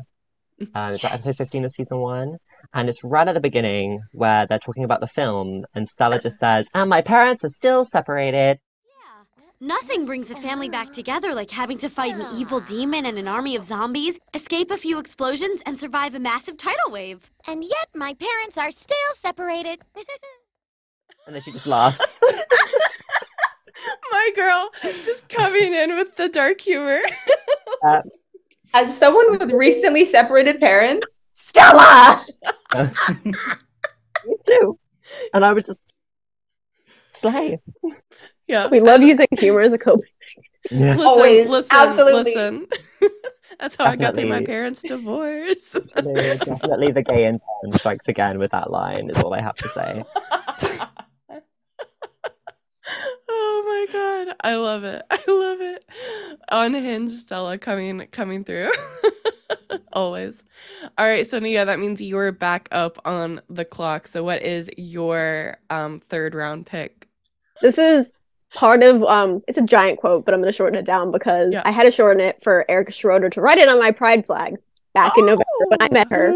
Um, 0.76 0.94
it's 0.94 1.04
like 1.04 1.14
episode 1.14 1.38
15 1.38 1.66
of 1.66 1.72
season 1.72 1.98
one. 1.98 2.38
And 2.74 2.90
it's 2.90 3.04
right 3.04 3.28
at 3.28 3.34
the 3.34 3.42
beginning 3.42 4.02
where 4.12 4.46
they're 4.48 4.60
talking 4.60 4.84
about 4.84 5.02
the 5.02 5.08
film, 5.08 5.66
and 5.76 5.88
Stella 5.88 6.20
just 6.20 6.38
says, 6.38 6.68
And 6.74 6.90
my 6.90 7.02
parents 7.02 7.44
are 7.44 7.50
still 7.50 7.86
separated. 7.86 8.60
Yeah. 8.86 9.24
Nothing 9.60 10.06
brings 10.06 10.32
a 10.32 10.36
family 10.36 10.70
back 10.70 10.94
together 10.94 11.34
like 11.34 11.52
having 11.52 11.78
to 11.80 11.90
fight 11.90 12.16
an 12.16 12.26
evil 12.38 12.60
demon 12.60 13.06
and 13.06 13.18
an 13.18 13.28
army 13.28 13.56
of 13.56 13.64
zombies, 13.64 14.20
escape 14.34 14.72
a 14.72 14.78
few 14.78 15.00
explosions, 15.00 15.62
and 15.66 15.78
survive 15.78 16.16
a 16.16 16.20
massive 16.20 16.58
tidal 16.58 16.92
wave. 16.92 17.32
And 17.46 17.64
yet 17.64 17.90
my 17.94 18.14
parents 18.14 18.58
are 18.58 18.72
still 18.72 19.14
separated. 19.16 19.80
And 21.26 21.34
then 21.34 21.42
she 21.42 21.54
just 21.54 21.68
laughs. 21.68 22.02
My 24.12 24.30
girl 24.36 24.70
just 24.84 25.28
coming 25.30 25.74
in 25.74 25.96
with 25.96 26.16
the 26.16 26.30
dark 26.30 26.62
humor. 26.62 27.00
Uh, 27.86 28.02
as 28.74 28.98
someone 28.98 29.30
with 29.30 29.52
recently 29.52 30.06
separated 30.06 30.58
parents 30.58 31.23
Stella 31.34 32.24
me 34.26 34.36
too. 34.46 34.80
And 35.34 35.44
I 35.46 35.54
would 35.54 35.66
just 35.66 35.82
slay. 37.12 37.60
yeah. 38.48 38.68
We 38.70 38.80
love 38.80 39.02
using 39.02 39.28
humor 39.32 39.62
as 39.62 39.74
a 39.74 39.78
coping. 39.78 40.06
Yeah. 40.72 40.92
Listen, 40.92 41.06
Always. 41.06 41.50
listen, 41.50 41.70
Absolutely. 41.72 42.36
Listen. 42.36 42.68
That's 43.60 43.76
how 43.76 43.86
I 43.86 43.96
got 43.96 44.16
through 44.16 44.30
my 44.30 44.44
parents' 44.44 44.82
divorce. 44.82 45.72
Definitely 45.96 46.92
the 46.92 47.04
gay 47.04 47.26
intern 47.26 47.78
strikes 47.78 48.08
again 48.08 48.40
with 48.40 48.52
that 48.52 48.72
line, 48.72 49.10
is 49.10 49.18
all 49.18 49.34
I 49.34 49.42
have 49.42 49.56
to 49.56 49.70
say. 49.70 50.04
oh 53.30 53.64
my 53.86 53.94
god, 53.94 54.36
I 54.44 54.56
love 54.56 54.84
it. 54.84 55.04
I 55.12 55.24
love 55.28 55.62
it. 55.62 55.86
Unhinged 56.50 57.20
Stella 57.20 57.58
coming 57.58 58.08
coming 58.12 58.44
through. 58.44 58.72
Always. 59.94 60.44
All 60.98 61.06
right, 61.06 61.26
so 61.26 61.40
Nia, 61.40 61.66
that 61.66 61.80
means 61.80 62.02
you're 62.02 62.32
back 62.32 62.68
up 62.72 63.00
on 63.06 63.42
the 63.50 63.66
clock. 63.66 64.08
So 64.08 64.24
what 64.24 64.44
is 64.44 64.70
your 64.78 65.58
um 65.70 66.00
third 66.00 66.36
round 66.36 66.66
pick? 66.66 67.08
This 67.62 67.78
is 67.78 68.14
part 68.54 68.84
of 68.84 69.04
um 69.04 69.42
it's 69.48 69.58
a 69.58 69.64
giant 69.64 70.00
quote, 70.00 70.26
but 70.26 70.34
I'm 70.34 70.42
gonna 70.42 70.52
shorten 70.52 70.78
it 70.78 70.86
down 70.86 71.12
because 71.12 71.54
Yeah. 71.54 71.62
I 71.66 71.72
had 71.72 71.84
to 71.84 71.92
shorten 71.92 72.22
it 72.22 72.42
for 72.44 72.70
Erica 72.70 72.92
Schroeder 72.92 73.30
to 73.32 73.42
write 73.42 73.58
it 73.58 73.70
on 73.70 73.80
my 73.80 73.92
pride 73.92 74.26
flag 74.26 74.58
back 74.94 75.18
in 75.18 75.26
November 75.26 75.44
when 75.68 75.82
I 75.82 75.90
met 75.92 76.08
her. 76.12 76.32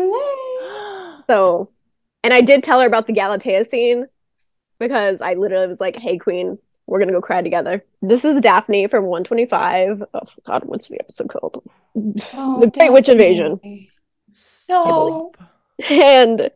So 1.28 1.70
and 2.24 2.34
I 2.34 2.42
did 2.42 2.64
tell 2.64 2.80
her 2.80 2.88
about 2.88 3.08
the 3.08 3.14
Galatea 3.14 3.66
scene 3.66 4.08
because 4.80 5.22
I 5.22 5.34
literally 5.34 5.68
was 5.68 5.80
like, 5.82 5.96
Hey 5.96 6.18
queen, 6.18 6.58
we're 6.88 7.00
gonna 7.00 7.12
go 7.12 7.22
cry 7.22 7.42
together. 7.42 7.84
This 8.02 8.26
is 8.26 8.42
Daphne 8.42 8.88
from 8.88 9.04
125. 9.06 10.04
Oh 10.14 10.22
god, 10.46 10.64
what's 10.66 10.88
the 10.88 11.00
episode 11.00 11.30
called? 11.30 11.64
Oh, 12.34 12.60
The 12.62 12.68
Great 12.68 12.94
Witch 12.94 13.10
Invasion. 13.10 13.60
So, 14.32 15.34
And 15.90 16.50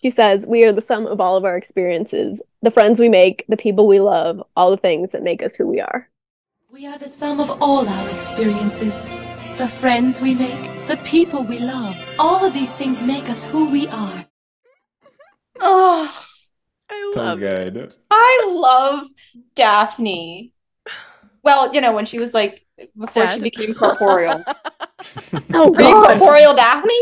she 0.00 0.10
says, 0.10 0.46
We 0.46 0.64
are 0.64 0.72
the 0.72 0.82
sum 0.82 1.06
of 1.06 1.20
all 1.20 1.36
of 1.36 1.44
our 1.44 1.56
experiences, 1.56 2.42
the 2.62 2.70
friends 2.70 3.00
we 3.00 3.08
make, 3.08 3.44
the 3.48 3.56
people 3.56 3.86
we 3.86 4.00
love, 4.00 4.42
all 4.56 4.70
the 4.70 4.76
things 4.76 5.12
that 5.12 5.22
make 5.22 5.42
us 5.42 5.56
who 5.56 5.66
we 5.66 5.80
are. 5.80 6.08
We 6.72 6.86
are 6.86 6.98
the 6.98 7.08
sum 7.08 7.40
of 7.40 7.62
all 7.62 7.88
our 7.88 8.10
experiences. 8.10 9.08
The 9.58 9.68
friends 9.68 10.20
we 10.20 10.34
make, 10.34 10.86
the 10.88 10.98
people 11.04 11.44
we 11.44 11.58
love. 11.58 11.96
All 12.18 12.44
of 12.44 12.54
these 12.54 12.72
things 12.72 13.02
make 13.02 13.28
us 13.28 13.44
who 13.44 13.68
we 13.68 13.86
are. 13.88 14.26
oh 15.60 16.29
I 16.90 17.12
So 17.14 17.22
love 17.22 17.42
it. 17.42 17.96
I 18.10 18.44
love 18.48 19.06
Daphne. 19.54 20.52
Well 21.42 21.72
you 21.74 21.80
know 21.80 21.92
when 21.94 22.04
she 22.06 22.18
was 22.18 22.34
like 22.34 22.66
before 22.98 23.28
she 23.28 23.40
became 23.40 23.74
corporeal. 23.74 24.44
Oh 25.54 25.72
pre-corporeal 25.72 26.54
Daphne? 26.54 27.00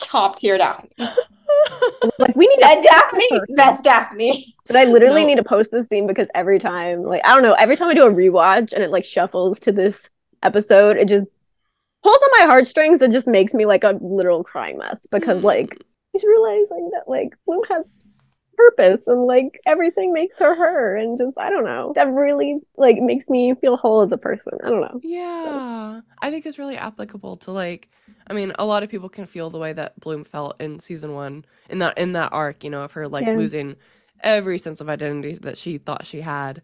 Top 0.00 0.36
tier 0.36 0.58
Daphne. 0.58 0.90
Like 2.18 2.34
we 2.36 2.48
need 2.48 2.58
that 2.60 2.82
Daphne. 2.82 3.40
that's 3.54 3.80
Daphne. 3.80 4.56
But 4.66 4.76
I 4.76 4.84
literally 4.84 5.22
No. 5.22 5.28
need 5.28 5.36
to 5.36 5.44
post 5.44 5.70
this 5.70 5.86
scene 5.88 6.06
because 6.06 6.28
every 6.34 6.58
time, 6.58 7.00
like, 7.00 7.20
I 7.24 7.34
don't 7.34 7.42
know, 7.42 7.52
every 7.52 7.76
time 7.76 7.88
I 7.90 7.94
do 7.94 8.06
a 8.06 8.12
rewatch 8.12 8.72
and 8.72 8.82
it 8.82 8.90
like 8.90 9.04
shuffles 9.04 9.60
to 9.60 9.72
this 9.72 10.10
episode, 10.42 10.96
it 10.96 11.06
just 11.06 11.26
pulls 12.02 12.16
on 12.18 12.28
my 12.40 12.46
heartstrings. 12.46 13.02
It 13.02 13.10
just 13.12 13.28
makes 13.28 13.54
me 13.54 13.66
like 13.66 13.84
a 13.84 13.98
literal 14.00 14.42
crying 14.42 14.78
mess 14.78 15.06
because, 15.10 15.38
mm. 15.38 15.44
like, 15.44 15.78
he's 16.12 16.24
realizing 16.24 16.90
that 16.92 17.04
like 17.06 17.34
Bloom 17.46 17.62
has 17.68 17.90
purpose 18.56 19.06
and 19.08 19.24
like 19.26 19.60
everything 19.66 20.12
makes 20.12 20.38
her 20.38 20.54
her, 20.54 20.96
and 20.96 21.18
just 21.18 21.38
I 21.38 21.50
don't 21.50 21.64
know, 21.64 21.92
that 21.96 22.08
really 22.08 22.60
like 22.76 22.98
makes 22.98 23.28
me 23.28 23.54
feel 23.54 23.76
whole 23.76 24.02
as 24.02 24.12
a 24.12 24.18
person. 24.18 24.58
I 24.64 24.70
don't 24.70 24.80
know. 24.80 25.02
Yeah, 25.02 26.00
I 26.22 26.30
think 26.30 26.46
it's 26.46 26.58
really 26.58 26.76
applicable 26.76 27.36
to 27.38 27.50
like. 27.50 27.90
I 28.26 28.32
mean, 28.32 28.52
a 28.58 28.64
lot 28.64 28.82
of 28.82 28.88
people 28.88 29.08
can 29.10 29.26
feel 29.26 29.50
the 29.50 29.58
way 29.58 29.72
that 29.74 30.00
Bloom 30.00 30.24
felt 30.24 30.58
in 30.60 30.80
season 30.80 31.12
one, 31.12 31.44
in 31.68 31.78
that 31.80 31.98
in 31.98 32.12
that 32.14 32.32
arc, 32.32 32.64
you 32.64 32.70
know, 32.70 32.82
of 32.82 32.92
her 32.92 33.06
like 33.08 33.26
Yeah. 33.26 33.34
losing 33.34 33.76
every 34.20 34.58
sense 34.58 34.80
of 34.80 34.88
identity 34.88 35.34
that 35.42 35.56
she 35.58 35.76
thought 35.78 36.06
she 36.06 36.20
had, 36.22 36.62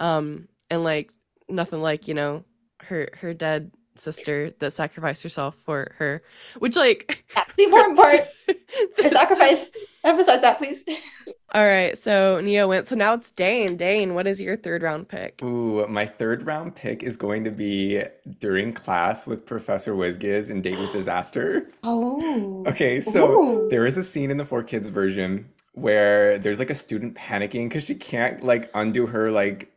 um, 0.00 0.48
and 0.70 0.82
like 0.84 1.12
nothing 1.48 1.82
like 1.82 2.08
you 2.08 2.14
know 2.14 2.44
her 2.84 3.08
her 3.20 3.34
dead 3.34 3.70
sister 3.94 4.50
that 4.58 4.72
sacrificed 4.72 5.22
herself 5.22 5.56
for 5.64 5.86
her, 5.98 6.22
which 6.58 6.76
like 6.76 7.24
that's 7.34 7.54
the 7.54 7.64
important 7.64 7.96
part 7.96 8.20
the 8.46 8.56
the- 8.96 9.10
sacrifice 9.10 9.72
emphasize 10.04 10.40
that 10.40 10.58
please 10.58 10.84
All 11.54 11.64
right, 11.66 11.96
so 11.98 12.40
Nia 12.40 12.66
went. 12.66 12.88
So 12.88 12.96
now 12.96 13.12
it's 13.14 13.30
Dane. 13.30 13.76
Dane, 13.76 14.14
what 14.14 14.26
is 14.26 14.40
your 14.40 14.56
third 14.56 14.82
round 14.82 15.08
pick? 15.08 15.42
Ooh, 15.42 15.86
my 15.86 16.06
third 16.06 16.46
round 16.46 16.74
pick 16.74 17.02
is 17.02 17.16
going 17.18 17.44
to 17.44 17.50
be 17.50 18.02
during 18.40 18.72
class 18.72 19.26
with 19.26 19.44
Professor 19.44 19.92
Wizgiz 19.94 20.48
in 20.50 20.62
Date 20.62 20.78
with 20.78 20.92
Disaster. 20.92 21.70
oh 21.84 22.64
Okay, 22.66 23.00
so 23.02 23.42
Ooh. 23.42 23.68
there 23.68 23.84
is 23.84 23.96
a 23.98 24.02
scene 24.04 24.30
in 24.30 24.38
the 24.38 24.44
4Kids 24.44 24.86
version 24.88 25.46
where 25.74 26.38
there's 26.38 26.58
like 26.58 26.70
a 26.70 26.74
student 26.74 27.14
panicking 27.14 27.68
because 27.68 27.84
she 27.84 27.94
can't 27.94 28.42
like 28.44 28.70
undo 28.74 29.06
her 29.06 29.30
like 29.30 29.71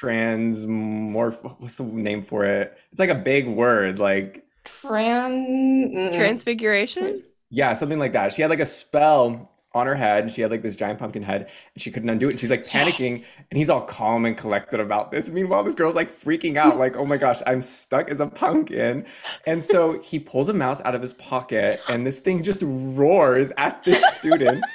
transmorph. 0.00 1.42
What's 1.60 1.76
the 1.76 1.84
name 1.84 2.22
for 2.22 2.44
it? 2.44 2.76
It's 2.90 2.98
like 3.00 3.10
a 3.10 3.14
big 3.14 3.46
word, 3.48 3.98
like 3.98 4.44
Tran 4.64 5.92
mm. 5.92 6.14
Transfiguration. 6.14 7.22
yeah, 7.50 7.74
something 7.74 7.98
like 7.98 8.12
that. 8.12 8.32
She 8.32 8.42
had 8.42 8.50
like 8.50 8.60
a 8.60 8.66
spell 8.66 9.50
on 9.74 9.86
her 9.86 9.94
head. 9.94 10.24
And 10.24 10.32
she 10.32 10.42
had 10.42 10.50
like 10.50 10.62
this 10.62 10.76
giant 10.76 10.98
pumpkin 10.98 11.22
head 11.22 11.50
and 11.74 11.82
she 11.82 11.90
couldn't 11.90 12.08
undo 12.10 12.28
it. 12.28 12.32
And 12.32 12.40
she's 12.40 12.50
like 12.50 12.60
panicking 12.60 13.10
Yes. 13.10 13.32
and 13.50 13.58
he's 13.58 13.70
all 13.70 13.80
calm 13.82 14.24
and 14.26 14.36
collected 14.36 14.80
about 14.80 15.10
this. 15.10 15.30
Meanwhile, 15.30 15.64
this 15.64 15.74
girl's 15.74 15.94
like 15.94 16.10
freaking 16.10 16.56
out, 16.56 16.76
like, 16.76 16.96
oh 16.96 17.04
my 17.06 17.16
gosh, 17.16 17.40
I'm 17.46 17.62
stuck 17.62 18.10
as 18.10 18.20
a 18.20 18.26
pumpkin. 18.26 19.06
And 19.46 19.62
so 19.62 20.00
he 20.00 20.18
pulls 20.18 20.48
a 20.48 20.54
mouse 20.54 20.80
out 20.84 20.94
of 20.94 21.02
his 21.02 21.12
pocket 21.14 21.80
and 21.88 22.06
this 22.06 22.20
thing 22.20 22.42
just 22.42 22.62
roars 22.64 23.52
at 23.56 23.82
this 23.84 24.02
student. 24.16 24.64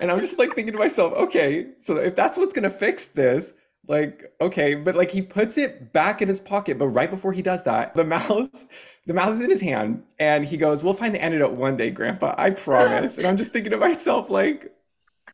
And 0.00 0.10
I'm 0.10 0.18
just 0.18 0.38
like 0.38 0.54
thinking 0.54 0.72
to 0.72 0.78
myself, 0.78 1.12
okay, 1.12 1.66
so 1.82 1.98
if 1.98 2.16
that's 2.16 2.38
what's 2.38 2.54
gonna 2.54 2.70
fix 2.70 3.08
this, 3.08 3.52
like, 3.90 4.32
okay, 4.40 4.76
but 4.76 4.94
like 4.94 5.10
he 5.10 5.20
puts 5.20 5.58
it 5.58 5.92
back 5.92 6.22
in 6.22 6.28
his 6.28 6.38
pocket, 6.38 6.78
but 6.78 6.86
right 6.86 7.10
before 7.10 7.32
he 7.32 7.42
does 7.42 7.64
that, 7.64 7.92
the 7.94 8.04
mouse, 8.04 8.66
the 9.06 9.12
mouse 9.12 9.32
is 9.32 9.40
in 9.40 9.50
his 9.50 9.60
hand, 9.60 10.04
and 10.20 10.44
he 10.44 10.56
goes, 10.56 10.84
We'll 10.84 10.94
find 10.94 11.12
the 11.12 11.20
antidote 11.20 11.52
one 11.52 11.76
day, 11.76 11.90
Grandpa, 11.90 12.36
I 12.38 12.50
promise. 12.50 13.18
And 13.18 13.26
I'm 13.26 13.36
just 13.36 13.52
thinking 13.52 13.72
to 13.72 13.78
myself, 13.78 14.30
like, 14.30 14.72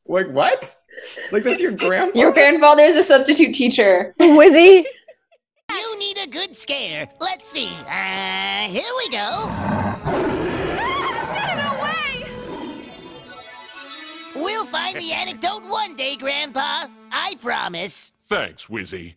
like 0.07 0.29
what? 0.29 0.75
Like 1.33 1.45
that's 1.45 1.61
your 1.61 1.73
grandpa? 1.73 2.19
Your 2.19 2.33
grandfather 2.33 2.85
is 2.85 2.97
a 2.97 3.03
substitute 3.03 3.55
teacher. 3.55 4.15
Wizzy. 4.21 4.85
You 5.71 5.99
need 5.99 6.17
a 6.17 6.27
good 6.27 6.57
scare. 6.57 7.09
Let's 7.21 7.47
see. 7.47 7.71
Uh, 7.89 8.69
here 8.69 8.85
we 8.97 9.11
go. 9.11 9.53
We'll 14.37 14.67
find 14.67 14.97
the 14.97 15.13
anecdote 15.13 15.65
one 15.65 15.95
day, 15.97 16.17
Grandpa. 16.17 16.87
I 17.11 17.37
promise. 17.43 18.13
Thanks, 18.29 18.67
Wizzy. 18.67 19.15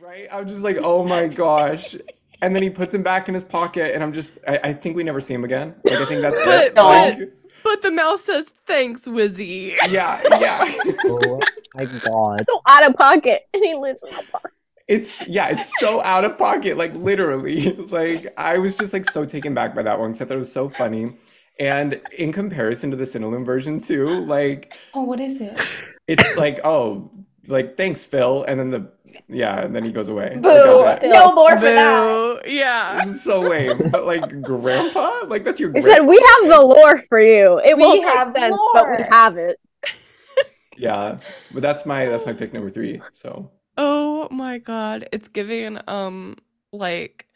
Right? 0.00 0.28
I'm 0.32 0.48
just 0.48 0.62
like, 0.62 0.78
oh 0.80 1.04
my 1.04 1.28
gosh. 1.28 1.94
And 2.42 2.54
then 2.54 2.62
he 2.62 2.70
puts 2.70 2.94
him 2.94 3.02
back 3.02 3.28
in 3.28 3.34
his 3.34 3.44
pocket, 3.44 3.94
and 3.94 4.02
I'm 4.02 4.12
just, 4.12 4.38
I, 4.46 4.58
I 4.64 4.72
think 4.72 4.96
we 4.96 5.02
never 5.04 5.20
see 5.20 5.34
him 5.34 5.44
again. 5.44 5.74
Like, 5.84 5.98
I 6.00 6.04
think 6.04 6.20
that's 6.22 6.38
But, 6.44 6.64
it. 6.64 6.74
but, 6.74 7.18
Like, 7.18 7.32
but 7.64 7.82
the 7.82 7.90
mouse 7.90 8.24
says, 8.24 8.46
thanks, 8.66 9.06
Wizzy. 9.06 9.72
yeah, 9.88 10.20
yeah. 10.38 10.72
Oh, 11.06 11.20
oh 11.22 11.40
my 11.74 11.84
god. 11.84 12.44
So 12.48 12.60
out 12.66 12.88
of 12.88 12.96
pocket, 12.96 13.42
and 13.52 13.62
he 13.64 13.74
lives 13.74 14.02
in 14.02 14.14
a 14.14 14.22
park. 14.30 14.52
It's 14.88 15.26
yeah, 15.26 15.48
it's 15.48 15.78
so 15.80 16.00
out 16.02 16.24
of 16.24 16.38
pocket, 16.38 16.76
like 16.78 16.94
literally. 16.94 17.72
Like 17.90 18.32
I 18.38 18.58
was 18.58 18.74
just 18.76 18.92
like 18.92 19.04
so 19.10 19.24
taken 19.24 19.52
back 19.52 19.74
by 19.74 19.82
that 19.82 19.98
one 19.98 20.12
because 20.12 20.22
I 20.22 20.24
thought 20.26 20.36
it 20.36 20.38
was 20.38 20.52
so 20.52 20.68
funny. 20.68 21.16
And 21.58 22.00
in 22.16 22.32
comparison 22.32 22.90
to 22.92 22.96
the 22.96 23.04
Cinelume 23.04 23.44
version 23.44 23.80
too, 23.80 24.06
like 24.06 24.74
Oh, 24.94 25.02
what 25.02 25.18
is 25.20 25.40
it? 25.40 25.58
It's 26.08 26.36
like, 26.36 26.60
oh, 26.64 27.10
like 27.46 27.76
thanks, 27.76 28.04
Phil, 28.04 28.44
and 28.44 28.58
then 28.58 28.70
the 28.70 28.90
yeah, 29.28 29.60
and 29.60 29.74
then 29.74 29.82
he 29.82 29.92
goes 29.92 30.08
away. 30.08 30.34
Boo! 30.34 30.42
that's. 30.42 31.04
No 31.04 31.32
more 31.34 31.56
for 31.56 31.62
that. 31.62 32.04
Boo. 32.44 32.50
Yeah. 32.50 33.12
So 33.12 33.40
lame. 33.40 33.88
But 33.90 34.04
like 34.06 34.42
grandpa? 34.42 35.22
Like 35.26 35.42
that's 35.44 35.58
your 35.58 35.72
They 35.72 35.80
grand- 35.80 35.96
said 35.98 36.06
we 36.06 36.16
have 36.16 36.50
the 36.50 36.60
lore 36.60 37.00
for 37.02 37.20
you. 37.20 37.58
It 37.64 37.76
We 37.76 37.82
won't 37.82 38.04
have 38.04 38.34
sense, 38.34 38.56
but 38.74 38.86
we 38.88 39.04
have 39.10 39.36
it. 39.36 39.58
Yeah. 40.78 41.20
But 41.54 41.62
that's 41.62 41.86
my 41.86 42.04
that's 42.06 42.26
my 42.26 42.34
pick 42.34 42.52
number 42.52 42.68
three. 42.68 43.00
So 43.14 43.50
Oh 43.78 44.28
my 44.30 44.58
god. 44.58 45.08
It's 45.10 45.28
giving 45.28 45.78
um 45.88 46.36
like 46.72 47.26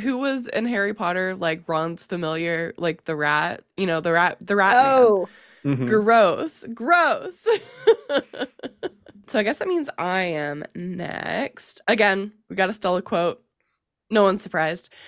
who 0.00 0.18
was 0.18 0.48
in 0.48 0.66
Harry 0.66 0.92
Potter 0.92 1.36
like 1.36 1.68
Ron's 1.68 2.04
familiar, 2.04 2.74
like 2.76 3.04
the 3.04 3.14
rat, 3.14 3.62
you 3.76 3.86
know, 3.86 4.00
the 4.00 4.10
rat 4.12 4.38
the 4.40 4.56
rat 4.56 4.74
man. 4.76 4.86
Oh, 4.98 5.28
mhm. 5.64 5.86
Gross. 5.86 6.64
Gross. 6.74 7.46
so 9.26 9.38
I 9.38 9.42
guess 9.42 9.58
that 9.58 9.68
means 9.68 9.88
I 9.98 10.22
am 10.22 10.64
next. 10.74 11.80
Again, 11.88 12.32
we 12.48 12.56
got 12.56 12.70
a 12.70 12.74
Stella 12.74 13.02
quote. 13.02 13.42
No 14.10 14.24
one's 14.24 14.42
surprised. 14.42 14.90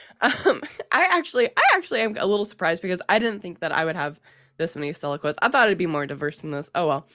Um, 0.46 0.62
I 0.92 1.08
actually, 1.10 1.48
I 1.48 1.62
actually 1.74 2.00
am 2.00 2.16
a 2.16 2.26
little 2.26 2.46
surprised 2.46 2.82
because 2.82 3.02
I 3.08 3.18
didn't 3.18 3.40
think 3.40 3.60
that 3.60 3.72
I 3.72 3.84
would 3.84 3.96
have 3.96 4.20
this 4.58 4.76
many 4.76 4.92
Stella 4.92 5.18
quotes. 5.18 5.38
I 5.42 5.48
thought 5.48 5.66
it'd 5.66 5.78
be 5.78 5.86
more 5.86 6.06
diverse 6.06 6.40
than 6.40 6.52
this. 6.52 6.70
Oh 6.74 6.86
well. 6.86 7.06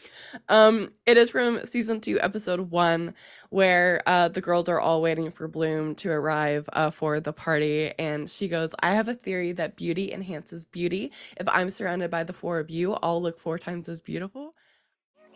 Um, 0.49 0.91
it 1.05 1.17
is 1.17 1.29
from 1.29 1.65
season 1.65 2.01
two, 2.01 2.19
episode 2.19 2.71
one, 2.71 3.13
where 3.49 4.01
uh, 4.05 4.27
the 4.27 4.41
girls 4.41 4.67
are 4.67 4.79
all 4.79 5.01
waiting 5.01 5.31
for 5.31 5.47
Bloom 5.47 5.95
to 5.95 6.09
arrive 6.11 6.69
uh, 6.73 6.91
for 6.91 7.19
the 7.19 7.33
party, 7.33 7.93
and 7.97 8.29
she 8.29 8.47
goes, 8.47 8.71
"I 8.81 8.93
have 8.93 9.07
a 9.07 9.13
theory 9.13 9.53
that 9.53 9.77
beauty 9.77 10.11
enhances 10.11 10.65
beauty. 10.65 11.11
If 11.37 11.47
I'm 11.47 11.69
surrounded 11.69 12.11
by 12.11 12.23
the 12.23 12.33
four 12.33 12.59
of 12.59 12.69
you, 12.69 12.93
I'll 12.95 13.21
look 13.21 13.39
four 13.39 13.57
times 13.57 13.87
as 13.87 14.01
beautiful." 14.01 14.53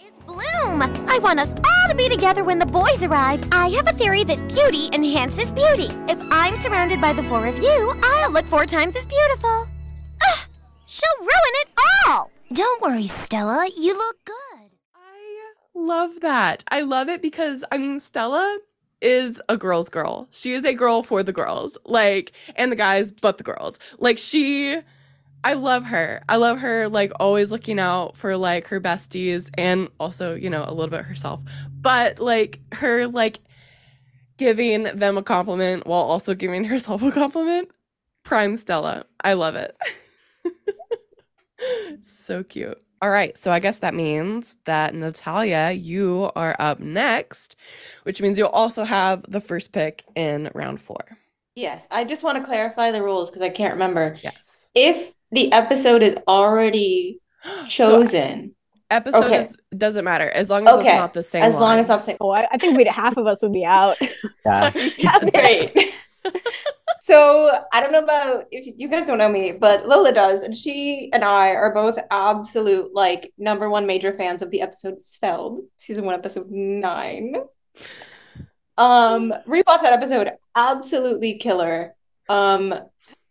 Is 0.06 0.14
Bloom. 0.26 0.82
I 1.08 1.20
want 1.22 1.40
us 1.40 1.52
all 1.52 1.90
to 1.90 1.96
be 1.96 2.10
together 2.10 2.44
when 2.44 2.58
the 2.58 2.66
boys 2.66 3.04
arrive. 3.04 3.48
I 3.52 3.70
have 3.70 3.88
a 3.88 3.94
theory 3.94 4.24
that 4.24 4.48
beauty 4.48 4.90
enhances 4.94 5.52
beauty. 5.52 5.90
If 6.08 6.20
I'm 6.32 6.56
surrounded 6.58 7.00
by 7.00 7.14
the 7.14 7.24
four 7.24 7.46
of 7.46 7.58
you, 7.60 8.00
I'll 8.02 8.32
look 8.32 8.46
four 8.48 8.66
times 8.66 8.96
as 8.96 9.06
beautiful. 9.06 9.68
Ugh, 10.28 10.48
she'll 10.88 11.20
ruin 11.20 11.56
it 11.62 11.70
all. 12.08 12.32
Don't 12.52 12.82
worry, 12.82 13.06
Stella. 13.06 13.70
You 13.78 13.96
look 13.96 14.18
good. 14.26 14.70
I 14.96 15.54
love 15.76 16.22
that. 16.22 16.64
I 16.72 16.82
love 16.82 17.08
it 17.08 17.22
because 17.22 17.64
I 17.72 17.78
mean 17.78 18.00
Stella 18.00 18.60
is 19.02 19.42
a 19.50 19.58
girl's 19.58 19.90
girl. 19.90 20.28
She 20.32 20.54
is 20.54 20.66
a 20.66 20.74
girl 20.74 21.04
for 21.04 21.22
the 21.22 21.34
girls. 21.34 21.78
Like 21.86 22.32
and 22.56 22.72
the 22.72 22.76
guys 22.76 23.12
but 23.12 23.38
the 23.38 23.44
girls. 23.44 23.78
Like 24.00 24.18
she 24.18 24.82
I 25.44 25.54
love 25.54 25.86
her. 25.86 26.24
I 26.30 26.36
love 26.36 26.60
her 26.60 26.88
like 26.88 27.12
always 27.20 27.52
looking 27.52 27.80
out 27.80 28.16
for 28.16 28.38
like 28.38 28.68
her 28.68 28.80
besties 28.80 29.50
and 29.58 29.88
also, 30.00 30.36
you 30.36 30.50
know, 30.50 30.64
a 30.68 30.74
little 30.74 30.90
bit 30.90 31.06
herself. 31.06 31.42
But 31.70 32.20
like 32.20 32.60
her 32.74 33.08
like 33.08 33.40
giving 34.38 34.84
them 34.84 35.18
a 35.18 35.24
compliment 35.24 35.88
while 35.88 36.02
also 36.02 36.34
giving 36.34 36.64
herself 36.66 37.02
a 37.02 37.12
compliment. 37.12 37.70
Prime 38.24 38.56
Stella. 38.56 39.06
I 39.24 39.34
love 39.34 39.56
it. 39.56 39.76
so 42.04 42.44
cute. 42.44 42.82
All 43.04 43.10
right, 43.10 43.36
so 43.36 43.52
I 43.52 43.58
guess 43.58 43.80
that 43.80 43.96
means 43.96 44.56
that 44.66 44.94
Natalia, 44.94 45.72
you 45.72 46.30
are 46.36 46.56
up 46.60 46.80
next, 46.80 47.56
which 48.04 48.22
means 48.22 48.38
you'll 48.38 48.50
also 48.50 48.84
have 48.84 49.24
the 49.28 49.42
first 49.42 49.72
pick 49.72 50.04
in 50.16 50.52
round 50.54 50.80
four. 50.80 51.18
Yes, 51.56 51.88
I 51.90 52.04
just 52.04 52.22
want 52.22 52.38
to 52.38 52.44
clarify 52.44 52.92
the 52.92 53.02
rules 53.02 53.32
because 53.32 53.42
I 53.42 53.50
can't 53.50 53.74
remember. 53.74 54.20
Yes. 54.22 54.68
If 54.76 55.16
the 55.32 55.52
episode 55.52 56.02
is 56.04 56.16
already 56.28 57.20
chosen, 57.68 58.56
Episode 58.90 59.24
Okay. 59.24 59.40
is, 59.40 59.58
doesn't 59.78 60.04
matter 60.04 60.30
as 60.32 60.50
long 60.50 60.68
as 60.68 60.74
okay, 60.76 60.90
it's 60.90 61.00
not 61.00 61.14
the 61.14 61.24
same. 61.24 61.44
as 61.44 61.54
long 61.54 61.62
line. 61.62 61.80
as 61.80 61.86
it's 61.86 61.90
not 61.90 62.00
the 62.00 62.06
same. 62.08 62.18
oh, 62.20 62.30
I, 62.32 62.46
I 62.52 62.58
think 62.58 62.78
we'd 62.78 62.88
half 62.88 63.16
of 63.16 63.26
us 63.26 63.42
would 63.42 63.54
be 63.54 63.64
out. 63.66 63.98
Yeah. 64.46 64.72
Great. 65.34 65.94
So 67.04 67.50
I 67.74 67.82
don't 67.82 67.92
know 67.92 68.04
about 68.04 68.46
if 68.52 68.76
you 68.78 68.88
guys 68.88 69.08
don't 69.08 69.18
know 69.18 69.28
me, 69.28 69.54
but 69.54 69.88
Lola 69.88 70.14
does, 70.14 70.44
and 70.44 70.56
she 70.56 71.10
and 71.14 71.24
I 71.24 71.56
are 71.56 71.74
both 71.74 71.98
absolute 72.12 72.94
like 72.94 73.34
number 73.40 73.72
one 73.72 73.88
major 73.88 74.14
fans 74.14 74.44
of 74.44 74.52
the 74.52 74.62
episode 74.62 75.02
Spelled, 75.02 75.62
season 75.78 76.06
one, 76.06 76.14
episode 76.14 76.52
nine. 76.52 77.36
Um, 78.78 79.34
rewatch 79.48 79.82
that 79.82 79.94
episode, 79.94 80.30
absolutely 80.56 81.40
killer. 81.40 81.96
Um, 82.30 82.74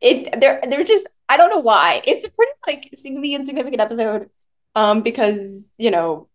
it 0.01 0.41
they're 0.41 0.61
they're 0.69 0.83
just 0.85 1.09
I 1.31 1.37
don't 1.37 1.51
know 1.51 1.61
why 1.61 2.03
it's 2.05 2.27
a 2.27 2.31
pretty 2.31 2.53
like 2.67 2.91
seemingly 2.97 3.35
insignificant 3.35 3.81
episode. 3.81 4.31
Um, 4.75 5.03
because 5.03 5.65
you 5.79 5.93
know, 5.93 6.29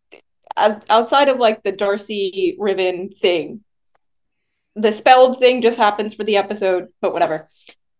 outside 0.57 1.27
of 1.27 1.37
like 1.37 1.63
the 1.63 1.73
Darcy 1.73 2.55
Riven 2.57 3.09
thing, 3.09 3.61
the 4.75 4.93
spelled 4.93 5.39
thing 5.39 5.61
just 5.61 5.77
happens 5.77 6.13
for 6.13 6.23
the 6.23 6.37
episode, 6.37 6.87
but 7.01 7.11
whatever. 7.11 7.47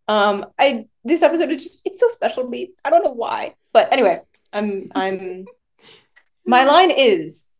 Um, 0.08 0.45
I 0.58 0.86
this 1.03 1.21
episode 1.21 1.49
is 1.49 1.63
just 1.63 1.81
it's 1.84 1.99
so 1.99 2.08
special 2.08 2.43
to 2.43 2.49
me. 2.49 2.71
I 2.86 2.89
don't 2.89 3.03
know 3.03 3.12
why, 3.12 3.55
but 3.73 3.91
anyway, 3.91 4.21
I'm 4.53 4.89
I'm 4.95 5.45
my 6.45 6.63
line 6.63 6.91
is 6.91 7.51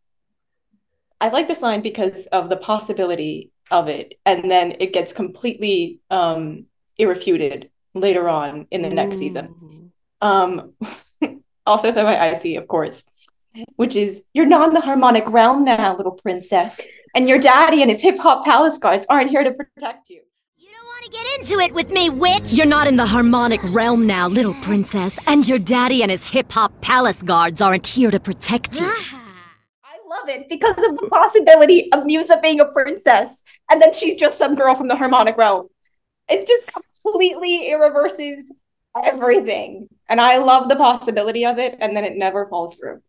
I 1.20 1.28
like 1.28 1.46
this 1.46 1.60
line 1.62 1.82
because 1.82 2.26
of 2.28 2.48
the 2.48 2.56
possibility 2.56 3.50
of 3.70 3.88
it, 3.88 4.18
and 4.24 4.50
then 4.50 4.76
it 4.80 4.94
gets 4.94 5.12
completely 5.12 6.00
um 6.10 6.66
irrefuted 6.98 7.68
later 7.96 8.28
on 8.28 8.66
in 8.70 8.82
the 8.82 8.90
next 8.90 9.18
season. 9.18 9.92
Um, 10.20 10.72
also 11.66 11.90
said 11.90 12.04
by 12.04 12.18
Icy, 12.18 12.56
of 12.56 12.68
course, 12.68 13.04
which 13.76 13.96
is 13.96 14.24
you're 14.34 14.46
not 14.46 14.68
in 14.68 14.74
the 14.74 14.80
harmonic 14.80 15.28
realm 15.28 15.64
now, 15.64 15.96
little 15.96 16.12
princess, 16.12 16.80
and 17.14 17.28
your 17.28 17.38
daddy 17.38 17.82
and 17.82 17.90
his 17.90 18.02
hip 18.02 18.18
hop 18.18 18.44
palace 18.44 18.78
guards 18.78 19.06
aren't 19.08 19.30
here 19.30 19.44
to 19.44 19.52
protect 19.52 20.08
you. 20.10 20.20
You 20.56 20.68
don't 20.70 20.84
want 20.84 21.04
to 21.04 21.10
get 21.10 21.38
into 21.38 21.64
it 21.64 21.74
with 21.74 21.90
me, 21.90 22.10
witch. 22.10 22.52
You're 22.52 22.66
not 22.66 22.86
in 22.86 22.96
the 22.96 23.06
harmonic 23.06 23.60
realm 23.64 24.06
now, 24.06 24.28
little 24.28 24.54
princess, 24.54 25.18
and 25.26 25.46
your 25.46 25.58
daddy 25.58 26.02
and 26.02 26.10
his 26.10 26.26
hip 26.26 26.52
hop 26.52 26.80
palace 26.80 27.22
guards 27.22 27.60
aren't 27.60 27.86
here 27.86 28.10
to 28.10 28.20
protect 28.20 28.80
you. 28.80 28.86
I 29.84 29.96
love 30.08 30.28
it 30.28 30.48
because 30.48 30.78
of 30.84 30.96
the 30.96 31.08
possibility 31.10 31.90
of 31.92 32.06
Musa 32.06 32.38
being 32.42 32.60
a 32.60 32.66
princess, 32.66 33.42
and 33.70 33.82
then 33.82 33.92
she's 33.92 34.16
just 34.16 34.38
some 34.38 34.54
girl 34.54 34.74
from 34.74 34.88
the 34.88 34.96
harmonic 34.96 35.36
realm. 35.36 35.68
It 36.28 36.46
just 36.46 36.72
completely 37.06 37.70
irreverses 37.70 38.50
everything, 39.04 39.88
and 40.08 40.20
I 40.20 40.38
love 40.38 40.68
the 40.68 40.76
possibility 40.76 41.44
of 41.44 41.58
it, 41.58 41.76
and 41.80 41.96
then 41.96 42.04
it 42.04 42.16
never 42.16 42.48
falls 42.48 42.78
through. 42.78 43.02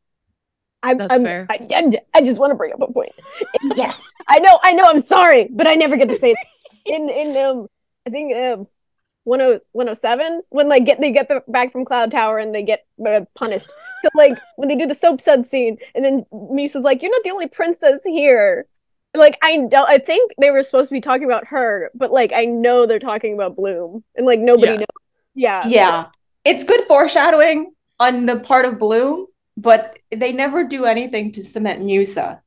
I'm, 0.83 0.97
That's 0.97 1.13
I'm, 1.13 1.23
fair. 1.23 1.47
I, 1.49 1.67
I, 1.73 1.91
I 2.13 2.21
just 2.21 2.39
want 2.39 2.51
to 2.51 2.55
bring 2.55 2.73
up 2.73 2.81
a 2.81 2.91
point. 2.91 3.11
Yes, 3.75 4.13
I 4.27 4.39
know, 4.39 4.59
I 4.63 4.73
know. 4.73 4.85
I'm 4.85 5.01
sorry, 5.01 5.49
but 5.51 5.67
I 5.67 5.75
never 5.75 5.97
get 5.97 6.09
to 6.09 6.17
say 6.17 6.31
it. 6.31 6.37
in 6.85 7.09
in 7.09 7.37
um. 7.37 7.67
I 8.05 8.09
think 8.09 8.33
um, 8.33 8.67
10 9.27 9.59
107 9.73 10.41
when 10.49 10.69
like 10.69 10.85
get 10.85 11.01
they 11.01 11.11
get 11.11 11.29
back 11.51 11.71
from 11.71 11.83
Cloud 11.83 12.11
Tower 12.11 12.37
and 12.37 12.55
they 12.55 12.63
get 12.63 12.85
uh, 13.05 13.21
punished. 13.35 13.69
So 14.01 14.09
like 14.15 14.37
when 14.55 14.69
they 14.69 14.75
do 14.75 14.85
the 14.85 14.95
soap 14.95 15.19
sud 15.19 15.45
scene 15.47 15.77
and 15.93 16.05
then 16.05 16.25
Musa's 16.31 16.83
like, 16.83 17.01
"You're 17.01 17.11
not 17.11 17.23
the 17.23 17.31
only 17.31 17.47
princess 17.47 17.99
here." 18.05 18.65
Like 19.17 19.37
I 19.41 19.57
don't 19.69 19.89
I 19.89 19.97
think 19.97 20.31
they 20.39 20.51
were 20.51 20.63
supposed 20.63 20.89
to 20.89 20.93
be 20.95 21.01
talking 21.01 21.25
about 21.25 21.47
her, 21.47 21.91
but 21.95 22.11
like 22.11 22.31
I 22.33 22.45
know 22.45 22.85
they're 22.85 22.99
talking 22.99 23.33
about 23.33 23.55
Bloom 23.55 24.03
and 24.15 24.25
like 24.25 24.39
nobody 24.39 24.71
Yeah. 24.73 24.77
knows. 24.77 24.85
Yeah. 25.35 25.61
Yeah. 25.67 26.05
It's 26.45 26.63
good 26.63 26.81
foreshadowing 26.85 27.73
on 27.99 28.25
the 28.25 28.39
part 28.39 28.65
of 28.65 28.79
Bloom, 28.79 29.27
but 29.57 29.97
they 30.15 30.31
never 30.31 30.63
do 30.63 30.85
anything 30.85 31.31
to 31.33 31.43
cement 31.43 31.83
Musa. 31.83 32.41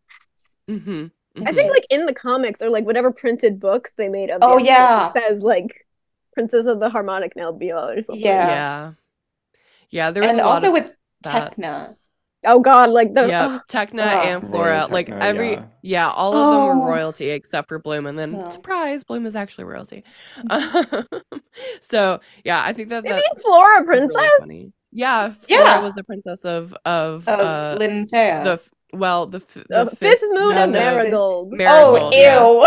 Mm-hmm. 0.68 1.06
I 1.46 1.52
think 1.52 1.70
like 1.70 1.84
in 1.90 2.06
the 2.06 2.14
comics 2.14 2.60
or 2.62 2.70
like 2.70 2.84
whatever 2.84 3.12
printed 3.12 3.60
books 3.60 3.92
they 3.92 4.08
made 4.08 4.30
of 4.30 4.38
Oh, 4.42 4.58
the 4.58 4.64
yeah. 4.64 5.08
it 5.10 5.12
says 5.14 5.42
like 5.42 5.86
Princess 6.34 6.66
of 6.66 6.80
the 6.80 6.90
Harmonic 6.90 7.36
Nebula 7.36 7.96
or 7.96 8.02
something. 8.02 8.24
Yeah. 8.24 8.46
Yeah. 8.48 8.92
Yeah, 9.90 10.10
there 10.12 10.22
was 10.22 10.30
And 10.30 10.40
a 10.40 10.44
also 10.44 10.68
of 10.68 10.72
with 10.74 10.94
that. 11.22 11.56
Techna. 11.56 11.96
Oh 12.46 12.58
god, 12.60 12.90
like 12.90 13.12
the 13.14 13.28
yeah, 13.28 13.58
oh, 13.60 13.60
Techna 13.68 14.00
Ugh. 14.06 14.26
and 14.28 14.48
Flora, 14.48 14.70
Royal 14.78 14.88
like 14.88 15.10
every 15.10 15.52
yeah. 15.52 15.64
yeah, 15.82 16.08
all 16.10 16.34
of 16.34 16.50
them 16.54 16.60
Oh. 16.62 16.80
were 16.80 16.88
royalty 16.88 17.30
except 17.30 17.68
for 17.68 17.78
Bloom, 17.78 18.06
and 18.06 18.18
then 18.18 18.32
Yeah. 18.36 18.48
surprise, 18.48 19.04
Bloom 19.04 19.26
is 19.26 19.36
actually 19.36 19.64
royalty. 19.64 20.04
Um, 20.48 20.86
so 21.80 22.20
yeah, 22.44 22.62
I 22.64 22.72
think 22.72 22.88
that 22.88 23.02
they 23.04 23.10
that 23.10 23.40
Flora 23.42 23.80
was 23.80 23.86
really 23.88 24.00
princess. 24.08 24.30
funny. 24.38 24.72
Yeah, 24.92 25.32
Flora 25.32 25.64
Yeah. 25.64 25.80
was 25.82 25.94
the 25.94 26.04
princess 26.04 26.44
of 26.44 26.74
of 26.84 27.28
Of 27.28 27.40
uh 27.40 27.76
Lynn 27.78 28.06
the 28.10 28.60
well 28.92 29.26
the, 29.26 29.38
f- 29.38 29.64
The, 29.68 29.84
the 29.84 29.96
fifth, 29.96 30.22
moon 30.22 30.54
no, 30.54 30.64
of 30.64 30.72
the 30.72 30.78
Marigold. 30.78 31.52
Marigold, 31.56 31.98
oh, 32.02 32.10
yeah. 32.12 32.40
ew. 32.42 32.66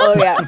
Oh 0.00 0.14
yeah. 0.18 0.38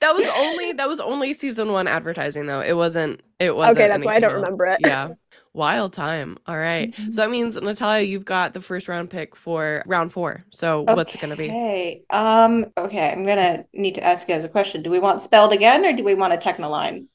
That 0.00 0.14
was 0.14 0.28
only 0.36 0.72
that 0.72 0.88
was 0.88 1.00
only 1.00 1.32
season 1.34 1.70
one 1.72 1.86
advertising 1.86 2.46
though. 2.46 2.60
It 2.60 2.74
wasn't. 2.74 3.22
It 3.38 3.54
wasn't. 3.54 3.78
Okay, 3.78 3.88
that's 3.88 4.04
why 4.04 4.16
I 4.16 4.20
don't 4.20 4.32
else. 4.32 4.40
remember 4.42 4.66
it. 4.66 4.78
Yeah, 4.84 5.10
wild 5.56 5.92
time. 5.92 6.36
All 6.46 6.56
right. 6.56 6.92
Mm-hmm. 6.92 7.12
So 7.12 7.22
that 7.22 7.30
means 7.30 7.56
Natalia, 7.56 8.06
you've 8.06 8.24
got 8.24 8.54
the 8.54 8.60
first 8.60 8.86
round 8.86 9.10
pick 9.10 9.34
for 9.34 9.82
round 9.86 10.12
four. 10.12 10.44
So 10.50 10.82
what's 10.82 11.14
it 11.14 11.20
gonna 11.20 11.36
be? 11.36 11.44
Okay. 11.44 12.02
Um, 12.10 12.66
okay, 12.76 13.10
I'm 13.10 13.26
gonna 13.26 13.64
need 13.72 13.94
to 13.96 14.04
ask 14.04 14.28
you 14.28 14.34
guys 14.34 14.44
a 14.44 14.48
question. 14.48 14.82
Do 14.82 14.90
we 14.90 14.98
want 14.98 15.22
spelled 15.22 15.52
again 15.52 15.84
or 15.84 15.92
do 15.92 16.04
we 16.04 16.14
want 16.14 16.34
a 16.34 16.36
Techna 16.36 16.70
line? 16.70 17.08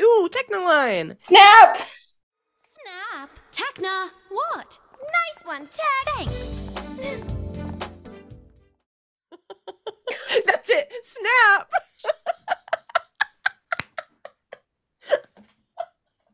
Ooh, 0.00 0.28
Techna 0.30 0.62
line. 0.64 1.16
Snap! 1.18 1.76
Snap. 1.76 3.30
Techna. 3.50 4.10
What? 4.28 4.78
Nice 5.00 5.44
one, 5.44 5.68
Tech. 5.68 5.86
Thanks. 6.16 6.60
That's 10.46 10.70
it. 10.70 10.92
Snap. 11.02 11.70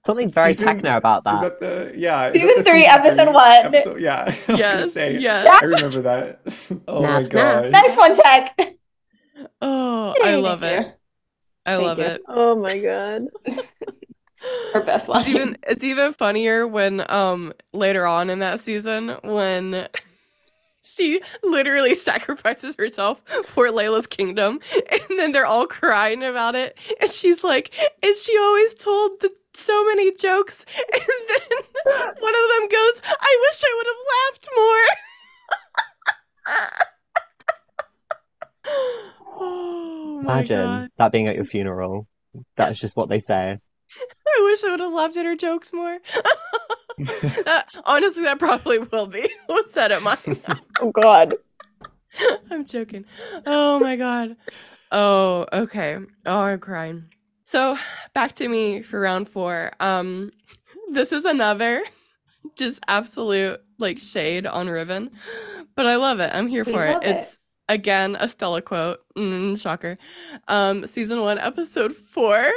Something 0.05 0.31
very 0.31 0.53
Season- 0.55 0.67
techno 0.75 0.97
about 0.97 1.19
Is 1.19 1.25
that. 1.25 1.41
that 1.41 1.61
the 1.61 1.93
yeah? 1.99 2.29
is 2.29 2.35
Season 2.35 2.49
that 2.49 2.57
the 2.57 2.71
three, 2.71 2.83
season 2.83 2.99
episode 2.99 3.25
three 3.25 3.33
one. 3.35 3.75
episode- 3.75 4.01
yeah, 4.01 4.23
I 4.49 4.51
was 4.53 4.59
Yes, 4.59 4.93
say. 4.93 5.19
yes. 5.19 5.63
I 5.63 5.65
remember 5.67 6.03
that. 6.03 6.41
oh 6.89 7.03
my 7.03 7.23
Snap, 7.23 7.27
snap. 7.27 7.63
god. 7.63 7.71
Nice 7.73 7.97
one, 7.97 8.15
Tech. 8.15 8.59
Oh, 9.61 10.11
I 10.11 10.15
Thank 10.23 10.43
love 10.45 10.63
you. 10.63 10.69
it. 10.69 10.99
I 11.65 11.71
Thank 11.77 11.83
love 11.87 11.99
you. 11.99 12.05
it. 12.05 12.23
Oh 12.29 12.55
my 12.61 12.79
god. 12.81 13.23
Her 14.73 14.83
best 14.83 15.09
line. 15.09 15.21
It's 15.21 15.29
even 15.29 15.57
it's 15.63 15.85
even 15.85 16.13
funnier 16.15 16.67
when 16.67 17.09
um 17.11 17.53
later 17.73 18.05
on 18.07 18.29
in 18.29 18.41
that 18.41 18.59
season 18.59 19.17
when 19.23 19.87
she 20.83 21.21
literally 21.43 21.95
sacrifices 22.09 22.75
herself 22.77 23.23
for 23.47 23.69
Layla's 23.69 24.07
kingdom 24.07 24.61
and 24.91 25.19
then 25.19 25.33
they're 25.33 25.47
all 25.47 25.67
crying 25.67 26.23
about 26.23 26.55
it 26.55 26.79
and 27.01 27.11
she's 27.11 27.43
like 27.45 27.75
and 28.03 28.17
she 28.17 28.37
always 28.39 28.75
told 28.75 29.21
the 29.21 29.31
so 29.55 29.85
many 29.87 30.15
jokes 30.15 30.65
and 30.95 31.03
then 31.29 31.59
one 32.19 32.35
of 32.35 32.49
them 32.61 32.69
goes 32.69 33.03
I 33.21 33.39
wish 33.41 33.63
I 33.65 33.75
would 33.77 33.87
have 33.87 34.03
laughed 34.15 34.49
more 34.57 34.87
oh 39.41 40.21
Imagine 40.23 40.57
god 40.57 40.91
that 40.97 41.13
being 41.13 41.29
at 41.29 41.37
your 41.37 41.45
funeral. 41.45 42.07
That's 42.57 42.79
just 42.79 42.97
what 42.97 43.09
they 43.09 43.21
say. 43.21 43.59
I 44.27 44.43
wish 44.45 44.65
I 44.65 44.71
would 44.71 44.81
have 44.81 44.93
laughed 44.93 45.17
at 45.17 45.27
her 45.27 45.37
jokes 45.37 45.73
more. 45.73 45.99
That- 46.99 47.67
honestly, 47.85 48.23
that 48.25 48.39
probably 48.39 48.79
will 48.79 49.07
be 49.07 49.29
what's 49.47 49.73
that 49.73 49.93
at 49.93 50.03
mine. 50.03 50.39
Oh 50.81 50.91
god. 50.91 51.35
I'm 52.51 52.65
joking. 52.67 53.05
Oh 53.47 53.79
my 53.81 53.97
god. 53.97 54.37
Oh, 54.91 55.47
okay. 55.53 55.97
Oh, 56.27 56.39
I'm 56.41 56.59
crying. 56.61 57.05
So 57.45 57.79
back 58.15 58.35
to 58.37 58.49
me 58.49 58.83
for 58.83 59.01
round 59.01 59.29
four. 59.29 59.73
Um, 59.81 60.33
this 60.91 61.13
is 61.13 61.25
another 61.25 61.83
just 62.57 62.79
absolute 62.89 63.61
like 63.79 63.99
shade 63.99 64.47
on 64.47 64.69
Riven, 64.69 65.11
but 65.75 65.87
I 65.87 65.97
love 65.97 66.21
it. 66.21 66.31
I'm 66.35 66.47
here 66.49 66.65
We 66.65 66.73
for 66.73 66.85
it. 66.85 67.03
it. 67.03 67.17
It's 67.17 67.39
again 67.69 68.17
a 68.21 68.29
Stella 68.29 68.61
quote. 68.61 69.01
Mm, 69.17 69.59
shocker. 69.61 69.97
Um, 70.49 70.87
season 70.87 71.21
one, 71.21 71.39
episode 71.39 71.95
four. 71.97 72.51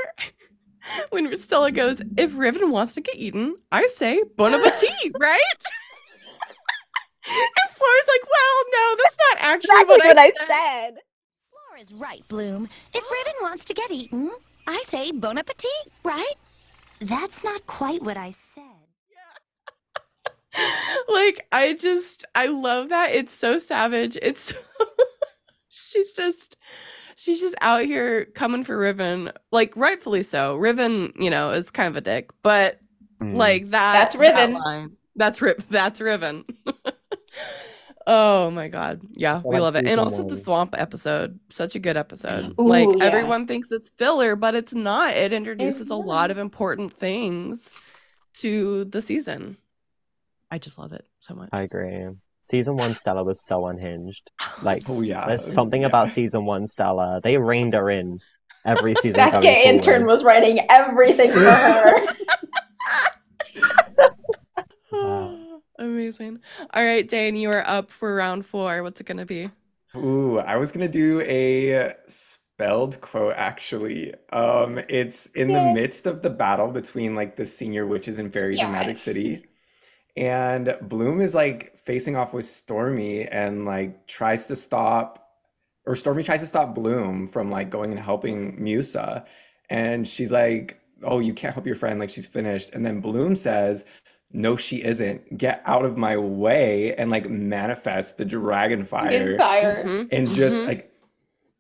When 1.10 1.36
Stella 1.38 1.72
goes, 1.72 2.02
if 2.18 2.36
Riven 2.38 2.72
wants 2.72 2.94
to 2.96 3.02
get 3.02 3.16
eaten, 3.18 3.56
I 3.72 3.88
say 3.96 4.22
bon 4.38 4.54
appetit, 4.54 4.90
right? 5.20 5.40
and 7.28 7.70
Flora's 7.76 8.08
like, 8.08 8.30
well, 8.30 8.64
no, 8.72 8.96
that's 9.04 9.18
not 9.32 9.38
actually 9.40 9.70
Exactly 9.72 9.88
what, 9.88 10.06
what 10.06 10.18
I 10.18 10.26
I 10.26 10.32
said. 10.32 10.48
said. 10.48 10.94
Flora's 11.52 11.94
right, 11.94 12.28
Bloom. 12.28 12.70
If 12.94 13.04
Riven 13.12 13.34
wants 13.42 13.66
to 13.66 13.74
get 13.74 13.92
eaten, 13.92 14.32
I 14.68 14.84
say 14.88 15.12
bon 15.12 15.38
appetit, 15.38 15.70
right? 16.04 16.34
That's 17.02 17.44
not 17.44 17.66
quite 17.68 18.02
what 18.04 18.18
I 18.18 18.32
said. 18.54 18.64
like 21.10 21.46
I 21.52 21.74
just 21.74 22.26
I 22.34 22.48
love 22.48 22.90
that. 22.90 23.12
It's 23.12 23.34
so 23.34 23.60
savage. 23.60 24.18
It's 24.22 24.54
she's 25.70 26.14
just 26.14 26.56
she's 27.16 27.40
just 27.40 27.56
out 27.62 27.86
here 27.86 28.26
coming 28.26 28.64
for 28.64 28.78
Riven. 28.78 29.32
Like 29.52 29.76
rightfully 29.76 30.24
so. 30.24 30.56
Riven, 30.56 31.14
you 31.20 31.30
know, 31.30 31.52
is 31.52 31.72
kind 31.72 31.88
of 31.90 31.96
a 31.98 32.02
dick, 32.02 32.30
but 32.44 32.80
Mm. 33.22 33.38
like 33.38 33.64
that 33.72 33.94
That's 33.94 34.14
that 34.16 34.20
Riven. 34.20 34.54
line, 34.56 34.92
that's 35.16 35.42
Rip 35.42 35.64
that's 35.70 36.02
Riven. 36.02 36.44
oh 38.08 38.52
my 38.52 38.68
god. 38.68 39.02
Yeah, 39.14 39.42
we 39.44 39.60
love 39.60 39.76
it. 39.76 39.88
And 39.88 40.00
also 40.00 40.28
the 40.28 40.36
swamp 40.38 40.76
episode. 40.78 41.40
Such 41.50 41.76
a 41.76 41.80
good 41.80 41.98
episode. 41.98 42.54
Ooh, 42.60 42.68
like 42.68 42.90
yeah. 42.98 43.04
everyone 43.06 43.48
thinks 43.48 43.72
it's 43.72 43.90
filler, 43.98 44.36
but 44.36 44.54
it's 44.56 44.74
not. 44.74 45.14
It 45.16 45.32
introduces 45.34 45.90
a 45.90 45.96
lot 45.96 46.30
of 46.30 46.38
important 46.38 46.92
things 46.94 47.72
to 48.36 48.86
the 48.86 49.02
season. 49.02 49.58
I 50.52 50.58
just 50.58 50.78
love 50.78 50.92
it 50.92 51.06
so 51.20 51.36
much. 51.36 51.50
I 51.52 51.62
agree. 51.62 52.10
Season 52.48 52.78
one 52.78 52.94
Stella 52.94 53.24
was 53.24 53.42
so 53.44 53.66
unhinged. 53.66 54.30
Like, 54.62 54.84
Oh, 54.88 55.02
yeah. 55.02 55.26
there's 55.28 55.52
something 55.52 55.82
Yeah. 55.82 55.88
about 55.88 56.10
season 56.10 56.46
one 56.46 56.68
Stella. 56.68 57.20
They 57.24 57.38
reined 57.40 57.74
her 57.74 57.90
in 57.90 58.20
every 58.64 58.94
season. 59.02 59.14
That 59.14 59.42
gay 59.42 59.64
intern 59.66 60.06
was 60.06 60.24
writing 60.24 60.60
everything 60.70 61.32
for 61.32 61.40
her. 61.40 62.08
Amazing. 65.80 66.40
All 66.74 66.84
right, 66.86 67.08
Dane, 67.08 67.36
you 67.36 67.50
are 67.50 67.64
up 67.68 67.90
for 67.92 68.14
round 68.16 68.46
four. 68.46 68.84
What's 68.84 69.02
it 69.02 69.08
gonna 69.08 69.26
be? 69.26 69.50
Ooh, 69.96 70.38
I 70.40 70.58
was 70.58 70.72
gonna 70.72 70.88
do 70.88 71.22
a 71.22 71.94
spelled 72.08 73.02
quote 73.02 73.34
actually. 73.36 74.14
Um, 74.32 74.80
it's 74.88 75.26
in 75.28 75.50
the 75.50 75.74
midst 75.74 76.06
of 76.06 76.22
the 76.22 76.30
battle 76.30 76.68
between 76.70 77.16
like 77.16 77.36
the 77.38 77.46
senior 77.46 77.86
witches 77.88 78.20
and 78.20 78.32
fairies 78.32 78.62
in 78.62 78.72
Magic 78.72 78.90
Yes. 78.90 79.02
City. 79.02 79.38
And 80.18 80.78
Bloom 80.82 81.20
is 81.22 81.36
like 81.36 81.78
facing 81.78 82.16
off 82.16 82.34
with 82.34 82.46
Stormy 82.46 83.24
and 83.28 83.66
like 83.66 84.08
tries 84.08 84.48
to 84.48 84.56
stop, 84.56 85.28
or 85.86 85.96
Stormy 85.96 86.24
tries 86.24 86.42
to 86.42 86.48
stop 86.48 86.74
Bloom 86.74 87.28
from 87.28 87.52
like 87.52 87.70
going 87.70 87.92
and 87.92 88.00
helping 88.00 88.62
Musa. 88.64 89.26
And 89.70 90.08
she's 90.08 90.32
like, 90.32 90.80
Oh, 91.04 91.20
you 91.20 91.34
can't 91.34 91.54
help 91.54 91.68
your 91.68 91.76
friend, 91.76 92.00
like 92.00 92.10
she's 92.10 92.28
finished. 92.28 92.72
And 92.74 92.86
then 92.86 93.02
Bloom 93.02 93.36
says, 93.36 93.84
No, 94.32 94.56
she 94.56 94.84
isn't. 94.84 95.38
Get 95.38 95.62
out 95.66 95.84
of 95.86 95.98
my 95.98 96.18
way 96.18 96.96
and 96.96 97.12
like 97.12 97.30
manifest 97.30 98.18
the 98.18 98.26
dragon 98.26 98.86
fire 98.86 99.38
Fire. 99.38 99.84
Mhm, 99.86 100.08
and 100.12 100.30
just 100.32 100.56
mhm. 100.56 100.66
like 100.68 100.92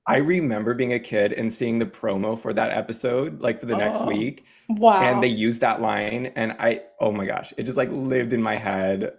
I 0.07 0.17
remember 0.17 0.73
being 0.73 0.93
a 0.93 0.99
kid 0.99 1.33
and 1.33 1.51
seeing 1.51 1.79
the 1.79 1.85
promo 1.85 2.37
for 2.39 2.53
that 2.53 2.71
episode 2.71 3.41
like 3.41 3.59
for 3.59 3.65
the 3.65 3.75
next 3.77 4.01
Oh, 4.01 4.05
week 4.05 4.45
Wow. 4.69 5.01
and 5.03 5.21
they 5.23 5.27
used 5.27 5.61
that 5.61 5.81
line 5.81 6.27
and 6.35 6.53
I 6.53 6.81
oh 6.99 7.11
my 7.11 7.25
gosh 7.25 7.53
it 7.57 7.63
just 7.63 7.77
like 7.77 7.89
lived 7.91 8.33
in 8.33 8.41
my 8.41 8.55
head 8.55 9.11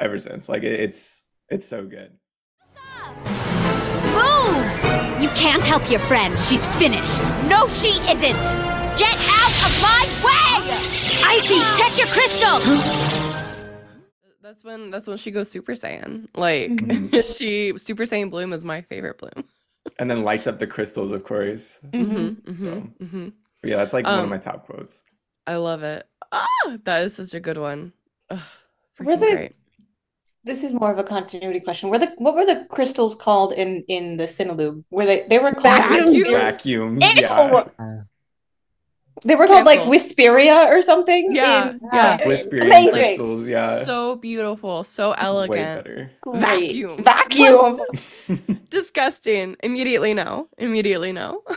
ever 0.00 0.18
since 0.18 0.48
like 0.48 0.62
it, 0.62 0.78
it's 0.80 1.22
it's 1.48 1.66
so 1.66 1.84
good 1.86 2.12
Move! 4.14 5.22
You 5.22 5.28
can't 5.30 5.64
help 5.64 5.90
your 5.90 6.00
friend. 6.00 6.38
She's 6.38 6.64
finished. 6.76 7.22
No, 7.48 7.66
she 7.68 7.90
isn't. 8.10 8.44
Get 8.98 9.16
out 9.40 9.54
of 9.66 9.72
my 9.82 10.02
way! 10.24 11.22
Icy, 11.24 11.60
check 11.78 11.96
your 11.98 12.08
crystal. 12.08 12.60
That's 14.42 14.62
when 14.62 14.90
that's 14.90 15.06
when 15.08 15.16
she 15.16 15.30
goes 15.30 15.50
Super 15.50 15.72
Saiyan. 15.72 16.28
Like 16.36 16.70
Mhm. 16.70 17.36
she 17.38 17.72
Super 17.78 18.04
Saiyan 18.04 18.30
Bloom 18.30 18.52
is 18.52 18.64
my 18.64 18.82
favorite 18.82 19.18
Bloom. 19.18 19.44
and 19.98 20.10
then 20.10 20.22
lights 20.22 20.46
up 20.46 20.58
the 20.58 20.66
crystals 20.66 21.10
of 21.10 21.24
course 21.24 21.78
Mm-hmm, 21.92 22.54
So- 22.54 22.66
mm-hmm, 22.66 23.04
mm-hmm. 23.04 23.28
Yeah, 23.64 23.76
that's 23.76 23.92
like 23.92 24.04
one 24.06 24.14
of 24.18 24.24
Um, 24.24 24.30
my 24.30 24.38
top 24.38 24.66
quotes. 24.66 25.02
I 25.46 25.56
love 25.56 25.82
it. 25.82 26.06
Ah, 26.32 26.46
that 26.84 27.04
is 27.04 27.14
such 27.16 27.34
a 27.34 27.40
good 27.40 27.58
one. 27.58 27.92
Ugh, 28.30 28.40
Were 29.00 29.16
the- 29.16 29.26
great. 29.26 29.52
This 30.46 30.62
is 30.62 30.74
more 30.74 30.90
of 30.92 30.98
a 30.98 31.04
continuity 31.04 31.60
question. 31.60 31.88
Were 31.88 31.98
the 31.98 32.12
what 32.18 32.34
were 32.34 32.44
the 32.44 32.66
crystals 32.70 33.14
called 33.14 33.52
in 33.54 33.82
in 33.88 34.18
the 34.18 34.24
Cinelume? 34.24 34.84
Were 34.90 35.06
they 35.06 35.26
they 35.28 35.38
were 35.38 35.52
called 35.52 35.62
Vacuums. 35.82 36.14
Whisper- 36.16 36.36
Vacuums. 36.38 37.16
Ew! 37.16 37.22
Yeah. 37.22 38.02
They 39.22 39.36
were 39.36 39.46
called 39.46 39.64
like 39.64 39.78
Cancel. 39.78 39.92
Whisperia 39.92 40.66
or 40.66 40.82
something. 40.82 41.34
Yeah, 41.34 41.70
in- 41.70 41.80
yeah. 41.92 42.26
Whispering 42.28 42.62
Amazing. 42.64 42.90
crystals. 43.16 43.48
Yeah. 43.48 43.84
So 43.84 44.16
beautiful, 44.16 44.84
so 44.84 45.10
Way 45.10 45.16
elegant. 45.18 45.84
better. 45.84 46.10
Vacuum. 46.26 47.02
Vacuum. 47.02 47.80
Disgusting. 48.70 49.56
Immediately 49.62 50.12
no. 50.14 50.48
Immediately 50.58 51.12
no. 51.12 51.42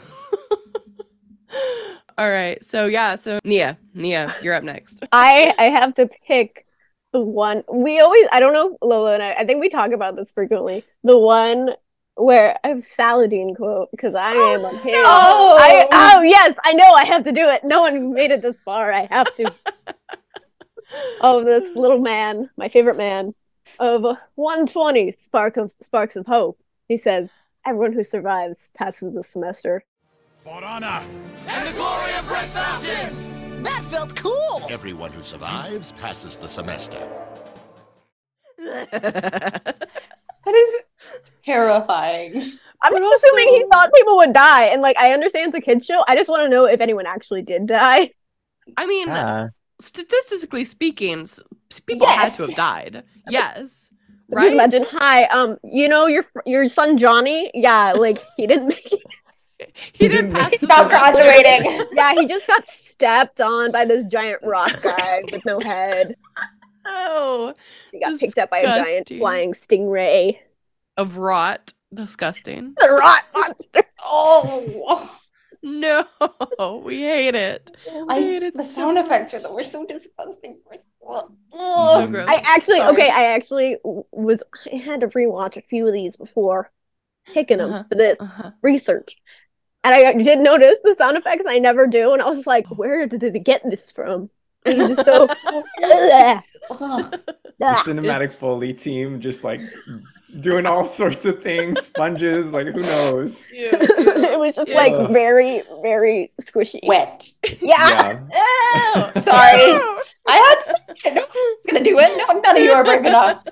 All 2.18 2.30
right. 2.30 2.64
So 2.64 2.88
yeah, 2.88 3.16
so 3.16 3.40
Nia, 3.44 3.78
Nia, 3.94 4.36
you're 4.42 4.56
up 4.56 4.64
next. 4.64 5.06
I 5.12 5.54
I 5.60 5.66
have 5.66 5.94
to 5.96 6.08
pick 6.28 6.66
the 7.14 7.22
one 7.22 7.64
we 7.72 8.00
always 8.00 8.28
I 8.32 8.40
don't 8.40 8.54
know 8.54 8.78
Lola 8.82 9.14
and 9.14 9.24
I 9.24 9.34
I 9.34 9.46
think 9.46 9.62
we 9.62 9.70
talk 9.70 9.92
about 9.92 10.16
this 10.16 10.32
frequently. 10.32 10.84
The 11.04 11.18
one 11.18 11.70
where 12.16 12.58
I 12.64 12.70
have 12.70 12.82
Saladin 12.82 13.54
quote 13.54 13.90
because 13.92 14.16
I 14.16 14.32
oh, 14.34 14.54
am 14.56 14.66
a 14.66 14.78
hero. 14.80 15.04
no! 15.04 15.56
I 15.60 15.88
oh 15.92 16.22
yes, 16.24 16.56
I 16.66 16.74
know 16.74 16.92
I 16.94 17.06
have 17.06 17.24
to 17.26 17.32
do 17.32 17.48
it. 17.48 17.64
No 17.64 17.82
one 17.82 18.14
made 18.14 18.32
it 18.32 18.42
this 18.42 18.62
far. 18.62 18.92
I 18.92 19.08
have 19.12 19.34
to. 19.36 19.54
oh, 21.22 21.44
this 21.44 21.76
little 21.76 22.00
man, 22.00 22.50
my 22.58 22.68
favorite 22.68 22.98
man 22.98 23.36
of 23.80 24.02
120 24.36 25.12
spark 25.12 25.58
of 25.58 25.72
sparks 25.82 26.16
of 26.16 26.26
hope. 26.26 26.60
He 26.88 26.98
says, 26.98 27.30
"Everyone 27.64 27.94
who 27.94 28.04
survives 28.04 28.72
passes 28.76 29.14
the 29.14 29.24
semester." 29.24 29.84
For 30.48 30.64
honor 30.64 31.04
and 31.50 31.68
the 31.68 31.74
glory 31.74 32.14
of 32.20 32.32
Red 32.32 32.48
Fountain! 32.52 33.64
That 33.64 33.84
felt 33.90 34.16
cool! 34.16 34.62
Everyone 34.70 35.12
who 35.12 35.22
survives 35.22 35.92
passes 35.92 36.38
the 36.38 36.48
semester. 36.48 37.00
That 40.46 40.56
is 40.56 41.34
terrifying. 41.44 42.38
I'm 42.82 42.94
But 42.94 43.00
just 43.00 43.26
assuming 43.26 43.48
he 43.56 43.66
thought 43.70 43.90
people 43.94 44.16
would 44.16 44.32
die, 44.32 44.68
and 44.68 44.82
like 44.82 44.96
I 44.98 45.12
understand 45.12 45.50
it's 45.54 45.58
a 45.58 45.62
kids 45.62 45.86
show. 45.86 46.06
I 46.08 46.16
just 46.16 46.30
want 46.30 46.46
to 46.46 46.50
know 46.50 46.64
if 46.64 46.80
anyone 46.80 47.06
actually 47.06 47.42
did 47.42 47.66
die. 47.68 48.12
I 48.78 48.86
mean, 48.86 49.10
Yeah. 49.10 49.50
statistically 49.82 50.64
speaking, 50.64 51.24
s- 51.24 51.42
people 51.86 52.08
had 52.08 52.30
to 52.36 52.44
have 52.44 52.56
died. 52.56 53.04
Yes. 53.30 53.60
Just 53.60 53.92
Right? 54.30 54.54
imagine, 54.54 54.86
hi, 54.90 55.26
um, 55.26 55.58
you 55.66 55.90
know 55.90 56.06
your 56.08 56.24
your 56.46 56.70
son 56.70 56.98
Johnny? 56.98 57.52
Yeah, 57.54 57.92
like 57.92 58.20
he 58.38 58.48
didn't 58.48 58.68
make 58.68 58.86
it. 58.94 59.02
He 59.94 60.08
didn't 60.08 60.34
pass 60.34 60.52
He's 60.52 60.62
the 60.62 60.68
not 60.68 60.90
graduating. 60.90 61.82
Yeah, 61.94 62.14
he 62.16 62.28
just 62.28 62.48
got 62.48 62.66
stepped 62.68 63.42
on 63.42 63.72
by 63.72 63.86
this 63.86 64.04
giant 64.06 64.42
rock 64.44 64.82
guy 64.82 65.24
with 65.32 65.46
no 65.46 65.60
head. 65.60 66.16
Oh, 66.86 67.54
He 67.92 68.00
got 68.00 68.20
picked 68.20 68.38
up 68.40 68.50
by 68.50 68.60
a 68.60 68.66
giant 68.66 69.10
flying 69.18 69.54
stingray. 69.54 70.40
of 70.98 71.18
rot. 71.18 71.74
Disgusting. 71.94 72.76
The 72.80 72.90
rot 72.90 73.24
monster. 73.34 73.84
Oh, 74.04 75.20
No, 75.64 76.06
we 76.84 77.02
hate 77.02 77.36
it. 77.36 77.76
We 77.92 78.06
I, 78.10 78.22
hate 78.22 78.44
it 78.44 78.54
the 78.56 78.64
so 78.64 78.82
sound 78.82 78.96
much. 78.96 79.06
effects 79.06 79.34
are 79.34 79.40
the 79.40 79.52
were 79.52 79.64
so 79.64 79.86
disgusting. 79.86 80.60
So 81.52 82.08
gross. 82.08 82.28
I 82.30 82.42
actually, 82.46 82.78
Sorry. 82.78 82.94
okay, 82.94 83.10
I 83.10 83.34
actually 83.36 83.78
was. 84.12 84.44
I 84.72 84.76
had 84.78 85.02
to 85.02 85.08
rewatch 85.08 85.58
a 85.58 85.62
few 85.62 85.88
of 85.88 85.94
these 85.94 86.16
before 86.16 86.72
picking 87.34 87.58
them 87.58 87.72
Uh-huh, 87.74 87.84
for 87.90 87.96
this 87.96 88.20
Uh-huh. 88.22 88.52
research. 88.62 89.18
And 89.84 89.94
I 89.94 90.14
did 90.14 90.40
notice 90.40 90.80
the 90.84 90.96
sound 90.96 91.18
effects 91.18 91.46
I 91.48 91.60
never 91.60 91.88
do, 91.88 92.14
and 92.14 92.22
I 92.22 92.28
was 92.28 92.40
just 92.40 92.48
like, 92.48 92.68
"Where 92.68 93.06
did 93.08 93.22
they 93.22 93.40
get 93.40 93.62
this 93.70 93.92
from?" 93.92 94.30
It 94.66 94.78
was 94.78 94.90
just 94.90 95.06
so. 95.06 95.28
Ugh. 95.84 96.42
Ugh. 96.72 97.22
The 97.60 97.66
cinematic 97.66 98.34
Foley 98.34 98.74
team 98.74 99.20
just 99.20 99.44
like 99.44 99.62
doing 100.40 100.66
all 100.66 100.86
sorts 100.86 101.26
of 101.26 101.42
things, 101.42 101.82
sponges, 101.86 102.52
like 102.52 102.68
who 102.68 102.82
knows? 102.82 103.48
Ew, 103.52 103.70
it 103.72 104.40
was 104.40 104.56
just 104.56 104.70
ew. 104.70 104.76
like 104.76 105.10
very, 105.12 105.64
very 105.82 106.32
squishy. 106.42 106.86
Wet. 106.86 107.28
Yeah. 107.62 108.20
Yeah. 108.32 109.12
Ew. 109.16 109.22
Sorry. 109.22 109.80
I 110.28 110.36
had 110.36 110.56
to 110.56 110.96
say, 111.00 111.14
no 111.14 111.22
one's 111.22 111.66
gonna 111.66 111.84
do 111.84 111.98
it. 112.00 112.18
No, 112.18 112.40
none 112.40 112.58
of 112.58 112.64
you 112.64 112.72
are 112.72 112.84
brave 112.84 113.06
enough. 113.06 113.46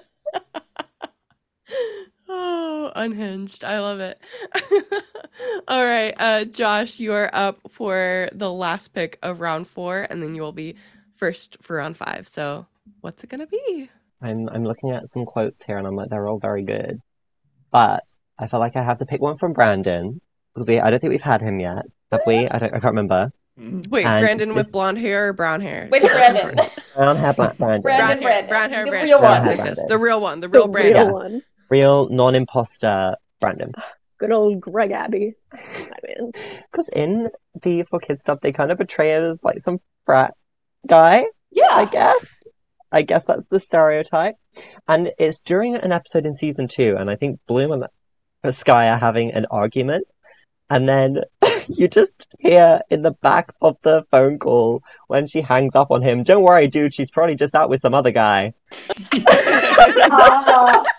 Oh, 2.37 2.91
unhinged. 2.95 3.63
I 3.63 3.79
love 3.79 3.99
it. 3.99 4.19
All 5.67 5.83
right, 5.83 6.13
uh, 6.17 6.45
Josh, 6.45 6.99
you 6.99 7.13
are 7.13 7.29
up 7.33 7.59
for 7.69 8.29
the 8.33 8.51
last 8.51 8.89
pick 8.93 9.17
of 9.23 9.39
round 9.41 9.67
four, 9.67 10.05
and 10.09 10.21
then 10.21 10.35
you 10.35 10.41
will 10.41 10.51
be 10.51 10.75
first 11.15 11.57
for 11.61 11.77
round 11.77 11.97
five. 11.97 12.27
So, 12.27 12.65
what's 13.01 13.23
it 13.23 13.29
gonna 13.29 13.47
be? 13.47 13.89
I'm 14.21 14.49
I'm 14.49 14.63
looking 14.65 14.91
at 14.91 15.09
some 15.09 15.25
quotes 15.25 15.63
here 15.65 15.77
and 15.77 15.85
I'm 15.87 15.95
like 15.95 16.09
they're 16.09 16.27
all 16.27 16.39
very 16.39 16.63
good. 16.63 16.99
But 17.71 18.03
I 18.39 18.47
feel 18.47 18.59
like 18.59 18.75
I 18.75 18.83
have 18.83 18.99
to 18.99 19.05
pick 19.05 19.21
one 19.21 19.35
from 19.37 19.53
Brandon 19.53 20.21
because 20.53 20.67
we 20.67 20.79
I 20.79 20.89
don't 20.89 20.99
think 20.99 21.11
we've 21.11 21.21
had 21.21 21.41
him 21.41 21.59
yet. 21.59 21.83
Have 22.11 22.21
we? 22.25 22.47
I 22.47 22.59
don't 22.59 22.69
I 22.73 22.79
can't 22.79 22.83
remember. 22.85 23.31
Mm. 23.59 23.87
Wait, 23.89 24.05
And 24.05 24.23
Brandon 24.23 24.53
with 24.55 24.65
this- 24.67 24.71
blonde 24.71 24.97
hair 24.97 25.29
or 25.29 25.33
brown 25.33 25.61
hair? 25.61 25.87
Which 25.89 26.01
Brandon? 26.03 26.55
Brown 26.95 27.15
hair 27.17 27.33
black 27.33 27.57
Brandon. 27.57 27.81
Brandon, 27.81 28.19
brown 28.19 28.21
hair, 28.21 28.21
Brandon. 28.21 28.47
brown 28.49 28.69
hair, 28.71 28.85
The 28.85 28.89
Brandon. 28.91 29.09
real 29.09 29.21
one. 29.21 29.43
Brandon. 29.43 29.75
the 29.87 29.97
real 29.97 30.21
one, 30.21 30.39
the 30.41 30.47
The 30.47 30.59
real 30.59 30.67
Brandon. 30.67 31.05
real 31.07 31.13
one. 31.13 31.41
Real 31.69 32.09
non-imposter 32.09 33.15
Brandon. 33.39 33.71
Good 34.17 34.31
old 34.31 34.61
Greg 34.61 34.91
Abbey. 34.91 35.33
I 35.51 35.97
mean, 36.07 36.31
Because 36.71 36.87
in 36.89 37.29
the 37.61 37.83
4Kids 37.83 38.19
stuff 38.19 38.39
they 38.41 38.53
kind 38.53 38.71
of 38.71 38.77
portray 38.77 39.13
it 39.13 39.21
as 39.21 39.43
like 39.43 39.59
some 39.59 39.79
frat 40.05 40.33
guy, 40.87 41.25
Yeah. 41.51 41.67
I 41.71 41.85
guess. 41.85 42.43
I 42.91 43.01
guess 43.01 43.23
that's 43.27 43.45
the 43.47 43.59
stereotype. 43.59 44.35
And 44.87 45.11
it's 45.19 45.41
during 45.41 45.75
an 45.75 45.91
episode 45.91 46.25
in 46.25 46.33
season 46.33 46.69
two, 46.69 46.95
and 46.97 47.09
I 47.11 47.17
think 47.17 47.39
Bloom 47.45 47.73
and 47.73 48.55
Sky 48.55 48.87
are 48.89 48.97
having 48.97 49.31
an 49.33 49.47
argument. 49.51 50.07
And 50.69 50.87
then 50.87 51.21
you 51.67 51.89
just 51.89 52.27
hear 52.39 52.79
in 52.89 53.01
the 53.01 53.11
back 53.11 53.51
of 53.61 53.75
the 53.81 54.05
phone 54.11 54.39
call 54.39 54.81
when 55.07 55.27
she 55.27 55.41
hangs 55.41 55.75
up 55.75 55.91
on 55.91 56.01
him, 56.03 56.23
Don't 56.23 56.43
worry, 56.43 56.67
dude, 56.69 56.93
she's 56.95 57.11
probably 57.11 57.35
just 57.35 57.53
out 57.53 57.69
with 57.69 57.81
some 57.81 57.93
other 57.93 58.11
guy. 58.11 58.53
Uh, 59.11 60.83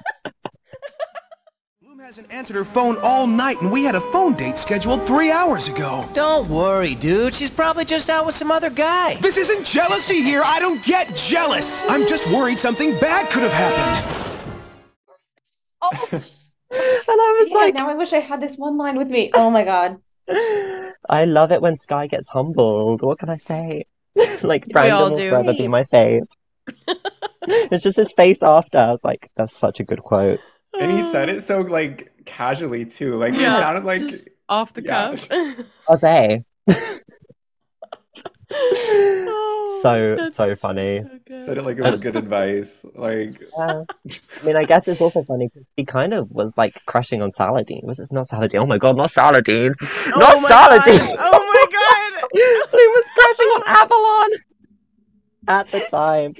hasn't 2.06 2.32
answered 2.32 2.54
her 2.54 2.64
phone 2.64 2.96
all 2.98 3.26
night, 3.26 3.60
and 3.62 3.72
we 3.72 3.82
had 3.82 3.96
a 3.96 4.00
phone 4.12 4.32
date 4.34 4.56
scheduled 4.56 5.04
three 5.08 5.32
hours 5.32 5.66
ago. 5.66 6.08
Don't 6.12 6.48
worry, 6.48 6.94
dude. 6.94 7.34
She's 7.34 7.50
probably 7.50 7.84
just 7.84 8.08
out 8.08 8.24
with 8.24 8.36
some 8.36 8.52
other 8.52 8.70
guy. 8.70 9.16
This 9.16 9.36
isn't 9.36 9.66
jealousy 9.66 10.22
here. 10.22 10.40
I 10.44 10.60
don't 10.60 10.80
get 10.84 11.16
jealous. 11.16 11.84
I'm 11.88 12.06
just 12.06 12.24
worried 12.30 12.60
something 12.60 12.96
bad 13.00 13.28
could 13.32 13.42
have 13.42 13.52
happened. 13.52 14.38
oh, 15.82 16.08
And 16.12 16.22
I 17.08 17.38
was 17.40 17.50
yeah, 17.50 17.56
like, 17.56 17.74
now 17.74 17.90
I 17.90 17.94
wish 17.94 18.12
I 18.12 18.20
had 18.20 18.40
this 18.40 18.56
one 18.56 18.78
line 18.78 18.96
with 18.96 19.08
me. 19.08 19.32
Oh 19.34 19.50
my 19.50 19.64
god. 19.64 19.98
I 20.28 21.24
love 21.24 21.50
it 21.50 21.60
when 21.60 21.76
Sky 21.76 22.06
gets 22.06 22.28
humbled. 22.28 23.02
What 23.02 23.18
can 23.18 23.30
I 23.30 23.38
say? 23.38 23.86
like 24.42 24.62
all 24.62 24.70
Brandon 24.70 24.98
will 25.00 25.10
do. 25.10 25.30
forever 25.30 25.54
be 25.54 25.66
my 25.66 25.82
fave. 25.82 26.28
it's 27.42 27.82
just 27.82 27.96
his 27.96 28.12
face 28.12 28.44
after. 28.44 28.78
I 28.78 28.92
was 28.92 29.02
like, 29.02 29.28
that's 29.34 29.56
such 29.56 29.80
a 29.80 29.84
good 29.84 30.04
quote. 30.04 30.38
And 30.80 30.90
he 30.92 31.02
said 31.02 31.28
uh. 31.28 31.32
it 31.34 31.40
so 31.42 31.60
like 31.60 32.12
casually 32.24 32.84
too. 32.84 33.16
Like 33.16 33.34
Yeah, 33.34 33.56
it 33.56 33.60
sounded 33.60 33.84
like 33.84 34.00
just 34.02 34.28
off 34.48 34.72
the 34.74 34.82
Yeah. 34.82 35.10
cuff. 35.16 35.28
Jose. 35.88 36.44
Oh, 38.48 39.80
So, 39.82 40.24
so 40.30 40.54
funny. 40.56 41.02
so 41.28 41.36
said 41.46 41.58
it 41.58 41.64
like 41.64 41.76
it 41.78 41.82
was 41.82 42.00
good 42.00 42.16
advice. 42.16 42.84
Like 42.94 43.40
Yeah. 43.58 43.82
I 44.06 44.44
mean, 44.44 44.56
I 44.56 44.64
guess 44.64 44.86
it's 44.86 45.00
also 45.00 45.22
funny 45.24 45.48
because 45.48 45.66
he 45.76 45.84
kind 45.84 46.14
of 46.14 46.30
was 46.30 46.56
like 46.56 46.80
crushing 46.86 47.22
on 47.22 47.30
Saladin. 47.32 47.80
Was 47.84 47.98
it 47.98 48.10
not 48.12 48.26
Saladin? 48.26 48.60
Oh 48.60 48.66
my 48.66 48.78
god, 48.78 48.96
not 48.96 49.10
Saladin! 49.10 49.74
Oh 49.80 50.18
not 50.18 50.42
my 50.42 50.48
Saladin! 50.48 50.98
God. 50.98 51.16
Oh 51.18 51.52
my 51.52 51.66
god! 51.72 52.28
he 52.32 52.86
was 52.86 53.04
crushing 53.14 53.46
on 53.46 53.62
Avalon 53.66 54.30
at 55.48 55.68
the 55.70 55.80
time. 55.90 56.34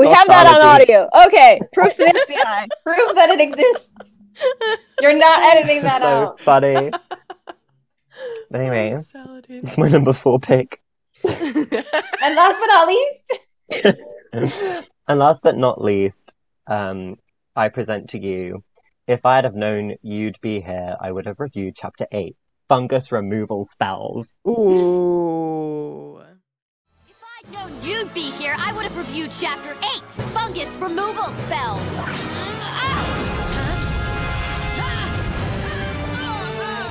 We 0.00 0.08
have 0.08 0.26
that 0.28 0.46
on 0.46 0.60
audio. 0.66 1.08
Okay, 1.26 1.60
proof 1.74 1.94
to 1.96 2.04
the 2.04 2.26
FBI. 2.28 2.68
Prove 2.84 3.14
that 3.16 3.30
it 3.30 3.40
exists. 3.40 4.18
You're 5.00 5.18
not 5.18 5.42
editing 5.42 5.82
that 5.82 6.00
so 6.02 6.08
out. 6.08 6.40
funny. 6.40 6.90
But 8.50 8.54
anyway, 8.60 9.02
it's 9.48 9.76
my 9.76 9.88
number 9.88 10.12
four 10.12 10.40
pick. 10.40 10.80
And 12.22 12.36
last 12.36 12.58
but 12.60 12.66
not 12.66 12.88
least, 12.88 13.38
and 15.08 15.18
last 15.18 15.42
but 15.42 15.56
not 15.56 15.82
least, 15.82 16.34
um, 16.66 17.16
I 17.56 17.68
present 17.68 18.10
to 18.10 18.18
you. 18.18 18.62
If 19.06 19.26
I 19.26 19.36
had 19.36 19.44
have 19.44 19.54
known 19.54 19.96
you'd 20.02 20.40
be 20.40 20.60
here, 20.60 20.96
I 21.00 21.10
would 21.12 21.26
have 21.26 21.40
reviewed 21.40 21.76
chapter 21.76 22.06
eight, 22.12 22.36
fungus 22.68 23.10
removal 23.10 23.64
spells. 23.64 24.34
Ooh. 24.46 26.22
If 27.50 27.56
I'd 27.56 27.70
known 27.70 27.82
you'd 27.82 28.14
be 28.14 28.30
here, 28.30 28.54
I 28.58 28.72
would 28.74 28.84
have 28.84 28.96
reviewed 28.96 29.30
Chapter 29.32 29.72
8, 29.72 30.02
Fungus 30.32 30.76
Removal 30.76 31.24
Spells. 31.24 31.80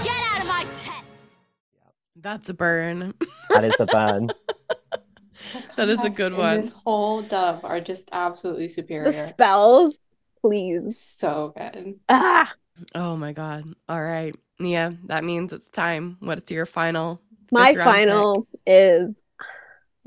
Get 0.03 0.18
out 0.18 0.41
of 0.41 0.47
my 0.47 0.66
test! 0.78 1.05
That's 2.16 2.49
a 2.49 2.53
burn. 2.53 3.14
That 3.49 3.64
is 3.66 3.76
a 3.80 3.86
burn. 3.86 4.30
that 5.76 5.89
is 5.89 6.03
a 6.03 6.10
good 6.10 6.36
one. 6.36 6.57
This 6.57 6.72
whole 6.86 7.22
dub 7.22 7.62
are 7.64 7.80
just 7.80 8.10
absolutely 8.12 8.70
superior. 8.70 9.12
The 9.12 9.28
spells, 9.30 9.99
please. 10.41 10.99
So 10.99 11.53
good. 11.55 11.99
Ah, 12.10 12.51
Oh 12.95 13.16
my 13.18 13.34
god. 13.34 13.66
All 13.88 14.01
right. 14.01 14.36
Nia, 14.60 14.97
that 15.05 15.24
means 15.24 15.53
it's 15.53 15.70
time. 15.70 16.18
What's 16.20 16.49
your 16.51 16.66
final? 16.66 17.22
my 17.51 17.74
fifth 17.74 17.78
round 17.78 17.89
pick? 17.89 18.10
final 18.10 18.47
is 18.68 19.22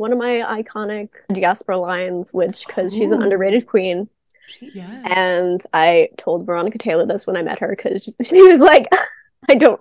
one 0.02 0.12
of 0.12 0.18
my 0.18 0.62
iconic 0.62 1.10
Diaspro 1.30 1.80
lines, 1.80 2.34
which 2.34 2.66
because 2.66 2.92
she's 2.92 3.12
an 3.12 3.22
underrated 3.22 3.66
queen. 3.66 4.08
Yes. 4.60 5.02
And 5.04 5.62
I 5.72 6.08
told 6.18 6.44
Veronica 6.44 6.76
Taylor 6.76 7.06
this 7.06 7.26
when 7.26 7.36
I 7.36 7.42
met 7.42 7.60
her 7.60 7.68
because 7.68 8.14
she 8.22 8.42
was 8.42 8.58
like, 8.58 8.88
I 9.48 9.54
don't 9.54 9.80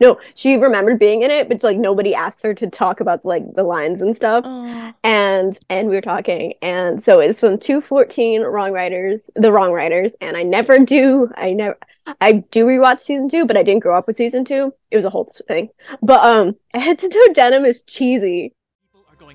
no, 0.00 0.18
she 0.34 0.56
remembered 0.56 0.98
being 0.98 1.22
in 1.22 1.30
it, 1.30 1.48
but 1.48 1.62
like 1.62 1.76
nobody 1.76 2.14
asked 2.14 2.42
her 2.42 2.54
to 2.54 2.68
talk 2.68 3.00
about 3.00 3.24
like 3.24 3.54
the 3.54 3.62
lines 3.62 4.00
and 4.00 4.16
stuff. 4.16 4.44
Oh. 4.46 4.92
And 5.04 5.58
and 5.68 5.88
we 5.88 5.94
were 5.94 6.00
talking, 6.00 6.54
and 6.62 7.02
so 7.02 7.20
it's 7.20 7.40
from 7.40 7.58
214 7.58 8.42
Wrong 8.42 8.72
Writers, 8.72 9.30
the 9.34 9.52
Wrong 9.52 9.72
Writers, 9.72 10.14
and 10.20 10.36
I 10.36 10.42
never 10.42 10.78
do, 10.78 11.30
I 11.36 11.52
never 11.52 11.76
I 12.20 12.32
do 12.32 12.66
rewatch 12.66 13.00
season 13.00 13.28
two, 13.28 13.44
but 13.44 13.56
I 13.56 13.62
didn't 13.62 13.82
grow 13.82 13.96
up 13.96 14.06
with 14.06 14.16
season 14.16 14.44
two. 14.44 14.72
It 14.90 14.96
was 14.96 15.04
a 15.04 15.10
whole 15.10 15.30
thing. 15.46 15.68
But 16.02 16.24
um 16.24 16.56
head 16.72 16.98
to 17.00 17.08
toe 17.08 17.32
denim 17.32 17.64
is 17.64 17.82
cheesy. 17.82 18.54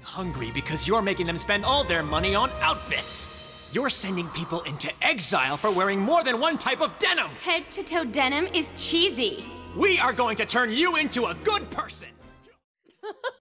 Going 0.04 0.26
hungry 0.26 0.51
because 0.51 0.88
you're 0.88 1.01
making 1.01 1.28
them 1.28 1.38
spend 1.38 1.66
all 1.66 1.84
their 1.84 2.04
money 2.04 2.36
on 2.36 2.51
outfits. 2.62 3.28
You're 3.72 3.89
sending 3.89 4.28
people 4.30 4.62
into 4.64 4.91
exile 5.01 5.58
for 5.58 5.72
wearing 5.72 5.99
more 5.99 6.24
than 6.24 6.39
one 6.39 6.58
type 6.58 6.82
of 6.82 6.97
denim. 6.99 7.30
Head 7.41 7.72
to 7.72 7.84
toe 7.84 8.06
denim 8.06 8.47
is 8.54 8.72
cheesy. 8.78 9.43
We 9.78 9.99
are 9.99 10.14
going 10.14 10.36
to 10.38 10.45
turn 10.45 10.72
you 10.72 10.97
into 10.97 11.26
a 11.26 11.34
good 11.43 11.70
person. 11.72 12.10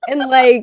And 0.09 0.21
like 0.31 0.63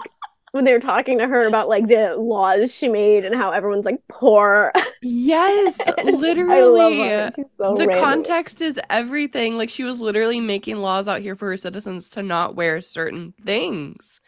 when 0.51 0.65
they 0.65 0.73
were 0.73 0.79
talking 0.79 1.19
to 1.19 1.27
her 1.27 1.47
about 1.47 1.69
like 1.69 1.87
the 1.87 2.15
laws 2.15 2.73
she 2.73 2.89
made 2.89 3.23
and 3.23 3.35
how 3.35 3.51
everyone's 3.51 3.85
like 3.85 4.01
poor. 4.09 4.73
Yes, 5.01 5.79
I 5.87 6.01
love 6.01 6.19
literally. 6.19 7.07
her. 7.07 7.31
She's 7.35 7.51
so 7.55 7.75
the 7.75 7.85
random. 7.85 8.03
context 8.03 8.61
is 8.61 8.79
everything. 8.89 9.57
Like 9.57 9.69
she 9.69 9.83
was 9.83 9.99
literally 9.99 10.41
making 10.41 10.77
laws 10.77 11.07
out 11.07 11.21
here 11.21 11.35
for 11.35 11.49
her 11.49 11.57
citizens 11.57 12.09
to 12.09 12.23
not 12.23 12.55
wear 12.55 12.81
certain 12.81 13.33
things. 13.45 14.19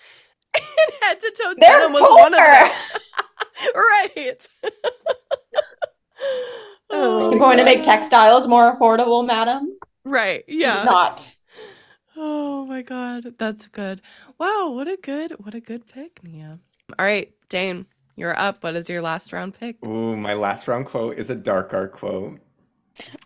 and 0.55 0.93
head 1.01 1.19
to 1.19 1.33
toe 1.41 1.53
They're 1.57 1.79
denim 1.79 1.93
was 1.93 2.01
one 2.01 2.33
of 2.33 2.39
poor. 2.39 2.49
them. 2.49 2.71
right. 3.75 4.47
Oh 6.93 7.29
You're 7.29 7.39
going 7.39 7.57
to 7.57 7.63
make 7.63 7.83
textiles 7.83 8.47
more 8.47 8.75
affordable, 8.75 9.25
madam? 9.25 9.77
Right. 10.03 10.43
Yeah. 10.47 10.83
Not. 10.83 11.33
Oh 12.17 12.65
my 12.65 12.81
god, 12.81 13.35
that's 13.37 13.67
good. 13.67 14.01
Wow, 14.37 14.71
what 14.71 14.87
a 14.89 14.97
good 15.01 15.31
what 15.43 15.55
a 15.55 15.61
good 15.61 15.87
pick, 15.87 16.21
Nia. 16.23 16.59
All 16.99 17.05
right, 17.05 17.31
Dane, 17.47 17.85
you're 18.17 18.37
up. 18.37 18.63
What 18.63 18.75
is 18.75 18.89
your 18.89 19.01
last 19.01 19.31
round 19.31 19.57
pick? 19.57 19.77
Ooh, 19.85 20.17
my 20.17 20.33
last 20.33 20.67
round 20.67 20.85
quote 20.85 21.17
is 21.17 21.29
a 21.29 21.35
Darkar 21.35 21.89
quote. 21.91 22.39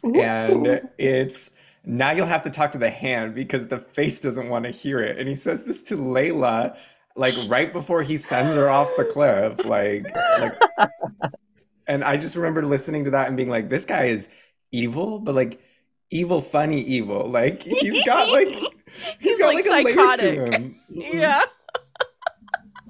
And 0.03 0.81
it's 0.99 1.49
now 1.83 2.11
you'll 2.11 2.27
have 2.27 2.43
to 2.43 2.51
talk 2.51 2.71
to 2.73 2.77
the 2.77 2.91
hand 2.91 3.33
because 3.33 3.67
the 3.67 3.79
face 3.79 4.19
doesn't 4.19 4.49
want 4.49 4.65
to 4.65 4.71
hear 4.71 4.99
it. 5.01 5.17
And 5.17 5.27
he 5.27 5.35
says 5.35 5.63
this 5.65 5.81
to 5.83 5.97
Layla, 5.97 6.77
like 7.15 7.35
right 7.47 7.71
before 7.71 8.03
he 8.03 8.17
sends 8.17 8.55
her 8.55 8.69
off 8.69 8.95
the 8.97 9.05
cliff. 9.05 9.63
Like, 9.65 10.05
like 10.39 10.53
and 11.87 12.03
I 12.03 12.17
just 12.17 12.35
remember 12.35 12.63
listening 12.63 13.05
to 13.05 13.11
that 13.11 13.27
and 13.27 13.37
being 13.37 13.49
like, 13.49 13.69
this 13.69 13.85
guy 13.85 14.05
is 14.05 14.27
evil, 14.71 15.19
but 15.19 15.35
like 15.35 15.61
evil, 16.11 16.41
funny 16.41 16.81
evil. 16.81 17.29
Like 17.29 17.61
he's 17.63 18.03
got 18.05 18.29
like 18.31 18.49
He's, 19.19 19.37
got, 19.39 19.53
like, 19.53 19.65
a 19.65 19.69
layer 19.83 20.07
to 20.17 20.27
psychotic. 20.27 20.39
him. 20.39 20.79
Yeah. 20.89 21.41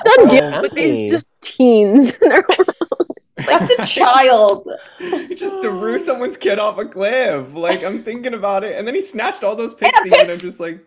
Done 0.04 0.14
Oh, 0.20 0.28
deal 0.28 0.62
with 0.62 0.74
these 0.76 1.10
just 1.10 1.28
teens. 1.42 2.14
That's 3.38 3.72
a 3.72 3.82
child. 3.82 4.68
He 5.00 5.36
just 5.36 5.62
threw 5.62 5.98
someone's 6.00 6.38
kid 6.38 6.60
off 6.60 6.78
a 6.78 6.86
cliff. 6.86 7.54
Like 7.54 7.84
I'm 7.84 8.00
thinking 8.00 8.34
about 8.34 8.64
it, 8.64 8.76
and 8.78 8.88
then 8.88 8.96
he 8.96 9.02
snatched 9.02 9.44
all 9.44 9.56
those 9.56 9.74
pixies, 9.76 10.20
and 10.22 10.32
I'm 10.32 10.40
just 10.40 10.60
like, 10.60 10.86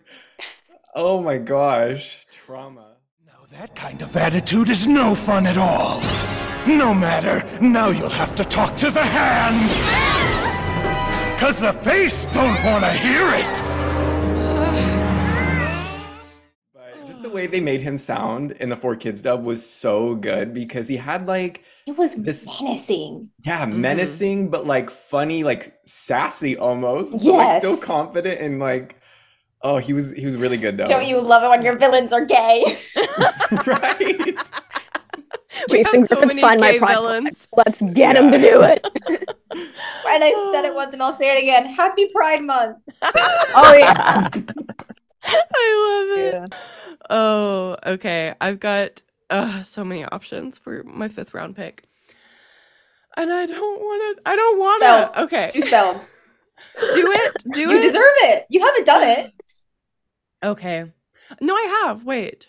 oh 0.94 1.22
my 1.22 1.38
gosh, 1.38 2.26
trauma. 2.30 2.87
That 3.58 3.74
kind 3.74 4.02
of 4.02 4.16
attitude 4.16 4.68
is 4.68 4.86
no 4.86 5.14
fun 5.14 5.46
at 5.46 5.56
all. 5.56 6.00
No 6.66 6.94
matter, 6.94 7.42
now 7.60 7.88
you'll 7.88 8.08
have 8.08 8.34
to 8.36 8.44
talk 8.44 8.76
to 8.76 8.90
the 8.90 9.02
hand. 9.02 9.70
Cause 11.40 11.60
the 11.60 11.72
face 11.72 12.26
don't 12.26 12.62
wanna 12.64 12.92
hear 12.92 13.28
it. 13.32 13.62
But 16.74 17.06
just 17.06 17.22
the 17.22 17.30
way 17.30 17.46
they 17.46 17.60
made 17.60 17.80
him 17.80 17.98
sound 17.98 18.52
in 18.52 18.68
the 18.68 18.76
4Kids 18.76 19.22
dub 19.22 19.44
was 19.44 19.68
so 19.68 20.14
good 20.14 20.52
because 20.54 20.88
he 20.88 20.96
had 20.96 21.26
like 21.26 21.62
It 21.86 21.96
was 21.96 22.16
this 22.16 22.46
menacing. 22.46 23.30
yeah 23.44 23.66
Mm-hmm. 23.66 23.80
menacing 23.80 24.50
but 24.50 24.66
like 24.66 24.90
funny 24.90 25.42
like 25.42 25.72
sassy 25.84 26.56
almost 26.56 27.12
but 27.12 27.24
like 27.24 27.62
still 27.62 27.78
confident 27.78 28.40
and 28.40 28.58
like 28.60 28.96
oh 29.62 29.78
he 29.78 29.92
was 29.92 30.12
he 30.12 30.24
was 30.24 30.36
really 30.36 30.56
good 30.56 30.76
though 30.76 30.86
Don't 30.86 31.06
you 31.06 31.20
love 31.20 31.42
it 31.42 31.48
when 31.48 31.62
your 31.62 31.76
villains 31.76 32.12
are 32.12 32.24
gay? 32.24 32.78
right 33.66 34.36
We 35.70 35.78
have 35.78 35.86
Jason 35.86 36.06
so 36.06 36.16
Griffith 36.16 36.28
many 36.28 36.40
signed 36.40 36.60
my 36.60 36.72
gay 36.72 36.78
pride 36.78 36.92
villains. 36.94 37.48
Let's 37.56 37.82
get 37.82 38.16
him 38.16 38.30
to 38.30 38.38
do 38.38 38.62
it. 38.62 38.86
and 39.08 40.24
I 40.24 40.50
said 40.52 40.64
it 40.64 40.74
once 40.74 40.92
and 40.92 41.02
I'll 41.02 41.14
say 41.14 41.36
it 41.36 41.42
again. 41.42 41.66
Happy 41.66 42.08
Pride 42.14 42.42
Month. 42.42 42.78
Oh 43.02 43.74
yeah. 43.76 44.28
I 45.24 46.06
love 46.06 46.18
it. 46.18 46.54
Oh, 47.10 47.76
okay. 47.86 48.34
I've 48.40 48.60
got 48.60 49.02
uh, 49.30 49.62
so 49.62 49.84
many 49.84 50.04
options 50.04 50.58
for 50.58 50.84
my 50.84 51.08
fifth 51.08 51.34
round 51.34 51.56
pick. 51.56 51.84
And 53.16 53.32
I 53.32 53.46
don't 53.46 53.80
want 53.80 54.18
to. 54.18 54.28
I 54.28 54.36
don't 54.36 54.58
want 54.58 54.82
Spell. 54.82 55.12
to. 55.12 55.22
Okay. 55.22 55.50
Do 55.52 55.62
spell. 55.62 55.94
Do 55.94 57.12
it. 57.12 57.42
Do 57.52 57.60
you 57.60 57.70
it. 57.70 57.74
You 57.74 57.82
deserve 57.82 58.04
it. 58.18 58.46
You 58.48 58.64
haven't 58.64 58.84
done 58.86 59.02
it. 59.02 59.32
Okay. 60.44 60.90
No, 61.40 61.54
I 61.54 61.82
have. 61.84 62.04
Wait. 62.04 62.48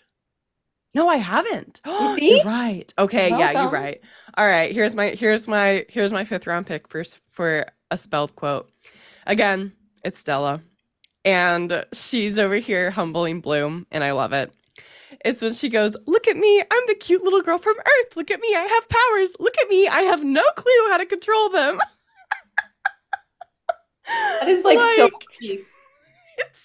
No, 0.94 1.08
I 1.08 1.16
haven't. 1.16 1.80
You 1.86 2.08
see? 2.18 2.36
You're 2.42 2.52
right. 2.52 2.92
Okay, 2.98 3.28
yeah, 3.30 3.52
you're 3.52 3.62
Welcome. 3.62 3.72
right. 3.72 4.00
All 4.36 4.46
right, 4.46 4.72
here's 4.72 4.94
my 4.94 5.08
here's 5.10 5.46
my 5.48 5.84
here's 5.88 6.12
my 6.12 6.24
fifth 6.24 6.46
round 6.46 6.66
pick 6.66 6.88
for 6.88 7.00
s- 7.00 7.20
for 7.30 7.66
a 7.90 7.98
spelled 7.98 8.34
quote. 8.36 8.70
Again, 9.26 9.72
it's 10.04 10.20
Stella. 10.20 10.62
And 11.24 11.84
she's 11.92 12.38
over 12.38 12.56
here 12.56 12.90
humbling 12.90 13.40
Bloom, 13.40 13.86
and 13.90 14.02
I 14.02 14.12
love 14.12 14.32
it. 14.32 14.52
It's 15.24 15.42
when 15.42 15.52
she 15.52 15.68
goes, 15.68 15.92
Look 16.06 16.26
at 16.28 16.36
me, 16.36 16.60
I'm 16.60 16.82
the 16.86 16.94
cute 16.94 17.22
little 17.22 17.42
girl 17.42 17.58
from 17.58 17.76
Earth. 17.78 18.16
Look 18.16 18.30
at 18.30 18.40
me, 18.40 18.54
I 18.54 18.62
have 18.62 18.88
powers. 18.88 19.36
Look 19.38 19.58
at 19.58 19.68
me, 19.68 19.86
I 19.86 20.00
have 20.02 20.24
no 20.24 20.42
clue 20.56 20.88
how 20.88 20.96
to 20.96 21.06
control 21.06 21.50
them. 21.50 21.78
That 24.40 24.48
is 24.48 24.64
like, 24.64 24.80
so 24.80 25.08
peace. 25.38 25.76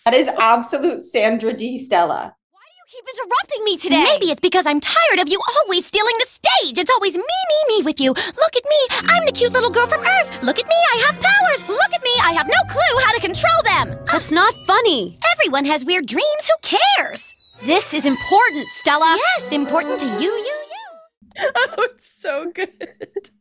That 0.05 0.13
is 0.13 0.27
absolute 0.27 1.03
Sandra 1.03 1.53
D. 1.53 1.79
Stella. 1.79 2.35
Why 2.51 2.61
do 2.69 2.75
you 2.77 2.85
keep 2.87 3.05
interrupting 3.07 3.63
me 3.63 3.77
today. 3.77 4.03
Maybe 4.03 4.27
it's 4.27 4.39
because 4.39 4.65
I'm 4.65 4.79
tired 4.79 5.19
of 5.19 5.27
you 5.27 5.39
always 5.57 5.85
stealing 5.85 6.15
the 6.19 6.27
stage. 6.27 6.77
It's 6.77 6.91
always 6.91 7.15
me, 7.15 7.23
me, 7.23 7.77
me 7.77 7.83
with 7.83 7.99
you. 7.99 8.09
Look 8.11 8.55
at 8.55 8.65
me. 8.65 8.87
I'm 9.09 9.25
the 9.25 9.31
cute 9.31 9.53
little 9.53 9.69
girl 9.71 9.87
from 9.87 10.01
Earth. 10.01 10.43
Look 10.43 10.59
at 10.59 10.67
me. 10.67 10.75
I 10.93 10.97
have 11.07 11.19
powers. 11.19 11.67
Look 11.67 11.93
at 11.93 12.03
me. 12.03 12.11
I 12.23 12.33
have 12.33 12.47
no 12.47 12.61
clue 12.69 12.99
how 13.03 13.13
to 13.13 13.19
control 13.21 13.61
them. 13.63 13.97
That's 14.05 14.31
not 14.31 14.53
funny. 14.67 15.17
Everyone 15.33 15.65
has 15.65 15.83
weird 15.83 16.05
dreams. 16.05 16.23
Who 16.47 16.69
cares? 16.97 17.33
This 17.63 17.93
is 17.93 18.05
important, 18.05 18.67
Stella. 18.67 19.17
Yes, 19.37 19.51
important 19.51 19.99
to 20.01 20.07
you, 20.07 20.29
you, 20.29 20.29
you. 20.29 20.85
oh, 21.55 21.87
it's 21.95 22.21
so 22.21 22.51
good. 22.51 23.31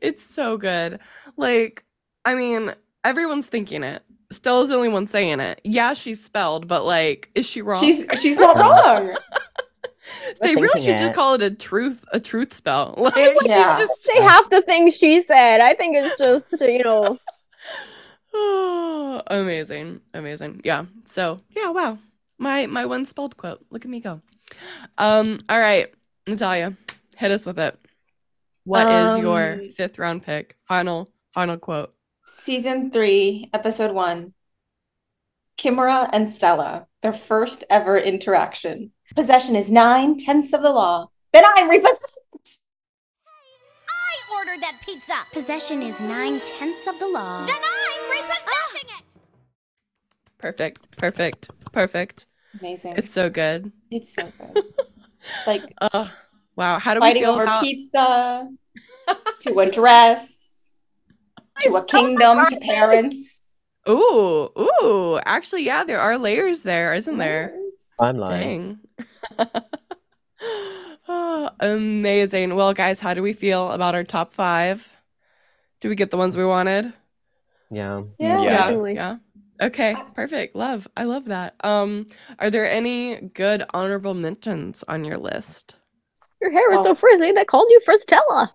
It's 0.00 0.24
so 0.24 0.56
good. 0.56 1.00
Like, 1.36 1.84
I 2.24 2.34
mean, 2.34 2.72
everyone's 3.02 3.48
thinking 3.48 3.82
it. 3.82 4.02
Stella's 4.32 4.68
the 4.70 4.76
only 4.76 4.88
one 4.88 5.06
saying 5.06 5.40
it. 5.40 5.60
Yeah, 5.64 5.94
she's 5.94 6.22
spelled, 6.22 6.66
but 6.68 6.84
like, 6.84 7.30
is 7.34 7.46
she 7.46 7.62
wrong? 7.62 7.82
She's 7.82 8.06
she's 8.20 8.36
not 8.38 8.56
wrong. 8.60 9.16
they 10.40 10.54
really 10.54 10.68
thinking 10.68 10.82
should 10.82 10.98
just 10.98 11.14
call 11.14 11.34
it 11.34 11.42
a 11.42 11.50
truth 11.50 12.04
a 12.12 12.20
truth 12.20 12.52
spell. 12.54 12.94
Like, 12.98 13.16
I 13.16 13.28
wouldn't 13.28 13.46
Yeah. 13.46 13.78
just 13.78 14.02
say 14.04 14.20
half 14.20 14.48
the 14.50 14.62
things 14.62 14.96
she 14.96 15.22
said. 15.22 15.60
I 15.60 15.74
think 15.74 15.96
it's 15.96 16.18
just 16.18 16.52
you 16.60 16.82
know. 16.82 17.18
oh, 18.32 19.22
amazing, 19.28 20.00
amazing. 20.12 20.60
Yeah. 20.64 20.86
So 21.04 21.40
yeah, 21.50 21.70
wow. 21.70 21.98
My 22.38 22.66
my 22.66 22.86
one 22.86 23.06
spelled 23.06 23.36
quote. 23.36 23.64
Look 23.70 23.84
at 23.84 23.90
me 23.90 24.00
go. 24.00 24.20
Um. 24.98 25.38
All 25.48 25.58
right, 25.58 25.92
Natalia, 26.26 26.76
hit 27.16 27.30
us 27.30 27.46
with 27.46 27.58
it. 27.58 27.78
What 28.64 28.86
is 28.88 29.18
your 29.18 29.52
Um, 29.54 29.70
fifth 29.76 29.98
round 29.98 30.22
pick? 30.22 30.56
Final 30.64 31.10
final 31.32 31.56
quote. 31.58 31.94
Season 32.24 32.90
three, 32.90 33.50
episode 33.52 33.94
one. 33.94 34.32
Chimera 35.58 36.08
and 36.12 36.28
Stella, 36.28 36.86
their 37.02 37.12
first 37.12 37.64
ever 37.68 37.98
interaction. 37.98 38.92
Possession 39.14 39.54
is 39.54 39.70
nine 39.70 40.16
tenths 40.16 40.54
of 40.54 40.62
the 40.62 40.70
law. 40.70 41.08
Then 41.32 41.44
I 41.44 41.68
repossess 41.68 42.16
it. 42.32 42.56
I 43.88 44.36
ordered 44.38 44.62
that 44.62 44.80
pizza. 44.84 45.12
Possession 45.32 45.82
is 45.82 46.00
nine 46.00 46.40
tenths 46.40 46.86
of 46.86 46.98
the 46.98 47.08
law. 47.08 47.44
Then 47.46 47.56
I'm 47.56 48.10
repossessing 48.10 48.88
it. 48.98 49.20
Perfect. 50.38 50.96
Perfect. 50.96 51.50
Perfect. 51.72 52.26
Amazing. 52.58 52.94
It's 52.96 53.12
so 53.12 53.28
good. 53.28 53.70
It's 53.90 54.14
so 54.14 54.26
good. 54.38 54.64
like 55.46 55.74
uh, 55.80 56.08
wow, 56.56 56.78
how 56.78 56.94
do 56.94 57.00
we 57.00 57.08
fighting 57.08 57.22
feel 57.24 57.32
over 57.32 57.42
about 57.42 57.62
pizza 57.62 58.48
to 59.40 59.58
a 59.58 59.70
dress 59.70 60.43
to 61.60 61.76
a 61.76 61.84
kingdom 61.84 62.44
to 62.46 62.56
parents. 62.56 63.58
Ooh, 63.88 64.48
ooh. 64.58 65.18
Actually, 65.24 65.64
yeah, 65.64 65.84
there 65.84 66.00
are 66.00 66.16
layers 66.18 66.60
there, 66.60 66.94
isn't 66.94 67.18
there? 67.18 67.54
I'm 68.00 68.16
lying. 68.18 68.78
Dang. 69.38 69.48
Oh, 71.06 71.50
amazing. 71.60 72.54
Well, 72.54 72.72
guys, 72.72 73.00
how 73.00 73.14
do 73.14 73.22
we 73.22 73.32
feel 73.32 73.70
about 73.72 73.94
our 73.94 74.04
top 74.04 74.34
five? 74.34 74.88
Do 75.80 75.88
we 75.88 75.94
get 75.96 76.10
the 76.10 76.16
ones 76.16 76.36
we 76.36 76.44
wanted? 76.44 76.92
Yeah. 77.70 78.02
Yeah, 78.18 78.42
Yeah. 78.42 78.50
definitely. 78.50 78.94
Yeah. 78.94 79.16
Okay, 79.60 79.96
perfect. 80.14 80.56
Love. 80.56 80.88
I 80.96 81.04
love 81.04 81.26
that. 81.26 81.54
Um, 81.62 82.06
are 82.38 82.50
there 82.50 82.68
any 82.68 83.16
good 83.34 83.62
honorable 83.72 84.14
mentions 84.14 84.82
on 84.88 85.04
your 85.04 85.18
list? 85.18 85.76
Your 86.40 86.50
hair 86.50 86.68
was 86.70 86.80
Oh. 86.80 86.84
so 86.84 86.94
frizzy 86.94 87.32
they 87.32 87.44
called 87.44 87.68
you 87.70 87.80
Frizztella. 87.86 88.50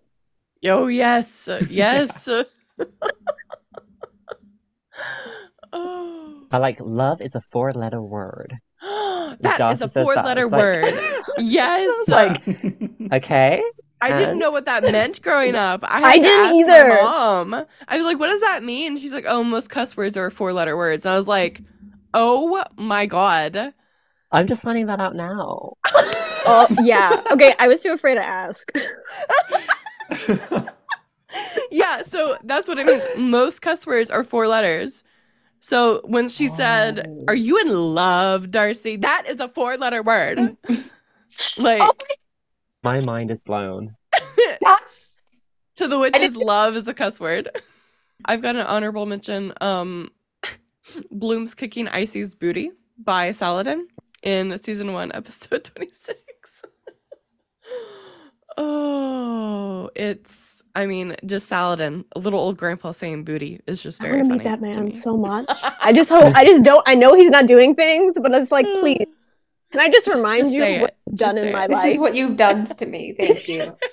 Oh, 0.66 0.88
yes. 0.88 1.48
Yes. 1.70 2.28
Oh. 5.74 6.44
I 6.52 6.58
like 6.58 6.80
love 6.80 7.22
is 7.22 7.36
a 7.36 7.42
four 7.42 7.72
letter 7.74 8.02
word. 8.02 8.58
that 8.82 9.56
Darcy 9.58 9.86
is 9.86 9.96
a 9.96 10.04
four 10.04 10.16
letter 10.16 10.48
like- 10.48 10.62
word. 10.62 10.94
yes. 11.38 12.08
Like, 12.08 12.42
okay. 13.14 13.62
I 14.02 14.18
didn't 14.18 14.40
know 14.40 14.50
what 14.52 14.64
that 14.66 14.84
meant 14.84 15.22
growing 15.22 15.56
up. 15.56 15.84
I, 15.84 16.02
I 16.02 16.20
didn't 16.20 16.56
either. 16.56 16.88
mom. 17.04 17.54
I 17.88 17.98
was 17.98 18.06
like, 18.06 18.18
"What 18.18 18.30
does 18.30 18.40
that 18.40 18.64
mean?" 18.64 18.98
She's 18.98 19.12
like, 19.12 19.26
"Oh, 19.28 19.44
most 19.44 19.70
cuss 19.70 19.98
words 19.98 20.16
are 20.16 20.30
four-letter 20.30 20.78
words." 20.78 21.06
And 21.06 21.14
I 21.14 21.18
was 21.18 21.28
like, 21.28 21.62
"Oh 22.14 22.64
my 22.78 23.06
god!" 23.08 23.74
I'm 24.32 24.48
just 24.48 24.64
finding 24.64 24.86
that 24.86 25.02
out 25.02 25.16
now. 25.16 25.74
Oh 26.46 26.68
yeah. 26.82 27.22
Okay, 27.34 27.54
I 27.60 27.68
was 27.68 27.84
too 27.84 27.92
afraid 27.92 28.16
to 28.16 28.26
ask. 28.26 28.72
Yeah, 31.72 32.02
so 32.04 32.38
that's 32.44 32.68
what 32.68 32.80
it 32.80 32.86
means. 32.88 33.04
Most 33.18 33.62
cuss 33.62 33.86
words 33.86 34.10
are 34.10 34.24
four 34.24 34.48
letters. 34.48 35.04
So 35.62 36.02
when 36.06 36.30
she 36.30 36.50
said, 36.50 37.06
Oh. 37.08 37.26
"Are 37.28 37.36
you 37.36 37.60
in 37.60 37.70
love, 37.70 38.50
Darcy?" 38.50 38.96
That 38.96 39.26
is 39.28 39.40
a 39.40 39.48
four-letter 39.50 40.02
word. 40.04 40.58
like 41.58 41.82
My 42.84 43.02
mind 43.02 43.30
is 43.30 43.42
blown. 43.42 43.96
That's 44.62 45.20
to 45.76 45.88
the 45.88 46.00
witches, 46.00 46.36
love 46.36 46.76
is 46.76 46.88
a 46.88 46.94
cuss 46.94 47.20
word. 47.20 47.50
I've 48.26 48.42
got 48.42 48.56
an 48.56 48.66
honorable 48.66 49.06
mention. 49.06 49.54
Um, 49.62 50.12
Bloom's 51.12 51.54
kicking 51.56 51.88
Icy's 51.88 52.36
booty 52.36 52.72
by 52.98 53.32
Saladin 53.32 53.88
in 54.24 54.58
season 54.60 54.94
one, 54.94 55.12
episode 55.14 55.64
twenty-six. 55.66 56.20
oh, 58.58 59.90
it's. 59.96 60.59
I 60.76 60.86
mean, 60.86 61.16
just 61.26 61.48
Saladin, 61.48 62.06
a 62.16 62.20
little 62.20 62.40
old 62.40 62.58
grandpa 62.58 62.92
saying 62.92 63.24
booty 63.24 63.60
is 63.68 63.82
just 63.82 64.02
I 64.02 64.06
very 64.06 64.22
want 64.22 64.24
to 64.24 64.30
funny. 64.30 64.38
meet 64.40 64.44
that 64.44 64.56
to 64.74 64.80
man 64.80 64.86
me. 64.86 64.92
so 64.92 65.18
much. 65.18 65.48
I 65.82 65.92
just 65.94 66.10
hope 66.10 66.34
I 66.36 66.46
just 66.46 66.64
don't 66.64 66.84
I 66.88 66.96
know 66.96 67.16
he's 67.16 67.32
not 67.32 67.48
doing 67.48 67.76
things, 67.76 68.16
but 68.22 68.32
it's 68.34 68.52
like 68.52 68.66
please. 68.80 69.06
Can 69.72 69.82
I 69.82 69.90
just 69.90 70.08
remind 70.08 70.46
just 70.46 70.54
you 70.54 70.64
of 70.64 70.82
what 70.82 70.90
it. 70.92 70.98
you've 71.08 71.18
done 71.20 71.36
say 71.36 71.48
in 71.48 71.52
my 71.54 71.66
it. 71.66 71.68
this 71.68 71.84
life? 71.84 71.94
is 71.94 72.00
what 72.00 72.16
you've 72.16 72.38
done 72.38 72.68
to 72.76 72.86
me. 72.86 73.16
Thank 73.18 73.48
you. 73.48 73.76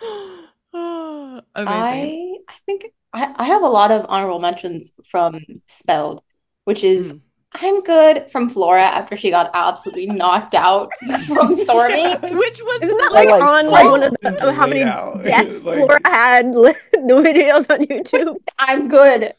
Amazing. 0.74 1.42
I 1.56 2.36
I 2.48 2.54
think 2.66 2.86
I, 3.12 3.34
I 3.36 3.44
have 3.44 3.62
a 3.62 3.66
lot 3.68 3.90
of 3.90 4.04
honorable 4.08 4.40
mentions 4.40 4.92
from 5.08 5.40
Spelled, 5.66 6.22
which 6.64 6.84
is 6.84 7.12
Hmm. 7.12 7.18
I'm 7.54 7.80
good 7.82 8.30
from 8.30 8.48
Flora 8.50 8.82
after 8.82 9.16
she 9.16 9.30
got 9.30 9.50
absolutely 9.54 10.06
knocked 10.20 10.54
out 10.54 10.90
from 11.26 11.56
Stormy. 11.56 12.02
Which 12.22 12.60
was 12.62 12.80
Isn't 12.82 12.96
that 12.98 13.10
Like, 13.12 13.28
like 13.28 13.42
on 13.42 13.66
like 13.70 13.84
one 13.90 14.02
of 14.02 14.14
the, 14.20 14.52
how 14.52 14.66
many 14.66 14.80
laid 14.80 14.88
out. 14.88 15.22
deaths 15.24 15.64
Like- 15.64 15.78
Laura 15.78 16.00
had 16.04 16.52
the 16.52 16.74
videos 16.92 17.70
on 17.70 17.86
YouTube? 17.86 18.36
I'm 18.58 18.88
good. 18.88 19.32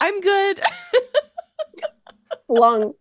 I'm 0.00 0.20
good. 0.20 0.60
Long. 2.48 2.94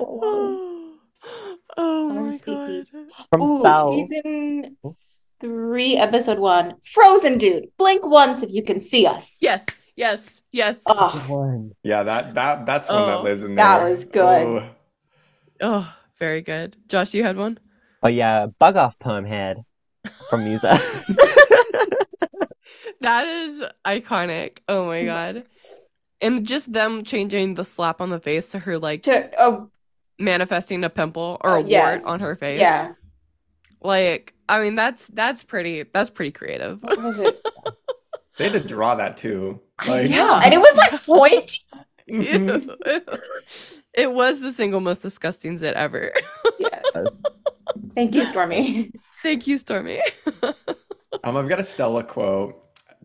Long. 0.00 0.98
oh 1.76 2.08
my 2.10 2.32
RSVP. 2.32 2.44
god. 2.46 2.86
From 3.30 3.42
Ooh, 3.42 3.56
Spell. 3.58 3.90
season 3.92 4.76
three, 5.40 5.96
episode 5.96 6.38
one. 6.38 6.74
Frozen 6.92 7.38
dude. 7.38 7.66
Blink 7.78 8.04
once 8.06 8.42
if 8.42 8.52
you 8.52 8.62
can 8.62 8.80
see 8.80 9.06
us. 9.06 9.38
Yes, 9.40 9.64
yes, 9.98 10.40
yes. 10.52 10.78
Oh, 10.86 11.24
One. 11.28 11.72
yeah, 11.82 12.02
that 12.04 12.34
that 12.34 12.64
that's 12.66 12.88
one 12.88 13.02
Oh, 13.02 13.06
that 13.06 13.22
lives 13.24 13.42
in 13.42 13.54
there. 13.56 13.64
that 13.66 13.82
was 13.90 14.04
good. 14.04 14.46
Oh. 14.46 14.70
Oh, 15.60 15.94
very 16.18 16.40
good. 16.40 16.76
Josh, 16.88 17.12
you 17.14 17.24
had 17.24 17.36
one? 17.36 17.58
Oh 18.02 18.08
yeah, 18.08 18.46
bug 18.58 18.76
off 18.76 18.98
perm 18.98 19.24
head 19.24 19.64
from 20.30 20.44
Musa. 20.44 20.78
That 23.00 23.26
is 23.28 23.62
iconic. 23.86 24.58
Oh 24.68 24.86
my 24.86 25.04
god. 25.04 25.44
And 26.20 26.44
just 26.44 26.72
them 26.72 27.04
changing 27.04 27.54
the 27.54 27.64
slap 27.64 28.00
on 28.00 28.10
the 28.10 28.18
face 28.18 28.48
to 28.50 28.58
her 28.58 28.76
like 28.78 29.02
to 29.02 29.30
oh 29.40 29.70
manifesting 30.18 30.82
a 30.82 30.90
pimple 30.90 31.38
or 31.42 31.50
Uh, 31.50 31.60
a 31.60 31.62
wart 31.62 32.02
on 32.06 32.20
her 32.20 32.34
face. 32.34 32.58
yeah. 32.60 32.92
Like, 33.80 34.34
I 34.48 34.60
mean 34.60 34.74
that's 34.74 35.06
that's 35.08 35.44
pretty 35.44 35.84
that's 35.84 36.10
pretty 36.10 36.32
creative. 36.32 36.82
What 36.82 37.02
was 37.02 37.18
it? 37.18 37.40
They 38.36 38.48
had 38.48 38.52
to 38.62 38.68
draw 38.68 38.94
that 38.96 39.16
too. 39.16 39.60
I 39.78 39.88
Like, 39.88 40.10
know. 40.10 40.40
And 40.42 40.54
it 40.54 40.58
was 40.58 40.76
like 40.76 41.02
point. 41.04 41.52
it 42.08 43.06
was 44.12 44.40
the 44.40 44.52
single 44.52 44.80
most 44.80 45.02
disgusting 45.02 45.58
zit 45.58 45.74
ever. 45.74 46.12
Yes. 46.58 46.82
Thank 47.94 48.14
you, 48.14 48.24
Stormy. 48.24 48.90
Thank 49.22 49.46
you, 49.46 49.58
Stormy. 49.58 50.00
um, 51.24 51.36
I've 51.36 51.48
got 51.48 51.60
a 51.60 51.64
Stella 51.64 52.02
quote. 52.04 52.56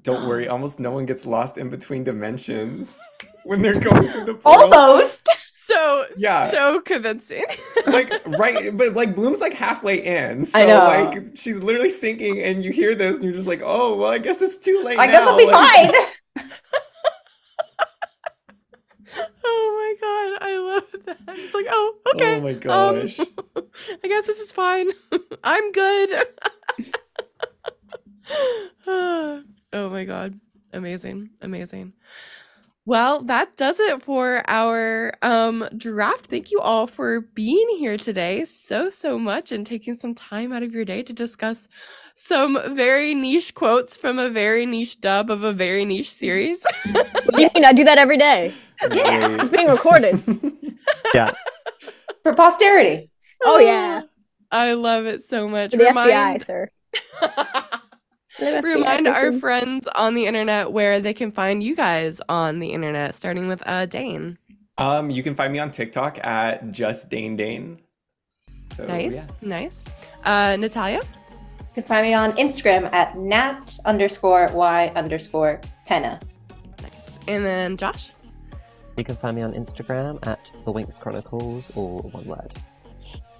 Don't 0.03 0.23
worry, 0.27 0.47
almost 0.47 0.79
no 0.79 0.91
one 0.91 1.05
gets 1.05 1.25
lost 1.25 1.57
in 1.57 1.69
between 1.69 2.03
dimensions 2.03 2.99
when 3.43 3.61
they're 3.61 3.79
going 3.79 4.09
through 4.09 4.25
the 4.25 4.33
portal. 4.35 4.73
Almost. 4.73 5.27
So 5.55 6.05
Yeah. 6.17 6.49
so 6.51 6.81
convincing. 6.81 7.45
like 7.87 8.11
right 8.27 8.75
but 8.75 8.93
like 8.93 9.15
bloom's 9.15 9.39
like 9.39 9.53
halfway 9.53 10.03
in 10.03 10.45
so 10.45 10.59
I 10.59 10.65
know. 10.65 11.09
like 11.13 11.37
she's 11.37 11.55
literally 11.57 11.89
sinking 11.89 12.41
and 12.41 12.63
you 12.65 12.71
hear 12.71 12.95
this 12.95 13.15
and 13.15 13.23
you're 13.23 13.33
just 13.33 13.47
like 13.47 13.61
oh 13.63 13.95
well 13.95 14.09
i 14.09 14.17
guess 14.17 14.41
it's 14.41 14.57
too 14.57 14.81
late 14.83 14.99
I 14.99 15.07
guess. 15.07 15.25
I'll 15.25 15.37
be 15.37 15.45
Like, 15.45 15.93
fine. 15.93 16.05
Oh 19.45 19.95
my 19.99 20.39
god, 20.39 20.47
I 20.47 20.57
love 20.57 21.05
that. 21.05 21.37
It's 21.37 21.53
like, 21.53 21.67
oh, 21.69 21.95
okay. 22.15 22.37
oh 22.37 22.41
my 22.41 22.53
um, 22.53 23.01
gosh 23.01 23.19
I 24.03 24.07
guess 24.07 24.25
this 24.25 24.39
is 24.39 24.51
fine. 24.51 24.89
I'm 25.43 25.71
good. 25.71 26.25
oh 28.87 29.43
my 29.73 30.03
god. 30.05 30.39
Amazing. 30.71 31.29
Amazing. 31.41 31.93
Well, 32.85 33.21
that 33.23 33.55
does 33.55 33.79
it 33.79 34.03
for 34.03 34.43
our 34.47 35.13
um 35.21 35.67
draft. 35.77 36.27
Thank 36.27 36.51
you 36.51 36.59
all 36.59 36.87
for 36.87 37.21
being 37.21 37.67
here 37.77 37.97
today 37.97 38.45
so 38.45 38.89
so 38.89 39.19
much 39.19 39.51
and 39.51 39.65
taking 39.65 39.97
some 39.97 40.15
time 40.15 40.51
out 40.51 40.63
of 40.63 40.73
your 40.73 40.85
day 40.85 41.03
to 41.03 41.13
discuss 41.13 41.67
some 42.15 42.59
very 42.75 43.13
niche 43.15 43.53
quotes 43.53 43.97
from 43.97 44.19
a 44.19 44.29
very 44.29 44.65
niche 44.65 45.01
dub 45.01 45.29
of 45.29 45.43
a 45.43 45.51
very 45.53 45.85
niche 45.85 46.11
series. 46.13 46.65
You 47.37 47.49
mean 47.55 47.65
I 47.65 47.73
do 47.73 47.83
that 47.85 47.97
every 47.97 48.17
day. 48.17 48.53
yeah 48.91 49.37
It's 49.41 49.49
being 49.49 49.67
recorded. 49.67 50.21
yeah. 51.13 51.31
For 52.21 52.33
posterity. 52.33 53.09
Oh 53.43 53.57
yeah. 53.59 54.01
I 54.51 54.73
love 54.73 55.05
it 55.07 55.25
so 55.25 55.47
much. 55.49 55.71
For 55.71 55.77
the 55.77 55.85
Remind- 55.85 56.41
FBI, 56.41 56.45
sir. 56.45 56.69
Remind 58.61 59.07
our 59.07 59.31
friends 59.33 59.87
on 59.95 60.15
the 60.15 60.25
internet 60.25 60.71
where 60.71 60.99
they 60.99 61.13
can 61.13 61.31
find 61.31 61.63
you 61.63 61.75
guys 61.75 62.19
on 62.29 62.59
the 62.59 62.71
internet, 62.71 63.15
starting 63.15 63.47
with 63.47 63.61
uh 63.67 63.85
Dane. 63.87 64.37
um 64.77 65.09
you 65.09 65.23
can 65.23 65.35
find 65.35 65.51
me 65.53 65.59
on 65.59 65.69
tiktok 65.71 66.19
at 66.23 66.71
just 66.71 67.09
dane 67.09 67.35
dane 67.35 67.79
so 68.75 68.85
Nice, 68.87 69.13
yeah. 69.15 69.25
nice. 69.41 69.83
Uh 70.23 70.55
Natalia? 70.59 71.01
You 71.73 71.81
can 71.81 71.87
find 71.87 72.05
me 72.05 72.13
on 72.13 72.33
Instagram 72.33 72.93
at 72.93 73.17
nat 73.17 73.79
underscore 73.85 74.51
y 74.53 74.91
underscore 74.95 75.59
pena. 75.87 76.19
Nice. 76.83 77.17
And 77.27 77.43
then 77.43 77.77
Josh? 77.77 78.11
You 78.95 79.03
can 79.03 79.15
find 79.15 79.35
me 79.35 79.41
on 79.41 79.53
Instagram 79.53 80.25
at 80.27 80.51
the 80.65 80.71
Winx 80.71 80.99
Chronicles, 80.99 81.71
or 81.73 82.03
one 82.03 82.25
word. 82.25 82.53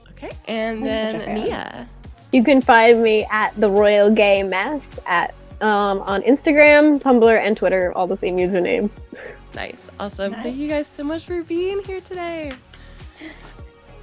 Okay. 0.10 0.32
And 0.48 0.78
I'm 0.78 0.84
then 0.84 1.20
fan. 1.22 1.36
Nia. 1.36 1.90
You 2.32 2.44
can 2.44 2.60
find 2.60 3.04
me 3.04 3.28
at 3.30 3.54
the 3.62 3.70
Royal 3.70 4.10
Gay 4.10 4.42
Mess 4.42 5.00
at 5.06 5.36
um, 5.62 6.02
on 6.02 6.24
Instagram, 6.24 7.00
Tumblr, 7.00 7.40
and 7.40 7.56
Twitter, 7.56 7.94
all 7.96 8.08
the 8.08 8.18
same 8.18 8.38
username. 8.38 8.90
Nice. 9.56 9.92
Awesome. 10.00 10.34
Thank 10.34 10.56
you 10.56 10.68
guys 10.68 10.88
so 10.88 11.04
much 11.04 11.26
for 11.26 11.44
being 11.44 11.84
here 11.84 12.02
today. 12.02 12.54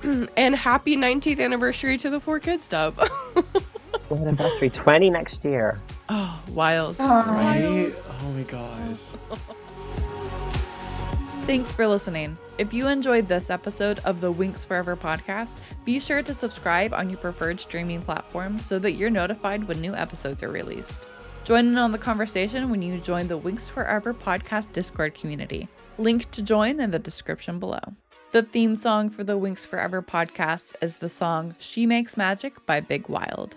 and 0.37 0.55
happy 0.55 0.97
19th 0.97 1.41
anniversary 1.41 1.99
to 1.99 2.09
the 2.09 2.21
4Kids 2.21 2.69
dub. 2.69 2.97
What 4.09 4.21
anniversary? 4.21 4.71
20 4.71 5.11
next 5.11 5.45
year. 5.45 5.81
oh, 6.09 6.43
wild. 6.51 6.97
Aw. 6.99 7.31
right 7.31 7.95
oh 8.21 8.31
my 8.33 8.43
gosh 8.43 8.99
Thanks 11.47 11.73
for 11.73 11.89
listening. 11.89 12.39
If 12.59 12.73
you 12.73 12.87
enjoyed 12.87 13.27
this 13.27 13.51
episode 13.51 13.99
of 14.01 14.21
the 14.21 14.33
Winx 14.33 14.65
Forever 14.65 14.95
podcast, 14.95 15.57
be 15.85 15.99
sure 15.99 16.23
to 16.23 16.33
subscribe 16.33 16.93
on 16.93 17.11
your 17.11 17.19
preferred 17.19 17.61
streaming 17.61 18.03
platform 18.03 18.61
so 18.61 18.79
that 18.79 18.93
you're 18.93 19.11
notified 19.11 19.67
when 19.67 19.81
new 19.81 19.95
episodes 19.95 20.45
are 20.45 20.53
released. 20.53 21.07
Join 21.43 21.67
in 21.67 21.79
on 21.79 21.91
the 21.91 21.99
conversation 21.99 22.71
when 22.71 22.83
you 22.83 22.99
join 22.99 23.27
the 23.27 23.39
Winx 23.39 23.69
Forever 23.69 24.15
podcast 24.15 24.73
Discord 24.73 25.15
community. 25.15 25.67
Link 25.99 26.31
to 26.31 26.43
join 26.43 26.79
in 26.79 26.93
the 26.93 26.99
description 27.01 27.59
below. 27.59 27.81
The 28.31 28.43
theme 28.43 28.77
song 28.77 29.11
for 29.11 29.25
the 29.25 29.39
Winx 29.39 29.67
Forever 29.67 30.03
podcast 30.03 30.75
is 30.81 30.99
the 30.99 31.09
song 31.09 31.57
She 31.59 31.85
Makes 31.85 32.17
Magic 32.17 32.65
by 32.65 32.79
Big 32.79 33.09
Wild. 33.09 33.57